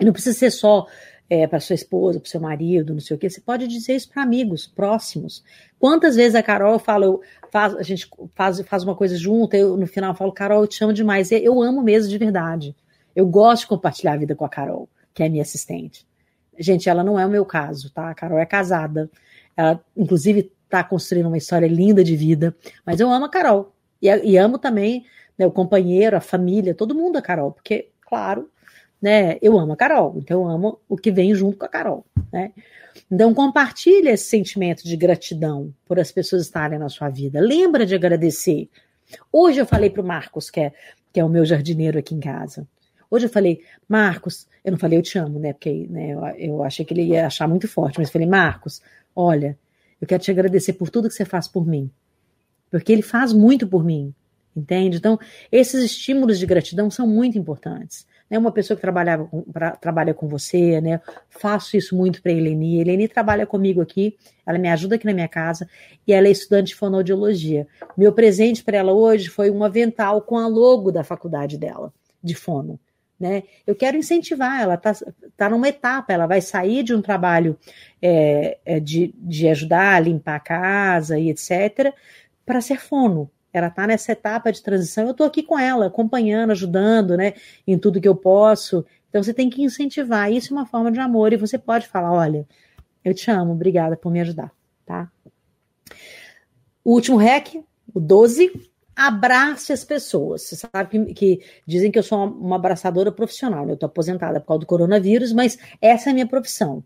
Não 0.00 0.12
precisa 0.12 0.36
ser 0.36 0.50
só 0.50 0.86
é, 1.28 1.46
para 1.46 1.60
sua 1.60 1.74
esposa, 1.74 2.20
para 2.20 2.28
seu 2.28 2.40
marido, 2.40 2.92
não 2.92 3.00
sei 3.00 3.16
o 3.16 3.18
quê. 3.18 3.28
Você 3.30 3.40
pode 3.40 3.66
dizer 3.66 3.94
isso 3.94 4.10
para 4.10 4.22
amigos 4.22 4.66
próximos. 4.66 5.42
Quantas 5.78 6.16
vezes 6.16 6.34
a 6.34 6.42
Carol 6.42 6.78
fala, 6.78 7.06
eu 7.06 7.20
faz, 7.50 7.74
a 7.74 7.82
gente 7.82 8.08
faz, 8.34 8.60
faz 8.60 8.84
uma 8.84 8.94
coisa 8.94 9.16
junto, 9.16 9.54
eu 9.54 9.76
no 9.76 9.86
final 9.86 10.14
falo, 10.14 10.32
Carol, 10.32 10.62
eu 10.62 10.66
te 10.66 10.82
amo 10.84 10.92
demais. 10.92 11.32
Eu 11.32 11.62
amo 11.62 11.82
mesmo 11.82 12.10
de 12.10 12.18
verdade. 12.18 12.76
Eu 13.14 13.26
gosto 13.26 13.62
de 13.62 13.68
compartilhar 13.68 14.14
a 14.14 14.16
vida 14.16 14.34
com 14.34 14.44
a 14.44 14.48
Carol, 14.48 14.88
que 15.12 15.22
é 15.22 15.28
minha 15.28 15.42
assistente. 15.42 16.06
Gente, 16.58 16.88
ela 16.88 17.02
não 17.02 17.18
é 17.18 17.26
o 17.26 17.30
meu 17.30 17.44
caso, 17.44 17.90
tá? 17.90 18.10
A 18.10 18.14
Carol 18.14 18.38
é 18.38 18.46
casada. 18.46 19.10
Ela, 19.56 19.82
inclusive, 19.96 20.52
está 20.64 20.84
construindo 20.84 21.26
uma 21.26 21.38
história 21.38 21.66
linda 21.66 22.02
de 22.02 22.16
vida. 22.16 22.54
Mas 22.84 23.00
eu 23.00 23.10
amo 23.10 23.24
a 23.24 23.30
Carol. 23.30 23.72
E, 24.00 24.08
e 24.08 24.36
amo 24.36 24.58
também 24.58 25.04
né, 25.38 25.46
o 25.46 25.50
companheiro, 25.50 26.16
a 26.16 26.20
família, 26.20 26.74
todo 26.74 26.94
mundo 26.94 27.16
a 27.16 27.22
Carol. 27.22 27.52
Porque, 27.52 27.90
claro, 28.02 28.50
né? 29.04 29.36
Eu 29.42 29.58
amo 29.58 29.74
a 29.74 29.76
Carol, 29.76 30.14
então 30.16 30.40
eu 30.40 30.48
amo 30.48 30.80
o 30.88 30.96
que 30.96 31.12
vem 31.12 31.34
junto 31.34 31.58
com 31.58 31.66
a 31.66 31.68
Carol, 31.68 32.06
né? 32.32 32.52
Então 33.12 33.34
compartilha 33.34 34.08
esse 34.08 34.24
sentimento 34.24 34.82
de 34.82 34.96
gratidão 34.96 35.74
por 35.84 36.00
as 36.00 36.10
pessoas 36.10 36.40
estarem 36.40 36.78
na 36.78 36.88
sua 36.88 37.10
vida. 37.10 37.38
Lembra 37.38 37.84
de 37.84 37.94
agradecer. 37.94 38.66
Hoje 39.30 39.60
eu 39.60 39.66
falei 39.66 39.90
para 39.90 40.00
o 40.00 40.06
Marcos, 40.06 40.48
que 40.48 40.58
é, 40.58 40.72
que 41.12 41.20
é 41.20 41.24
o 41.24 41.28
meu 41.28 41.44
jardineiro 41.44 41.98
aqui 41.98 42.14
em 42.14 42.20
casa. 42.20 42.66
Hoje 43.10 43.26
eu 43.26 43.28
falei, 43.28 43.60
Marcos, 43.86 44.48
eu 44.64 44.72
não 44.72 44.78
falei 44.78 44.98
eu 44.98 45.02
te 45.02 45.18
amo, 45.18 45.38
né? 45.38 45.52
Porque 45.52 45.86
né, 45.90 46.12
eu, 46.12 46.24
eu 46.38 46.64
achei 46.64 46.82
que 46.82 46.94
ele 46.94 47.02
ia 47.02 47.26
achar 47.26 47.46
muito 47.46 47.68
forte, 47.68 47.98
mas 47.98 48.10
falei, 48.10 48.26
Marcos, 48.26 48.80
olha, 49.14 49.58
eu 50.00 50.06
quero 50.06 50.22
te 50.22 50.30
agradecer 50.30 50.72
por 50.72 50.88
tudo 50.88 51.08
que 51.08 51.14
você 51.14 51.26
faz 51.26 51.46
por 51.46 51.66
mim. 51.66 51.90
Porque 52.70 52.90
ele 52.90 53.02
faz 53.02 53.34
muito 53.34 53.68
por 53.68 53.84
mim, 53.84 54.14
entende? 54.56 54.96
Então, 54.96 55.18
esses 55.52 55.84
estímulos 55.84 56.38
de 56.38 56.46
gratidão 56.46 56.90
são 56.90 57.06
muito 57.06 57.36
importantes 57.36 58.06
né, 58.30 58.38
uma 58.38 58.50
pessoa 58.50 58.76
que 58.76 58.80
trabalhava 58.80 59.26
com, 59.26 59.42
pra, 59.42 59.72
trabalha 59.72 60.14
com 60.14 60.26
você, 60.26 60.80
né? 60.80 61.00
Faço 61.28 61.76
isso 61.76 61.96
muito 61.96 62.22
para 62.22 62.32
a 62.32 62.34
Eleni. 62.34 62.78
A 62.78 62.80
Eleni 62.82 63.08
trabalha 63.08 63.46
comigo 63.46 63.80
aqui, 63.80 64.16
ela 64.46 64.58
me 64.58 64.68
ajuda 64.68 64.96
aqui 64.96 65.06
na 65.06 65.12
minha 65.12 65.28
casa 65.28 65.68
e 66.06 66.12
ela 66.12 66.28
é 66.28 66.30
estudante 66.30 66.68
de 66.68 66.74
fonoaudiologia. 66.74 67.66
Meu 67.96 68.12
presente 68.12 68.64
para 68.64 68.78
ela 68.78 68.92
hoje 68.92 69.28
foi 69.28 69.50
um 69.50 69.62
avental 69.62 70.22
com 70.22 70.38
a 70.38 70.46
logo 70.46 70.90
da 70.90 71.04
faculdade 71.04 71.58
dela, 71.58 71.92
de 72.22 72.34
fono. 72.34 72.78
Né? 73.18 73.44
Eu 73.66 73.76
quero 73.76 73.96
incentivar, 73.96 74.60
ela 74.60 74.74
está 74.74 74.92
tá 75.36 75.48
numa 75.48 75.68
etapa, 75.68 76.12
ela 76.12 76.26
vai 76.26 76.40
sair 76.40 76.82
de 76.82 76.92
um 76.94 77.00
trabalho 77.00 77.56
é, 78.02 78.58
é, 78.64 78.80
de, 78.80 79.14
de 79.16 79.48
ajudar 79.48 79.94
a 79.94 80.00
limpar 80.00 80.36
a 80.36 80.40
casa 80.40 81.18
e 81.18 81.30
etc., 81.30 81.94
para 82.44 82.60
ser 82.60 82.78
fono 82.78 83.30
ela 83.56 83.68
está 83.68 83.86
nessa 83.86 84.12
etapa 84.12 84.50
de 84.52 84.62
transição, 84.62 85.04
eu 85.04 85.10
estou 85.12 85.26
aqui 85.26 85.42
com 85.42 85.58
ela, 85.58 85.86
acompanhando, 85.86 86.50
ajudando, 86.50 87.16
né, 87.16 87.34
em 87.66 87.78
tudo 87.78 88.00
que 88.00 88.08
eu 88.08 88.16
posso. 88.16 88.84
Então 89.08 89.22
você 89.22 89.32
tem 89.32 89.48
que 89.48 89.62
incentivar, 89.62 90.32
isso 90.32 90.52
é 90.52 90.56
uma 90.56 90.66
forma 90.66 90.90
de 90.90 91.00
amor, 91.00 91.32
e 91.32 91.36
você 91.36 91.56
pode 91.58 91.86
falar, 91.86 92.12
olha, 92.12 92.46
eu 93.04 93.14
te 93.14 93.30
amo, 93.30 93.52
obrigada 93.52 93.96
por 93.96 94.10
me 94.10 94.20
ajudar, 94.20 94.50
tá? 94.84 95.10
O 96.84 96.92
último 96.92 97.16
rec, 97.16 97.54
o 97.94 98.00
12, 98.00 98.70
abrace 98.94 99.72
as 99.72 99.84
pessoas. 99.84 100.42
Você 100.42 100.56
sabe 100.56 100.90
que, 100.90 101.14
que 101.14 101.40
dizem 101.66 101.90
que 101.90 101.98
eu 101.98 102.02
sou 102.02 102.18
uma, 102.18 102.26
uma 102.26 102.56
abraçadora 102.56 103.10
profissional, 103.10 103.64
né? 103.64 103.72
eu 103.72 103.74
estou 103.74 103.86
aposentada 103.86 104.40
por 104.40 104.48
causa 104.48 104.60
do 104.60 104.66
coronavírus, 104.66 105.32
mas 105.32 105.58
essa 105.80 106.08
é 106.08 106.12
a 106.12 106.14
minha 106.14 106.26
profissão 106.26 106.82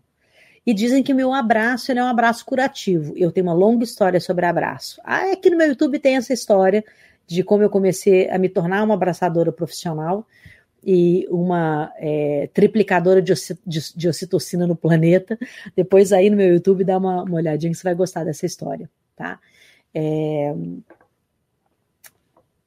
e 0.69 0.73
dizem 0.73 1.01
que 1.01 1.11
o 1.11 1.15
meu 1.15 1.33
abraço 1.33 1.91
é 1.91 1.95
um 1.95 2.05
abraço 2.05 2.45
curativo. 2.45 3.11
Eu 3.17 3.31
tenho 3.31 3.47
uma 3.47 3.55
longa 3.55 3.83
história 3.83 4.19
sobre 4.19 4.45
abraço. 4.45 5.01
Ah, 5.03 5.31
aqui 5.31 5.49
no 5.49 5.57
meu 5.57 5.67
YouTube 5.67 5.97
tem 5.97 6.15
essa 6.15 6.31
história 6.31 6.85
de 7.25 7.43
como 7.43 7.63
eu 7.63 7.71
comecei 7.71 8.29
a 8.29 8.37
me 8.37 8.47
tornar 8.47 8.83
uma 8.83 8.93
abraçadora 8.93 9.51
profissional 9.51 10.27
e 10.85 11.25
uma 11.31 11.91
é, 11.97 12.51
triplicadora 12.53 13.19
de, 13.19 13.33
de, 13.65 13.95
de, 13.95 14.07
ocitocina 14.07 14.67
no 14.67 14.75
planeta. 14.75 15.39
Depois 15.75 16.13
aí 16.13 16.29
no 16.29 16.37
meu 16.37 16.53
YouTube 16.53 16.83
dá 16.83 16.99
uma, 16.99 17.23
uma 17.23 17.37
olhadinha 17.37 17.71
que 17.71 17.77
você 17.79 17.83
vai 17.83 17.95
gostar 17.95 18.23
dessa 18.23 18.45
história, 18.45 18.87
tá? 19.15 19.39
É, 19.91 20.53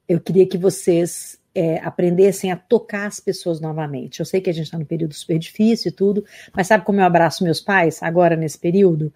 eu 0.08 0.18
queria 0.18 0.44
que 0.44 0.58
vocês 0.58 1.38
é, 1.54 1.78
aprendessem 1.78 2.50
a 2.50 2.56
tocar 2.56 3.06
as 3.06 3.20
pessoas 3.20 3.60
novamente. 3.60 4.20
Eu 4.20 4.26
sei 4.26 4.40
que 4.40 4.50
a 4.50 4.52
gente 4.52 4.64
está 4.64 4.78
num 4.78 4.84
período 4.84 5.14
super 5.14 5.38
difícil 5.38 5.90
e 5.90 5.94
tudo, 5.94 6.24
mas 6.54 6.66
sabe 6.66 6.84
como 6.84 7.00
eu 7.00 7.04
abraço 7.04 7.44
meus 7.44 7.60
pais 7.60 8.02
agora 8.02 8.36
nesse 8.36 8.58
período? 8.58 9.12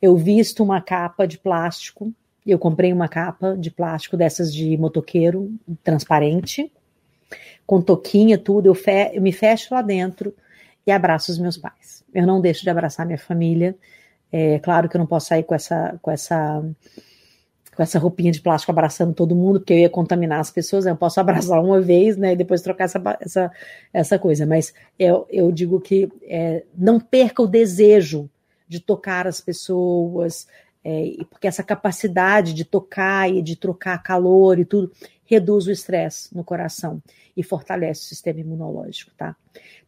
Eu 0.00 0.16
visto 0.16 0.62
uma 0.62 0.80
capa 0.80 1.26
de 1.26 1.38
plástico, 1.38 2.12
eu 2.46 2.58
comprei 2.58 2.92
uma 2.92 3.08
capa 3.08 3.56
de 3.56 3.70
plástico 3.70 4.16
dessas 4.16 4.54
de 4.54 4.76
motoqueiro, 4.76 5.52
transparente, 5.82 6.72
com 7.66 7.80
toquinha, 7.80 8.38
tudo, 8.38 8.66
eu, 8.66 8.74
fe 8.74 9.10
eu 9.12 9.22
me 9.22 9.32
fecho 9.32 9.74
lá 9.74 9.82
dentro 9.82 10.34
e 10.86 10.90
abraço 10.90 11.30
os 11.30 11.38
meus 11.38 11.56
pais. 11.56 12.02
Eu 12.12 12.26
não 12.26 12.40
deixo 12.40 12.62
de 12.62 12.70
abraçar 12.70 13.06
minha 13.06 13.18
família. 13.18 13.76
É 14.32 14.58
claro 14.58 14.88
que 14.88 14.96
eu 14.96 14.98
não 14.98 15.06
posso 15.06 15.28
sair 15.28 15.42
com 15.42 15.54
essa, 15.54 15.98
com 16.00 16.10
essa 16.10 16.64
com 17.80 17.84
essa 17.84 17.98
roupinha 17.98 18.30
de 18.30 18.42
plástico 18.42 18.70
abraçando 18.70 19.14
todo 19.14 19.34
mundo, 19.34 19.58
porque 19.58 19.72
eu 19.72 19.78
ia 19.78 19.88
contaminar 19.88 20.38
as 20.38 20.50
pessoas, 20.50 20.84
né? 20.84 20.90
eu 20.90 20.96
posso 20.98 21.16
abraçar 21.18 21.64
uma 21.64 21.80
vez, 21.80 22.14
né, 22.14 22.34
e 22.34 22.36
depois 22.36 22.60
trocar 22.60 22.84
essa, 22.84 23.00
essa, 23.18 23.50
essa 23.90 24.18
coisa, 24.18 24.44
mas 24.44 24.74
eu, 24.98 25.26
eu 25.30 25.50
digo 25.50 25.80
que 25.80 26.12
é, 26.24 26.62
não 26.76 27.00
perca 27.00 27.40
o 27.40 27.46
desejo 27.46 28.28
de 28.68 28.80
tocar 28.80 29.26
as 29.26 29.40
pessoas, 29.40 30.46
é, 30.84 31.24
porque 31.30 31.48
essa 31.48 31.62
capacidade 31.62 32.52
de 32.52 32.66
tocar 32.66 33.30
e 33.30 33.40
de 33.40 33.56
trocar 33.56 34.02
calor 34.02 34.58
e 34.58 34.66
tudo 34.66 34.92
reduz 35.24 35.66
o 35.66 35.70
estresse 35.70 36.36
no 36.36 36.44
coração 36.44 37.02
e 37.34 37.42
fortalece 37.42 38.02
o 38.02 38.08
sistema 38.08 38.40
imunológico, 38.40 39.12
tá? 39.16 39.34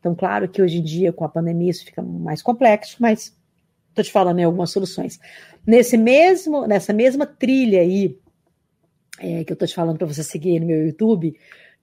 Então, 0.00 0.14
claro 0.14 0.48
que 0.48 0.62
hoje 0.62 0.78
em 0.78 0.82
dia, 0.82 1.12
com 1.12 1.26
a 1.26 1.28
pandemia, 1.28 1.70
isso 1.70 1.84
fica 1.84 2.00
mais 2.00 2.40
complexo, 2.40 2.96
mas 2.98 3.36
Estou 3.92 4.02
te 4.02 4.10
falando 4.10 4.38
em 4.38 4.44
algumas 4.44 4.70
soluções. 4.70 5.20
Nesse 5.66 5.98
mesmo, 5.98 6.66
nessa 6.66 6.94
mesma 6.94 7.26
trilha 7.26 7.80
aí, 7.80 8.18
é, 9.20 9.44
que 9.44 9.52
eu 9.52 9.54
estou 9.54 9.68
te 9.68 9.74
falando 9.74 9.98
para 9.98 10.06
você 10.06 10.22
seguir 10.22 10.58
no 10.58 10.66
meu 10.66 10.86
YouTube, 10.86 11.36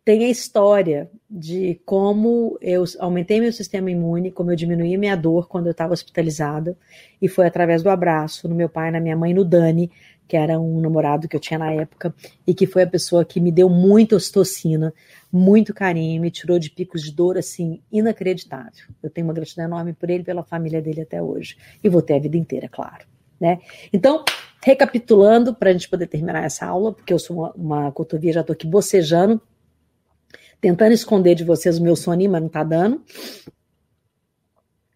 tem 0.04 0.26
a 0.26 0.30
história 0.30 1.08
de 1.30 1.80
como 1.86 2.58
eu 2.62 2.84
aumentei 2.98 3.40
meu 3.40 3.54
sistema 3.54 3.92
imune, 3.92 4.32
como 4.32 4.52
eu 4.52 4.56
diminuí 4.56 4.98
minha 4.98 5.16
dor 5.16 5.48
quando 5.48 5.68
eu 5.68 5.72
estava 5.72 5.94
hospitalizada, 5.94 6.76
e 7.22 7.28
foi 7.28 7.46
através 7.46 7.84
do 7.84 7.92
abraço 7.92 8.50
no 8.50 8.56
meu 8.56 8.68
pai, 8.68 8.90
na 8.90 9.00
minha 9.00 9.16
mãe, 9.16 9.36
no 9.36 9.46
Dani, 9.46 9.92
que 10.30 10.38
era 10.38 10.60
um 10.60 10.80
namorado 10.80 11.28
que 11.28 11.36
eu 11.36 11.40
tinha 11.40 11.58
na 11.58 11.72
época, 11.72 12.14
e 12.46 12.54
que 12.54 12.68
foi 12.68 12.84
a 12.84 12.88
pessoa 12.88 13.26
que 13.26 13.40
me 13.40 13.52
deu 13.52 13.68
muita 13.68 14.16
ocitocina, 14.16 14.94
muito 15.34 15.74
carinho, 15.74 16.22
me 16.22 16.30
tirou 16.30 16.60
de 16.60 16.70
picos 16.70 17.02
de 17.02 17.12
dor 17.12 17.36
assim 17.36 17.82
inacreditável. 17.92 18.86
Eu 19.02 19.10
tenho 19.10 19.26
uma 19.26 19.34
gratidão 19.34 19.66
enorme 19.66 19.92
por 19.92 20.08
ele, 20.08 20.24
pela 20.24 20.44
família 20.44 20.84
dele 20.84 21.02
até 21.02 21.20
hoje, 21.20 21.58
e 21.84 21.90
vou 21.90 22.04
ter 22.04 22.14
a 22.14 22.20
vida 22.20 22.38
inteira, 22.38 22.70
claro. 22.70 23.08
Né? 23.42 23.58
Então, 23.92 24.24
recapitulando, 24.64 25.56
para 25.56 25.72
a 25.72 25.74
gente 25.74 25.90
poder 25.90 26.06
terminar 26.06 26.44
essa 26.44 26.68
aula, 26.68 26.94
porque 26.94 27.12
eu 27.12 27.18
sou 27.18 27.38
uma, 27.38 27.52
uma 27.56 27.92
cotovia, 27.92 28.32
já 28.32 28.42
estou 28.42 28.54
aqui 28.54 28.68
bocejando, 28.68 29.42
tentando 30.62 30.92
esconder 30.92 31.34
de 31.34 31.44
vocês 31.44 31.80
o 31.80 31.82
meu 31.82 31.96
soninho, 31.96 32.30
mas 32.30 32.42
não 32.42 32.48
está 32.48 32.64
dando. 32.64 33.02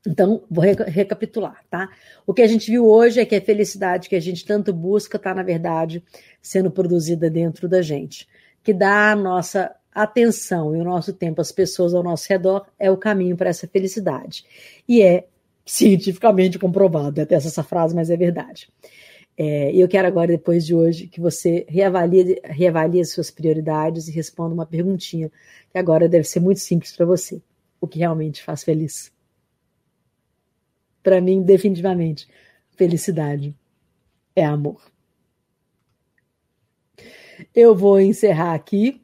Então, 0.06 0.44
vou 0.50 0.64
recapitular, 0.64 1.64
tá? 1.70 1.90
O 2.28 2.34
que 2.34 2.42
a 2.42 2.48
gente 2.48 2.70
viu 2.70 2.86
hoje 2.86 3.22
é 3.22 3.26
que 3.26 3.36
a 3.36 3.42
felicidade 3.42 4.10
que 4.10 4.16
a 4.16 4.20
gente 4.20 4.46
tanto 4.46 4.74
busca 4.74 5.16
está, 5.16 5.34
na 5.34 5.44
verdade, 5.44 6.04
sendo 6.42 6.70
produzida 6.70 7.30
dentro 7.30 7.70
da 7.70 7.82
gente. 7.82 8.28
Que 8.62 8.74
dá 8.74 9.12
a 9.12 9.16
nossa 9.16 9.74
atenção 9.94 10.76
e 10.76 10.80
o 10.80 10.84
nosso 10.84 11.14
tempo 11.14 11.40
às 11.40 11.52
pessoas 11.52 11.94
ao 11.94 12.04
nosso 12.04 12.28
redor 12.28 12.66
é 12.78 12.92
o 12.92 12.98
caminho 12.98 13.38
para 13.38 13.50
essa 13.50 13.68
felicidade. 13.68 14.44
E 14.88 15.02
é 15.02 15.26
cientificamente 15.66 16.60
comprovado. 16.60 17.22
Até 17.22 17.36
essa 17.36 17.64
frase, 17.64 17.96
mas 17.96 18.10
é 18.10 18.18
verdade. 18.18 18.68
É, 19.38 19.72
e 19.72 19.80
eu 19.80 19.88
quero 19.88 20.08
agora, 20.08 20.28
depois 20.28 20.66
de 20.66 20.76
hoje, 20.76 21.08
que 21.08 21.22
você 21.22 21.66
reavalie, 21.70 22.42
reavalie 22.44 23.00
as 23.02 23.12
suas 23.12 23.32
prioridades 23.32 24.08
e 24.08 24.12
responda 24.12 24.54
uma 24.54 24.66
perguntinha, 24.66 25.32
que 25.72 25.78
agora 25.78 26.10
deve 26.10 26.26
ser 26.26 26.42
muito 26.42 26.60
simples 26.60 26.96
para 26.96 27.06
você. 27.06 27.42
O 27.80 27.88
que 27.88 28.00
realmente 28.00 28.44
faz 28.44 28.64
feliz? 28.64 29.13
Para 31.04 31.22
mim, 31.22 31.44
definitivamente, 31.44 32.28
felicidade 32.72 33.56
é 34.36 34.44
amor. 34.46 34.82
Eu 37.54 37.76
vou 37.76 38.00
encerrar 38.00 38.54
aqui. 38.54 39.02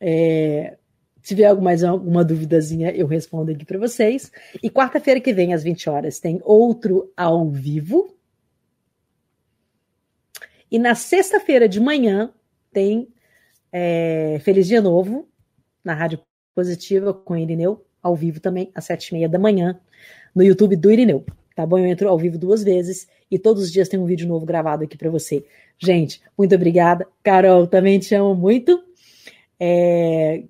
É, 0.00 0.76
se 1.22 1.34
tiver 1.34 1.54
mais 1.60 1.82
alguma 1.82 2.24
duvidazinha, 2.24 2.90
eu 2.92 3.06
respondo 3.06 3.50
aqui 3.50 3.64
para 3.64 3.78
vocês. 3.78 4.30
E 4.62 4.70
quarta-feira 4.70 5.20
que 5.20 5.32
vem, 5.32 5.54
às 5.54 5.62
20 5.62 5.88
horas, 5.88 6.18
tem 6.20 6.40
outro 6.44 7.12
ao 7.16 7.48
vivo. 7.50 8.14
E 10.70 10.78
na 10.78 10.94
sexta-feira 10.94 11.68
de 11.68 11.80
manhã 11.80 12.32
tem 12.72 13.08
É, 13.72 14.40
feliz 14.40 14.66
dia 14.66 14.80
novo 14.82 15.28
na 15.84 15.94
Rádio 15.94 16.20
Positiva 16.54 17.14
com 17.14 17.36
Irineu, 17.36 17.86
ao 18.02 18.16
vivo 18.16 18.40
também, 18.40 18.70
às 18.74 18.84
sete 18.86 19.08
e 19.08 19.14
meia 19.14 19.28
da 19.28 19.38
manhã, 19.38 19.80
no 20.34 20.42
YouTube 20.42 20.76
do 20.76 20.90
Irineu. 20.90 21.24
Tá 21.54 21.66
bom? 21.66 21.78
Eu 21.78 21.86
entro 21.86 22.08
ao 22.08 22.18
vivo 22.18 22.38
duas 22.38 22.62
vezes 22.62 23.08
e 23.30 23.38
todos 23.38 23.64
os 23.64 23.72
dias 23.72 23.88
tem 23.88 23.98
um 23.98 24.06
vídeo 24.06 24.26
novo 24.26 24.46
gravado 24.46 24.84
aqui 24.84 24.96
para 24.96 25.10
você. 25.10 25.44
Gente, 25.78 26.20
muito 26.36 26.54
obrigada. 26.54 27.06
Carol, 27.22 27.66
também 27.66 27.98
te 27.98 28.14
amo 28.14 28.34
muito. 28.34 28.82
É, 29.58 30.42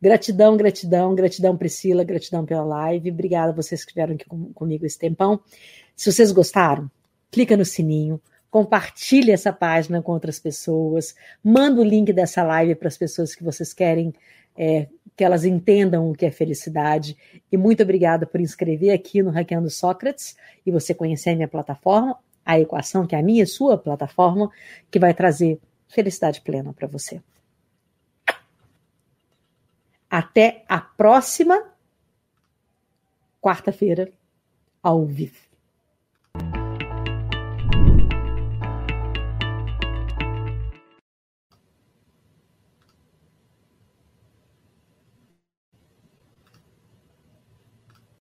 gratidão, 0.00 0.56
gratidão, 0.56 1.14
gratidão, 1.14 1.56
Priscila, 1.56 2.04
gratidão 2.04 2.44
pela 2.44 2.64
live. 2.64 3.10
Obrigada 3.10 3.52
a 3.52 3.54
vocês 3.54 3.84
que 3.84 3.90
estiveram 3.90 4.14
aqui 4.14 4.24
com, 4.26 4.52
comigo 4.52 4.86
esse 4.86 4.98
tempão. 4.98 5.40
Se 5.94 6.10
vocês 6.10 6.32
gostaram, 6.32 6.90
clica 7.30 7.56
no 7.56 7.64
sininho, 7.64 8.20
compartilhe 8.50 9.30
essa 9.30 9.52
página 9.52 10.00
com 10.00 10.12
outras 10.12 10.38
pessoas, 10.38 11.14
manda 11.42 11.80
o 11.80 11.84
link 11.84 12.12
dessa 12.12 12.42
live 12.42 12.74
para 12.74 12.88
as 12.88 12.96
pessoas 12.96 13.34
que 13.34 13.44
vocês 13.44 13.72
querem 13.72 14.14
é, 14.56 14.88
que 15.18 15.24
elas 15.24 15.44
entendam 15.44 16.08
o 16.08 16.14
que 16.14 16.24
é 16.24 16.30
felicidade. 16.30 17.18
E 17.50 17.56
muito 17.56 17.82
obrigada 17.82 18.24
por 18.24 18.40
inscrever 18.40 18.92
aqui 18.92 19.20
no 19.20 19.30
Hackeando 19.30 19.68
Sócrates 19.68 20.36
e 20.64 20.70
você 20.70 20.94
conhecer 20.94 21.30
a 21.30 21.34
minha 21.34 21.48
plataforma, 21.48 22.16
a 22.46 22.60
equação, 22.60 23.04
que 23.04 23.16
é 23.16 23.18
a 23.18 23.22
minha 23.22 23.42
e 23.42 23.46
sua 23.46 23.76
plataforma, 23.76 24.48
que 24.88 24.96
vai 24.96 25.12
trazer 25.12 25.60
felicidade 25.88 26.40
plena 26.40 26.72
para 26.72 26.86
você. 26.86 27.20
Até 30.08 30.62
a 30.68 30.80
próxima 30.80 31.64
quarta-feira, 33.42 34.12
ao 34.80 35.04
vivo. 35.04 35.47